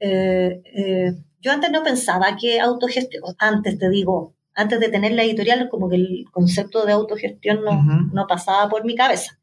Eh, 0.00 0.60
eh, 0.64 1.12
yo 1.40 1.52
antes 1.52 1.70
no 1.70 1.82
pensaba 1.82 2.36
que 2.40 2.58
autogestión, 2.60 3.22
antes 3.38 3.78
te 3.78 3.88
digo, 3.90 4.34
antes 4.54 4.80
de 4.80 4.88
tener 4.88 5.12
la 5.12 5.22
editorial, 5.22 5.68
como 5.68 5.88
que 5.88 5.96
el 5.96 6.24
concepto 6.32 6.84
de 6.84 6.92
autogestión 6.92 7.62
no, 7.62 7.80
no 8.12 8.26
pasaba 8.26 8.68
por 8.68 8.84
mi 8.84 8.96
cabeza. 8.96 9.38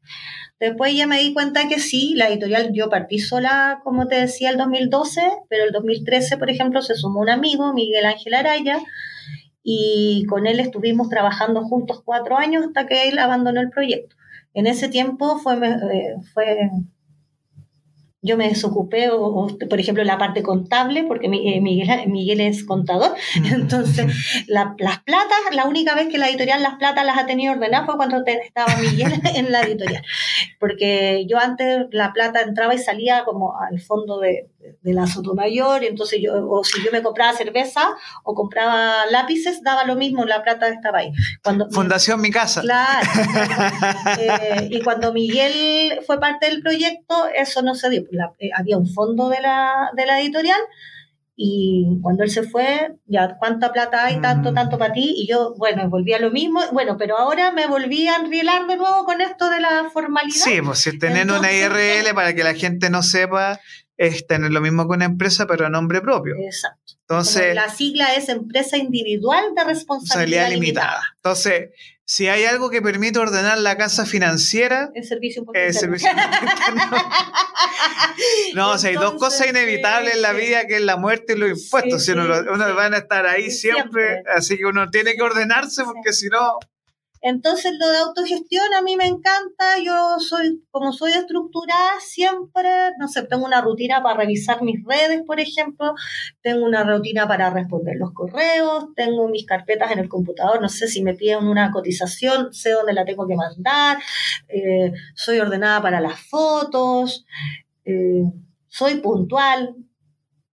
Después 0.58 0.94
ya 0.94 1.06
me 1.06 1.18
di 1.18 1.34
cuenta 1.34 1.68
que 1.68 1.78
sí, 1.78 2.14
la 2.16 2.28
editorial 2.28 2.70
yo 2.72 2.88
partí 2.88 3.18
sola, 3.18 3.80
como 3.84 4.08
te 4.08 4.16
decía, 4.16 4.50
el 4.50 4.56
2012, 4.56 5.20
pero 5.48 5.64
el 5.64 5.72
2013, 5.72 6.38
por 6.38 6.50
ejemplo, 6.50 6.80
se 6.82 6.94
sumó 6.94 7.20
un 7.20 7.28
amigo, 7.28 7.74
Miguel 7.74 8.06
Ángel 8.06 8.34
Araya, 8.34 8.78
y 9.68 10.24
con 10.26 10.46
él 10.46 10.60
estuvimos 10.60 11.08
trabajando 11.08 11.62
juntos 11.62 12.00
cuatro 12.04 12.38
años 12.38 12.64
hasta 12.64 12.86
que 12.86 13.08
él 13.08 13.18
abandonó 13.18 13.60
el 13.60 13.70
proyecto. 13.70 14.14
En 14.54 14.68
ese 14.68 14.88
tiempo 14.88 15.38
fue, 15.38 15.56
eh, 15.56 16.14
fue 16.32 16.70
yo 18.26 18.36
me 18.36 18.48
desocupé, 18.48 19.08
o, 19.10 19.46
por 19.70 19.80
ejemplo, 19.80 20.02
la 20.04 20.18
parte 20.18 20.42
contable, 20.42 21.04
porque 21.04 21.26
eh, 21.26 21.60
Miguel, 21.60 21.88
Miguel 22.08 22.40
es 22.40 22.64
contador. 22.64 23.14
Entonces, 23.52 24.06
las 24.48 24.74
platas, 24.74 25.38
la 25.52 25.64
única 25.64 25.94
vez 25.94 26.08
que 26.08 26.18
la 26.18 26.28
editorial 26.28 26.62
Las 26.62 26.74
Platas 26.74 27.06
las 27.06 27.18
ha 27.18 27.26
tenido 27.26 27.52
ordenadas 27.52 27.86
fue 27.86 27.96
cuando 27.96 28.22
estaba 28.26 28.76
Miguel 28.76 29.12
en 29.34 29.52
la 29.52 29.62
editorial. 29.62 30.02
Porque 30.58 31.26
yo 31.28 31.38
antes 31.38 31.86
la 31.92 32.12
plata 32.12 32.42
entraba 32.42 32.74
y 32.74 32.78
salía 32.78 33.24
como 33.24 33.58
al 33.58 33.80
fondo 33.80 34.18
de, 34.18 34.48
de 34.80 34.92
la 34.92 35.06
Sotomayor, 35.06 35.84
entonces 35.84 36.20
yo, 36.22 36.48
o 36.48 36.64
si 36.64 36.82
yo 36.84 36.90
me 36.92 37.02
compraba 37.02 37.36
cerveza 37.36 37.96
o 38.24 38.34
compraba 38.34 39.06
lápices, 39.10 39.62
daba 39.62 39.84
lo 39.84 39.96
mismo, 39.96 40.24
la 40.24 40.42
plata 40.42 40.68
estaba 40.68 40.98
ahí. 40.98 41.12
Cuando, 41.42 41.68
Fundación 41.70 42.20
Mi 42.20 42.30
Casa. 42.30 42.60
Claro. 42.60 43.08
Eh, 44.18 44.68
y 44.70 44.80
cuando 44.82 45.12
Miguel 45.12 46.00
fue 46.06 46.18
parte 46.18 46.48
del 46.48 46.62
proyecto, 46.62 47.26
eso 47.34 47.62
no 47.62 47.74
se 47.74 47.90
dio. 47.90 48.02
Eh, 48.38 48.50
había 48.56 48.78
un 48.78 48.86
fondo 48.86 49.28
de 49.28 49.40
la, 49.40 49.90
de 49.94 50.06
la 50.06 50.20
editorial 50.20 50.60
y 51.38 51.98
cuando 52.00 52.24
él 52.24 52.30
se 52.30 52.44
fue, 52.44 52.94
ya, 53.04 53.36
¿cuánta 53.38 53.70
plata 53.70 54.06
hay? 54.06 54.22
Tanto, 54.22 54.52
mm. 54.52 54.54
tanto 54.54 54.78
para 54.78 54.94
ti. 54.94 55.14
Y 55.18 55.28
yo, 55.28 55.54
bueno, 55.58 55.86
volví 55.90 56.14
a 56.14 56.18
lo 56.18 56.30
mismo. 56.30 56.60
Bueno, 56.72 56.96
pero 56.96 57.18
ahora 57.18 57.52
me 57.52 57.66
volví 57.66 58.08
a 58.08 58.16
enrielar 58.16 58.66
de 58.66 58.76
nuevo 58.76 59.04
con 59.04 59.20
esto 59.20 59.50
de 59.50 59.60
la 59.60 59.90
formalidad. 59.92 60.34
Sí, 60.34 60.62
pues 60.64 60.78
si 60.78 60.98
tener 60.98 61.30
una 61.30 61.52
IRL 61.52 62.14
para 62.14 62.34
que 62.34 62.42
la 62.42 62.54
gente 62.54 62.88
no 62.88 63.02
sepa, 63.02 63.60
es 63.96 64.26
tener 64.26 64.52
lo 64.52 64.60
mismo 64.60 64.86
que 64.86 64.94
una 64.94 65.06
empresa, 65.06 65.46
pero 65.46 65.66
a 65.66 65.70
nombre 65.70 66.00
propio. 66.00 66.34
Exacto. 66.38 66.94
Entonces, 67.00 67.54
la 67.54 67.68
sigla 67.68 68.14
es 68.14 68.28
empresa 68.28 68.76
individual 68.76 69.54
de 69.54 69.64
responsabilidad 69.64 70.50
limitada. 70.50 71.02
Entonces, 71.16 71.70
si 72.04 72.28
hay 72.28 72.44
algo 72.44 72.70
que 72.70 72.82
permite 72.82 73.18
ordenar 73.18 73.58
la 73.58 73.76
casa 73.76 74.06
financiera, 74.06 74.90
el 74.94 75.04
servicio 75.04 75.44
el 75.54 75.74
servicio 75.74 76.08
No, 78.54 78.72
o 78.72 78.78
sea, 78.78 78.90
hay 78.90 78.96
dos 78.96 79.14
cosas 79.14 79.48
inevitables 79.48 80.14
en 80.14 80.22
la 80.22 80.32
vida, 80.32 80.66
que 80.66 80.76
es 80.76 80.82
la 80.82 80.96
muerte 80.96 81.34
y 81.34 81.36
los 81.36 81.50
impuestos. 81.50 82.04
si 82.04 82.12
uno, 82.12 82.24
uno 82.24 82.74
van 82.74 82.94
a 82.94 82.98
estar 82.98 83.26
ahí 83.26 83.50
siempre, 83.50 84.22
así 84.34 84.56
que 84.56 84.66
uno 84.66 84.90
tiene 84.90 85.14
que 85.14 85.22
ordenarse 85.22 85.84
porque 85.84 86.12
si 86.12 86.28
no... 86.28 86.58
Entonces 87.28 87.72
lo 87.76 87.88
de 87.88 87.98
autogestión 87.98 88.72
a 88.72 88.82
mí 88.82 88.94
me 88.94 89.06
encanta, 89.06 89.80
yo 89.84 90.20
soy, 90.20 90.62
como 90.70 90.92
soy 90.92 91.10
estructurada, 91.10 91.98
siempre, 91.98 92.70
no 93.00 93.08
sé, 93.08 93.24
tengo 93.24 93.44
una 93.44 93.60
rutina 93.60 94.00
para 94.00 94.18
revisar 94.18 94.62
mis 94.62 94.76
redes, 94.84 95.22
por 95.26 95.40
ejemplo, 95.40 95.94
tengo 96.40 96.64
una 96.64 96.84
rutina 96.84 97.26
para 97.26 97.50
responder 97.50 97.96
los 97.98 98.12
correos, 98.12 98.90
tengo 98.94 99.26
mis 99.26 99.44
carpetas 99.44 99.90
en 99.90 99.98
el 99.98 100.08
computador, 100.08 100.62
no 100.62 100.68
sé 100.68 100.86
si 100.86 101.02
me 101.02 101.14
piden 101.14 101.48
una 101.48 101.72
cotización, 101.72 102.54
sé 102.54 102.70
dónde 102.70 102.92
la 102.92 103.04
tengo 103.04 103.26
que 103.26 103.34
mandar, 103.34 103.98
eh, 104.46 104.92
soy 105.16 105.40
ordenada 105.40 105.82
para 105.82 106.00
las 106.00 106.20
fotos, 106.20 107.26
eh, 107.84 108.22
soy 108.68 109.00
puntual, 109.00 109.74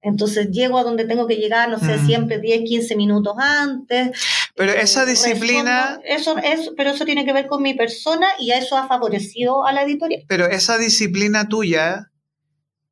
entonces 0.03 0.49
llego 0.49 0.77
a 0.77 0.83
donde 0.83 1.05
tengo 1.05 1.27
que 1.27 1.37
llegar, 1.37 1.69
no 1.69 1.79
sé, 1.79 1.97
mm. 1.97 2.05
siempre 2.05 2.39
10, 2.39 2.63
15 2.65 2.95
minutos 2.97 3.35
antes. 3.37 4.11
Pero 4.55 4.71
esa 4.71 5.05
disciplina... 5.05 5.99
eso, 6.05 6.37
eso, 6.37 6.73
pero 6.77 6.91
eso 6.91 7.05
tiene 7.05 7.25
que 7.25 7.33
ver 7.33 7.47
con 7.47 7.63
mi 7.63 7.73
persona 7.73 8.27
y 8.39 8.51
a 8.51 8.59
eso 8.59 8.77
ha 8.77 8.87
favorecido 8.87 9.65
a 9.65 9.73
la 9.73 9.83
editorial. 9.83 10.23
Pero 10.27 10.45
esa 10.45 10.77
disciplina 10.77 11.47
tuya 11.47 12.11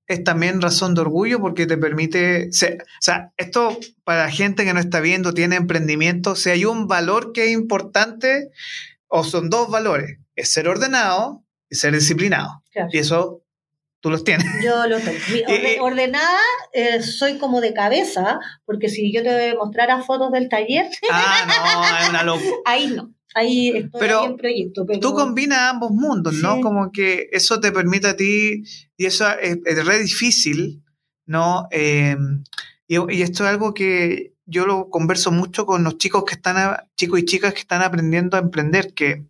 es 0.07 0.24
también 0.24 0.62
razón 0.62 0.95
de 0.95 1.01
orgullo 1.01 1.39
porque 1.39 1.68
te 1.68 1.78
permite... 1.78 2.49
o 2.49 3.01
sea, 3.01 3.32
esto 3.38 3.78
para 4.03 4.24
la 4.26 4.32
gente 4.32 4.66
que 4.66 4.74
no 4.74 4.80
está 4.80 4.99
viendo, 4.99 5.34
tiene 5.34 5.55
emprendimiento, 5.55 6.36
si 6.36 6.49
hay 6.49 6.66
un 6.66 6.88
valor 6.88 7.32
que 7.32 7.45
es 7.45 7.51
importante, 7.51 8.49
o 9.07 9.24
son 9.24 9.49
dos 9.49 9.70
valores, 9.70 10.18
es 10.36 10.51
ser 10.51 10.68
ordenado 10.68 11.43
y 11.70 11.76
ser 11.76 11.93
disciplinado. 11.93 12.64
Y 12.91 12.97
eso 12.97 13.43
Tú 14.01 14.09
los 14.09 14.23
tienes. 14.23 14.45
Yo 14.63 14.87
los 14.87 15.01
tengo. 15.03 15.19
ordenada, 15.85 16.39
eh, 16.73 17.01
soy 17.01 17.37
como 17.37 17.61
de 17.61 17.73
cabeza, 17.73 18.39
porque 18.65 18.89
si 18.89 19.13
yo 19.13 19.23
te 19.23 19.55
mostrara 19.55 20.01
fotos 20.03 20.31
del 20.31 20.49
taller. 20.49 20.87
Ah, 21.11 21.45
no, 21.47 21.97
es 21.97 22.09
una 22.09 22.23
locura. 22.23 22.57
Ahí 22.65 22.87
no. 22.87 23.13
Ahí 23.33 23.69
estoy 23.69 23.99
pero 23.99 24.25
en 24.25 24.35
proyecto. 24.35 24.85
Pero... 24.85 24.99
Tú 24.99 25.13
combinas 25.13 25.59
ambos 25.59 25.91
mundos, 25.91 26.33
¿no? 26.35 26.59
Como 26.59 26.91
que 26.91 27.29
eso 27.31 27.61
te 27.61 27.71
permite 27.71 28.07
a 28.07 28.17
ti, 28.17 28.63
y 28.97 29.05
eso 29.05 29.25
es, 29.39 29.85
re 29.85 29.99
difícil, 29.99 30.83
¿no? 31.25 31.67
Eh, 31.71 32.17
y, 32.87 32.97
y, 33.15 33.21
esto 33.21 33.45
es 33.45 33.49
algo 33.51 33.73
que 33.73 34.33
yo 34.45 34.65
lo 34.65 34.89
converso 34.89 35.31
mucho 35.31 35.65
con 35.65 35.85
los 35.85 35.97
chicos 35.97 36.25
que 36.25 36.33
están, 36.33 36.75
chicos 36.97 37.21
y 37.21 37.25
chicas 37.25 37.53
que 37.53 37.61
están 37.61 37.81
aprendiendo 37.83 38.35
a 38.35 38.41
emprender, 38.41 38.93
que 38.93 39.23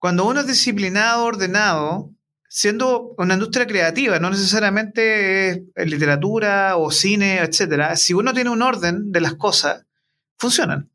cuando 0.00 0.26
uno 0.26 0.40
es 0.40 0.48
disciplinado, 0.48 1.24
ordenado, 1.24 2.15
siendo 2.56 3.14
una 3.18 3.34
industria 3.34 3.66
creativa, 3.66 4.18
no 4.18 4.30
necesariamente 4.30 5.66
es 5.74 5.90
literatura 5.90 6.78
o 6.78 6.90
cine, 6.90 7.40
etcétera, 7.40 7.96
si 7.96 8.14
uno 8.14 8.32
tiene 8.32 8.48
un 8.48 8.62
orden 8.62 9.12
de 9.12 9.20
las 9.20 9.34
cosas, 9.34 9.84
funcionan. 10.38 10.90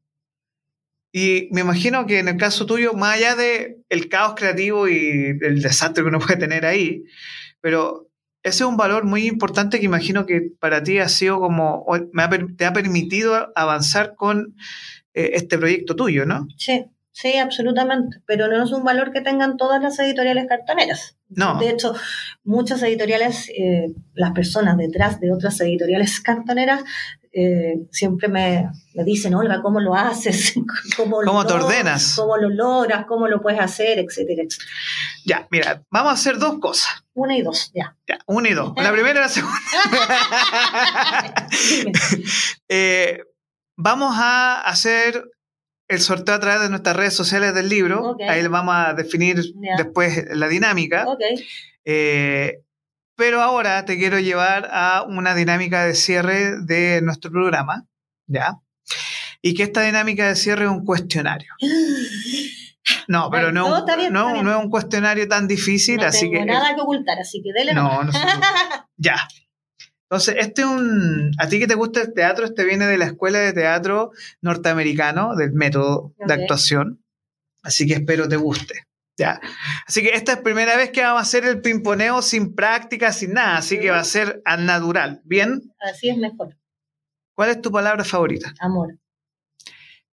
Y 1.11 1.49
me 1.51 1.61
imagino 1.61 2.07
que 2.07 2.17
en 2.17 2.29
el 2.29 2.37
caso 2.37 2.65
tuyo, 2.65 2.93
más 2.93 3.15
allá 3.15 3.35
de 3.35 3.77
el 3.89 4.09
caos 4.09 4.33
creativo 4.35 4.87
y 4.87 5.37
el 5.39 5.61
desastre 5.61 6.03
que 6.03 6.09
uno 6.09 6.17
puede 6.19 6.37
tener 6.37 6.65
ahí, 6.65 7.03
pero 7.59 8.09
ese 8.41 8.63
es 8.63 8.67
un 8.67 8.75
valor 8.75 9.05
muy 9.05 9.27
importante 9.27 9.79
que 9.79 9.85
imagino 9.85 10.25
que 10.25 10.41
para 10.59 10.81
ti 10.81 10.97
ha 10.97 11.09
sido 11.09 11.39
como, 11.39 11.85
te 12.57 12.65
ha 12.65 12.73
permitido 12.73 13.51
avanzar 13.53 14.15
con 14.15 14.55
eh, 15.13 15.33
este 15.33 15.59
proyecto 15.59 15.95
tuyo, 15.95 16.25
¿no? 16.25 16.47
Sí, 16.57 16.85
Sí, 17.13 17.37
absolutamente, 17.37 18.21
pero 18.25 18.47
no 18.47 18.63
es 18.63 18.71
un 18.71 18.83
valor 18.83 19.11
que 19.11 19.21
tengan 19.21 19.57
todas 19.57 19.81
las 19.81 19.99
editoriales 19.99 20.47
cartoneras. 20.47 21.17
No. 21.35 21.57
De 21.59 21.69
hecho, 21.69 21.93
muchas 22.43 22.83
editoriales, 22.83 23.49
eh, 23.49 23.93
las 24.13 24.31
personas 24.31 24.77
detrás 24.77 25.19
de 25.19 25.31
otras 25.31 25.59
editoriales 25.61 26.19
cartoneras, 26.21 26.83
eh, 27.33 27.87
siempre 27.91 28.27
me, 28.27 28.69
me, 28.93 29.05
dicen, 29.05 29.33
Olga, 29.33 29.61
¿cómo 29.61 29.79
lo 29.79 29.95
haces? 29.95 30.53
¿Cómo, 30.97 31.21
¿Cómo 31.23 31.45
te 31.45 31.53
ordenas? 31.53 32.15
¿Cómo 32.17 32.35
lo 32.35 32.49
logras? 32.49 33.05
¿Cómo 33.05 33.27
lo 33.27 33.41
puedes 33.41 33.61
hacer? 33.61 33.99
Etcétera, 33.99 34.43
etcétera. 34.43 34.71
Ya, 35.25 35.47
mira, 35.49 35.83
vamos 35.89 36.11
a 36.11 36.15
hacer 36.15 36.37
dos 36.37 36.59
cosas. 36.59 37.05
Una 37.13 37.37
y 37.37 37.41
dos, 37.41 37.71
ya. 37.73 37.95
Ya, 38.07 38.19
una 38.25 38.49
y 38.49 38.53
dos. 38.53 38.73
La 38.75 38.91
primera 38.91 39.19
y 39.19 39.23
la 39.23 39.29
segunda. 39.29 39.57
eh, 42.67 43.23
vamos 43.77 44.13
a 44.17 44.61
hacer 44.61 45.23
el 45.91 45.99
sorteo 45.99 46.35
a 46.35 46.39
través 46.39 46.61
de 46.61 46.69
nuestras 46.69 46.95
redes 46.95 47.13
sociales 47.13 47.53
del 47.53 47.67
libro. 47.67 48.15
Ahí 48.27 48.41
le 48.41 48.47
vamos 48.47 48.73
a 48.75 48.93
definir 48.93 49.43
después 49.77 50.25
la 50.31 50.47
dinámica. 50.47 51.05
Eh, 51.83 52.61
pero 53.15 53.41
ahora 53.41 53.85
te 53.85 53.97
quiero 53.97 54.19
llevar 54.19 54.69
a 54.71 55.03
una 55.07 55.35
dinámica 55.35 55.85
de 55.85 55.93
cierre 55.93 56.61
de 56.61 57.01
nuestro 57.01 57.29
programa, 57.29 57.85
¿ya? 58.25 58.57
Y 59.41 59.53
que 59.53 59.63
esta 59.63 59.81
dinámica 59.81 60.27
de 60.27 60.35
cierre 60.35 60.65
es 60.65 60.71
un 60.71 60.85
cuestionario. 60.85 61.53
No, 63.07 63.29
pero 63.31 63.51
no, 63.51 63.85
no, 64.09 64.51
es 64.51 64.63
un 64.63 64.69
cuestionario 64.69 65.27
tan 65.27 65.47
difícil, 65.47 65.97
no 65.97 66.05
así 66.05 66.31
tengo 66.31 66.45
nada 66.45 66.73
que 66.73 66.81
ocultar, 66.81 67.19
así 67.19 67.41
que 67.43 67.51
dele 67.53 67.73
No, 67.73 68.03
no, 68.03 68.11
Ya. 68.97 69.27
Entonces, 70.11 70.35
este 70.39 70.63
es 70.63 70.67
un. 70.67 71.31
A 71.37 71.47
ti 71.47 71.57
que 71.57 71.67
te 71.67 71.75
gusta 71.75 72.01
el 72.01 72.13
teatro, 72.13 72.43
este 72.43 72.65
viene 72.65 72.85
de 72.85 72.97
la 72.97 73.05
escuela 73.05 73.39
de 73.39 73.53
teatro 73.53 74.11
norteamericano, 74.41 75.37
del 75.37 75.53
método 75.53 76.13
de 76.17 76.33
actuación. 76.33 77.01
Así 77.63 77.87
que 77.87 77.93
espero 77.93 78.27
te 78.27 78.35
guste. 78.35 78.87
Ya. 79.17 79.39
Así 79.87 80.01
que 80.01 80.09
esta 80.09 80.33
es 80.33 80.37
la 80.39 80.43
primera 80.43 80.75
vez 80.75 80.91
que 80.91 81.01
vamos 81.01 81.19
a 81.19 81.23
hacer 81.23 81.45
el 81.45 81.61
pimponeo 81.61 82.21
sin 82.21 82.55
práctica, 82.55 83.13
sin 83.13 83.31
nada. 83.31 83.55
Así 83.55 83.79
que 83.79 83.89
va 83.89 83.99
a 83.99 84.03
ser 84.03 84.41
al 84.43 84.65
natural. 84.65 85.21
¿Bien? 85.23 85.73
Así 85.79 86.09
es 86.09 86.17
mejor. 86.17 86.57
¿Cuál 87.33 87.51
es 87.51 87.61
tu 87.61 87.71
palabra 87.71 88.03
favorita? 88.03 88.53
Amor. 88.59 88.99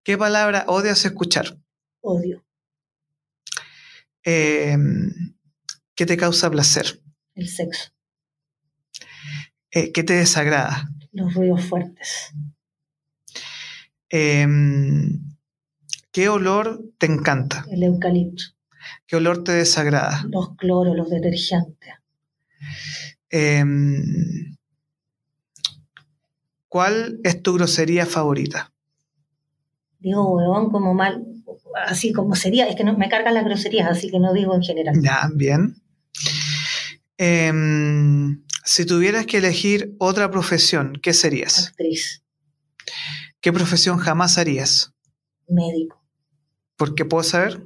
¿Qué 0.05 0.16
palabra 0.16 0.62
odias 0.68 1.05
escuchar? 1.05 1.59
Odio. 2.03 2.46
Em, 4.22 5.34
¿Qué 5.96 6.07
te 6.07 6.16
causa 6.16 6.49
placer? 6.49 7.03
El 7.34 7.49
sexo. 7.49 7.90
Eh, 9.70 9.92
¿Qué 9.92 10.02
te 10.02 10.14
desagrada? 10.14 10.88
Los 11.12 11.34
ruidos 11.34 11.64
fuertes. 11.64 12.32
Em, 14.08 15.36
¿Qué 16.10 16.28
olor 16.28 16.82
te 16.98 17.06
encanta? 17.06 17.66
El 17.70 17.82
eucalipto. 17.82 18.44
¿Qué 19.06 19.16
olor 19.16 19.44
te 19.44 19.52
desagrada? 19.52 20.24
Los 20.28 20.56
cloros, 20.56 20.96
los 20.96 21.10
detergentes. 21.10 21.94
Em, 23.30 24.56
¿Cuál 26.68 27.20
es 27.24 27.42
tu 27.42 27.54
grosería 27.54 28.06
favorita? 28.06 28.72
Digo, 29.98 30.36
weón, 30.36 30.70
como 30.70 30.94
mal, 30.94 31.24
así 31.86 32.12
como 32.12 32.36
sería, 32.36 32.68
es 32.68 32.76
que 32.76 32.84
no, 32.84 32.96
me 32.96 33.08
cargan 33.08 33.34
las 33.34 33.44
groserías, 33.44 33.88
así 33.90 34.10
que 34.10 34.18
no 34.18 34.32
digo 34.32 34.54
en 34.54 34.62
general. 34.62 34.94
Ya, 35.02 35.28
bien. 35.34 35.76
Em, 37.16 38.44
si 38.68 38.84
tuvieras 38.84 39.24
que 39.26 39.38
elegir 39.38 39.94
otra 39.98 40.30
profesión, 40.30 40.98
¿qué 41.02 41.12
serías? 41.14 41.68
Actriz, 41.68 42.22
¿Qué 43.40 43.52
profesión 43.52 43.98
jamás 43.98 44.36
harías? 44.38 44.92
médico. 45.48 46.02
¿Por 46.76 46.94
qué 46.94 47.04
puedo 47.06 47.22
saber? 47.24 47.62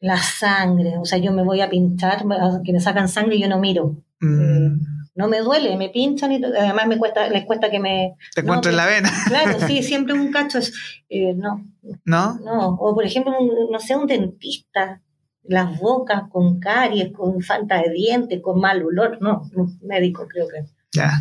La 0.00 0.18
sangre, 0.18 0.98
o 0.98 1.04
sea, 1.06 1.18
yo 1.18 1.32
me 1.32 1.42
voy 1.42 1.60
a 1.62 1.70
pinchar, 1.70 2.24
que 2.64 2.72
me 2.72 2.80
sacan 2.80 3.08
sangre 3.08 3.36
y 3.36 3.40
yo 3.40 3.48
no 3.48 3.58
miro. 3.58 3.96
Mm, 4.20 4.80
No 5.14 5.28
me 5.28 5.38
duele, 5.40 5.76
me 5.76 5.88
pinchan 5.88 6.32
y 6.32 6.44
además 6.44 6.86
me 6.88 6.98
cuesta, 6.98 7.28
les 7.28 7.44
cuesta 7.46 7.70
que 7.70 7.80
me... 7.80 8.16
te 8.34 8.42
no, 8.42 8.48
encuentro 8.48 8.70
en 8.70 8.74
que- 8.76 8.82
la 8.82 8.86
vena, 8.86 9.12
Claro, 9.28 9.66
sí, 9.66 9.82
siempre 9.90 10.12
un 10.14 10.30
cacho 10.30 10.58
es... 10.58 10.74
eh, 11.08 11.32
no, 11.34 11.64
¿no? 12.04 12.38
no. 12.44 12.68
O 12.80 12.94
por 12.94 13.04
ejemplo, 13.06 13.32
un- 13.38 13.70
no 13.72 13.78
sé, 13.78 13.96
un 13.96 14.06
dentista, 14.06 15.00
las 15.44 15.78
bocas 15.78 16.24
con 16.30 16.58
caries, 16.58 17.12
con 17.12 17.42
falta 17.42 17.82
de 17.82 17.90
dientes, 17.90 18.40
con 18.42 18.60
mal 18.60 18.82
olor. 18.82 19.18
No, 19.20 19.48
médico 19.82 20.26
creo 20.26 20.48
que. 20.48 20.64
Ya. 20.92 21.12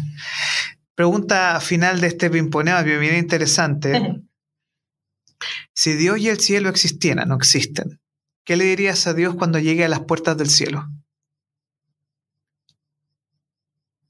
Pregunta 0.96 1.60
final 1.60 2.00
de 2.02 2.08
este 2.08 2.30
pimponeo, 2.30 2.84
bien, 2.84 3.16
interesante. 3.16 4.22
Si 5.76 5.96
Dios 5.96 6.20
y 6.20 6.30
el 6.30 6.40
cielo 6.40 6.70
existieran, 6.70 7.28
no 7.28 7.36
existen, 7.36 8.00
¿qué 8.46 8.56
le 8.56 8.64
dirías 8.64 9.08
a 9.08 9.14
Dios 9.14 9.36
cuando 9.36 9.60
llegue 9.60 9.84
a 9.84 9.90
las 9.90 10.00
puertas 10.02 10.38
del 10.38 10.50
cielo? 10.50 10.88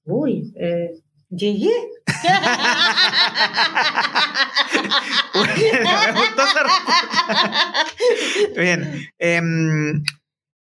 Uy, 0.04 0.54
eh, 0.58 1.02
Yeye. 1.30 1.72
Bien. 8.56 9.10
em, 9.18 10.04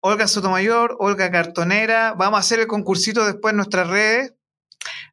Olga 0.01 0.27
Sotomayor, 0.27 0.97
Olga 0.99 1.31
Cartonera. 1.31 2.15
Vamos 2.15 2.39
a 2.39 2.41
hacer 2.41 2.61
el 2.61 2.67
concursito 2.67 3.25
después 3.25 3.53
en 3.53 3.59
nuestras 3.59 3.89
redes. 3.89 4.35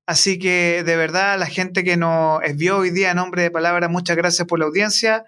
Así 0.05 0.39
que 0.39 0.83
de 0.83 0.95
verdad, 0.95 1.37
la 1.37 1.45
gente 1.45 1.83
que 1.83 1.95
nos 1.95 2.39
vio 2.55 2.77
hoy 2.77 2.89
día 2.89 3.11
en 3.11 3.17
nombre 3.17 3.43
de 3.43 3.51
palabra, 3.51 3.87
muchas 3.89 4.17
gracias 4.17 4.47
por 4.47 4.57
la 4.57 4.65
audiencia. 4.65 5.25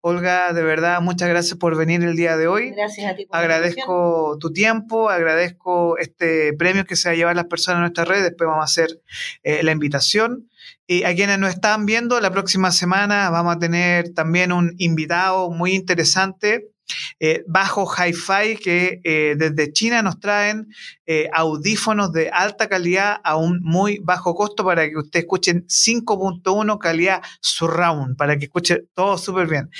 Olga, 0.00 0.52
de 0.52 0.62
verdad, 0.62 1.00
muchas 1.00 1.28
gracias 1.28 1.56
por 1.56 1.76
venir 1.76 2.02
el 2.02 2.16
día 2.16 2.36
de 2.36 2.46
hoy. 2.46 2.72
Gracias 2.72 3.10
a 3.10 3.14
ti. 3.14 3.24
por. 3.24 3.38
Agradezco 3.38 4.36
tu 4.38 4.52
tiempo, 4.52 5.08
agradezco 5.08 5.96
este 5.96 6.52
premio 6.52 6.84
que 6.84 6.96
se 6.96 7.08
va 7.08 7.12
a 7.12 7.16
llevar 7.16 7.36
las 7.36 7.46
personas 7.46 7.78
en 7.78 7.82
nuestra 7.82 8.04
red. 8.04 8.22
Después 8.22 8.48
vamos 8.48 8.62
a 8.62 8.64
hacer 8.64 9.00
eh, 9.44 9.62
la 9.62 9.72
invitación. 9.72 10.50
Y 10.86 11.04
a 11.04 11.14
quienes 11.14 11.38
nos 11.38 11.50
están 11.50 11.86
viendo, 11.86 12.20
la 12.20 12.30
próxima 12.30 12.70
semana 12.70 13.30
vamos 13.30 13.56
a 13.56 13.58
tener 13.58 14.12
también 14.12 14.52
un 14.52 14.74
invitado 14.78 15.50
muy 15.50 15.72
interesante, 15.72 16.73
eh, 17.18 17.44
Bajo 17.46 17.86
Hi-Fi, 17.86 18.56
que 18.56 19.00
eh, 19.04 19.34
desde 19.36 19.72
China 19.72 20.02
nos 20.02 20.20
traen 20.20 20.68
eh, 21.06 21.28
audífonos 21.32 22.12
de 22.12 22.30
alta 22.30 22.68
calidad 22.68 23.20
a 23.22 23.36
un 23.36 23.60
muy 23.62 23.98
bajo 24.02 24.34
costo 24.34 24.64
para 24.64 24.88
que 24.88 24.96
ustedes 24.96 25.24
escuchen 25.24 25.66
5.1 25.66 26.78
calidad 26.78 27.22
surround, 27.40 28.16
para 28.16 28.38
que 28.38 28.46
escuchen 28.46 28.88
todo 28.94 29.18
súper 29.18 29.46
bien. 29.46 29.70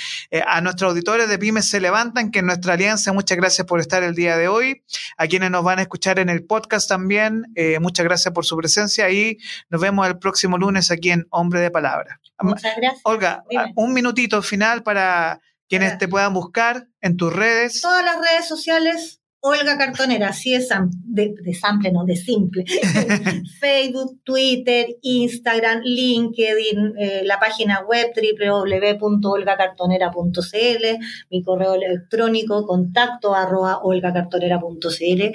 A 0.47 0.61
nuestros 0.61 0.91
auditores 0.91 1.29
de 1.29 1.37
Pymes 1.37 1.69
se 1.69 1.79
levantan, 1.79 2.31
que 2.31 2.39
en 2.39 2.47
nuestra 2.47 2.73
alianza, 2.73 3.13
muchas 3.13 3.37
gracias 3.37 3.65
por 3.67 3.79
estar 3.79 4.03
el 4.03 4.15
día 4.15 4.37
de 4.37 4.47
hoy. 4.47 4.83
A 5.17 5.27
quienes 5.27 5.51
nos 5.51 5.63
van 5.63 5.79
a 5.79 5.83
escuchar 5.83 6.19
en 6.19 6.29
el 6.29 6.45
podcast 6.45 6.87
también, 6.87 7.45
muchas 7.79 8.05
gracias 8.05 8.33
por 8.33 8.45
su 8.45 8.57
presencia 8.57 9.09
y 9.09 9.37
nos 9.69 9.81
vemos 9.81 10.07
el 10.07 10.17
próximo 10.19 10.57
lunes 10.57 10.91
aquí 10.91 11.11
en 11.11 11.25
Hombre 11.29 11.59
de 11.59 11.71
Palabra. 11.71 12.19
Muchas 12.41 12.75
gracias. 12.77 13.01
Olga, 13.03 13.43
Dime. 13.49 13.73
un 13.75 13.93
minutito 13.93 14.41
final 14.41 14.83
para 14.83 15.39
quienes 15.67 15.97
te 15.97 16.07
puedan 16.07 16.33
buscar 16.33 16.87
en 17.01 17.17
tus 17.17 17.33
redes. 17.33 17.81
Todas 17.81 18.05
las 18.05 18.15
redes 18.17 18.47
sociales, 18.47 19.19
Olga 19.39 19.77
Cartonera, 19.77 20.29
así 20.29 20.55
es 20.55 20.69
de, 21.03 21.35
de 21.41 21.53
sample, 21.53 21.91
no, 21.91 22.05
de 22.05 22.15
simple. 22.15 22.63
Facebook, 23.59 24.21
Twitter, 24.23 24.87
Instagram, 25.01 25.81
LinkedIn, 25.83 26.93
eh, 26.97 27.23
la 27.25 27.37
página 27.39 27.81
web 27.81 28.13
www.olgacartonera.cl, 28.15 30.85
mi 31.29 31.43
correo 31.43 31.73
electrónico 31.75 32.65
contacto 32.65 33.35
arroba 33.35 33.81
olgacartonera.cl. 33.83 35.33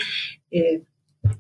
Eh, 0.51 0.83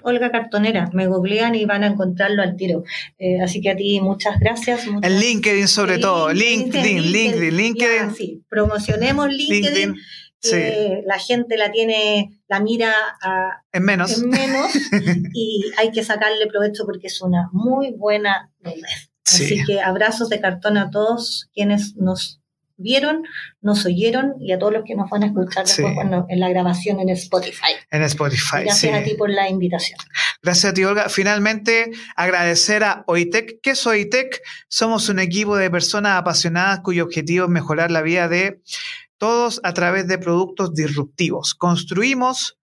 Olga 0.02 0.30
Cartonera, 0.30 0.88
me 0.92 1.06
googlean 1.06 1.54
y 1.54 1.64
van 1.66 1.84
a 1.84 1.88
encontrarlo 1.88 2.42
al 2.42 2.56
tiro. 2.56 2.84
Eh, 3.18 3.40
así 3.42 3.60
que 3.60 3.70
a 3.70 3.76
ti 3.76 4.00
muchas 4.00 4.38
gracias. 4.40 4.86
muchas- 4.86 5.10
En 5.10 5.20
LinkedIn 5.20 5.68
sobre 5.68 5.98
todo, 5.98 6.32
LinkedIn, 6.32 7.12
LinkedIn, 7.12 7.56
LinkedIn, 7.56 8.08
Ya, 8.08 8.10
sí, 8.14 8.42
promocionemos 8.48 9.28
LinkedIn. 9.28 9.62
LinkedIn, 9.62 9.94
sí, 10.38 10.50
que 10.50 11.02
la 11.06 11.18
gente 11.18 11.56
la 11.56 11.70
tiene, 11.70 12.40
la 12.48 12.60
mira 12.60 12.92
a, 13.22 13.62
en 13.72 13.84
menos. 13.84 14.22
en 14.22 14.30
menos 14.30 14.70
y 15.34 15.70
hay 15.78 15.90
que 15.90 16.02
sacarle 16.02 16.46
provecho 16.46 16.84
porque 16.86 17.08
es 17.08 17.20
una 17.20 17.48
muy 17.52 17.92
buena 17.92 18.50
red. 18.60 18.74
Sí. 19.24 19.44
Así 19.44 19.64
que 19.64 19.80
abrazos 19.80 20.28
de 20.28 20.40
cartón 20.40 20.76
a 20.76 20.90
todos 20.90 21.48
quienes 21.54 21.94
nos 21.96 22.39
vieron, 22.80 23.22
nos 23.60 23.84
oyeron 23.86 24.34
y 24.40 24.52
a 24.52 24.58
todos 24.58 24.72
los 24.72 24.84
que 24.84 24.94
nos 24.94 25.08
van 25.10 25.22
a 25.22 25.26
escuchar 25.26 25.66
Sí. 25.68 25.82
después 25.82 25.94
cuando- 25.94 26.26
en 26.28 26.40
la 26.40 26.48
grabación 26.48 26.98
en 27.00 27.10
Spotify. 27.10 27.72
En 27.90 28.02
Spotify, 28.02 28.62
Gracias 28.64 28.78
sí. 28.78 28.88
a 28.88 29.04
ti 29.04 29.14
por 29.14 29.30
la 29.30 29.48
invitación. 29.48 29.98
Gracias 30.42 30.70
a 30.72 30.74
ti, 30.74 30.84
Olga. 30.84 31.08
Finalmente, 31.08 31.90
agradecer 32.16 32.82
a 32.84 33.04
OITEC. 33.06 33.60
¿Qué 33.62 33.70
es 33.70 33.86
OITEC? 33.86 34.40
Somos 34.68 35.08
un 35.08 35.18
equipo 35.18 35.56
de 35.56 35.70
personas 35.70 36.18
apasionadas 36.18 36.80
cuyo 36.80 37.04
objetivo 37.04 37.44
es 37.44 37.50
mejorar 37.50 37.90
la 37.90 38.02
vida 38.02 38.28
de 38.28 38.60
todos 39.18 39.60
a 39.64 39.74
través 39.74 40.08
de 40.08 40.16
productos 40.18 40.72
disruptivos. 40.74 41.54
Construimos 41.54 42.56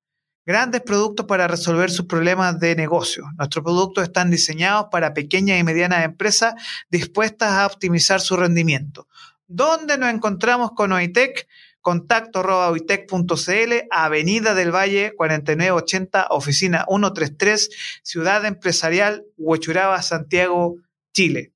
grandes 0.46 0.82
productos 0.82 1.26
para 1.26 1.48
resolver 1.48 1.92
sus 1.92 2.06
problemas 2.06 2.58
de 2.60 2.74
negocio. 2.76 3.26
Nuestros 3.38 3.64
productos 3.66 4.06
están 4.06 4.32
diseñados 4.32 4.86
para 4.90 5.14
pequeñas 5.14 5.60
y 5.60 5.64
medianas 5.64 6.06
empresas 6.06 6.54
dispuestas 6.90 7.52
a 7.52 7.66
optimizar 7.68 8.22
su 8.22 8.38
rendimiento. 8.38 9.08
¿Dónde 9.48 9.98
nos 9.98 10.14
encontramos 10.14 10.72
con 10.72 10.92
OITEC? 10.92 11.48
Contacto 11.82 12.40
arroba 12.40 12.70
oitec.cl, 12.70 13.88
Avenida 13.92 14.54
del 14.54 14.76
Valle 14.76 15.14
4980, 15.16 16.28
oficina 16.32 16.86
133, 16.90 17.70
Ciudad 18.04 18.44
Empresarial, 18.46 19.24
Huechuraba, 19.38 20.02
Santiago, 20.02 20.76
Chile. 21.14 21.54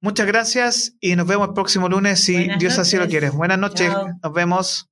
Muchas 0.00 0.26
gracias 0.26 0.94
y 1.00 1.16
nos 1.16 1.26
vemos 1.26 1.48
el 1.48 1.54
próximo 1.54 1.88
lunes 1.88 2.20
si 2.20 2.34
Buenas 2.34 2.58
Dios 2.60 2.78
así 2.78 2.96
lo 2.96 3.08
quiere. 3.08 3.30
Buenas 3.30 3.58
noches, 3.58 3.90
Chao. 3.90 4.08
nos 4.22 4.32
vemos. 4.32 4.91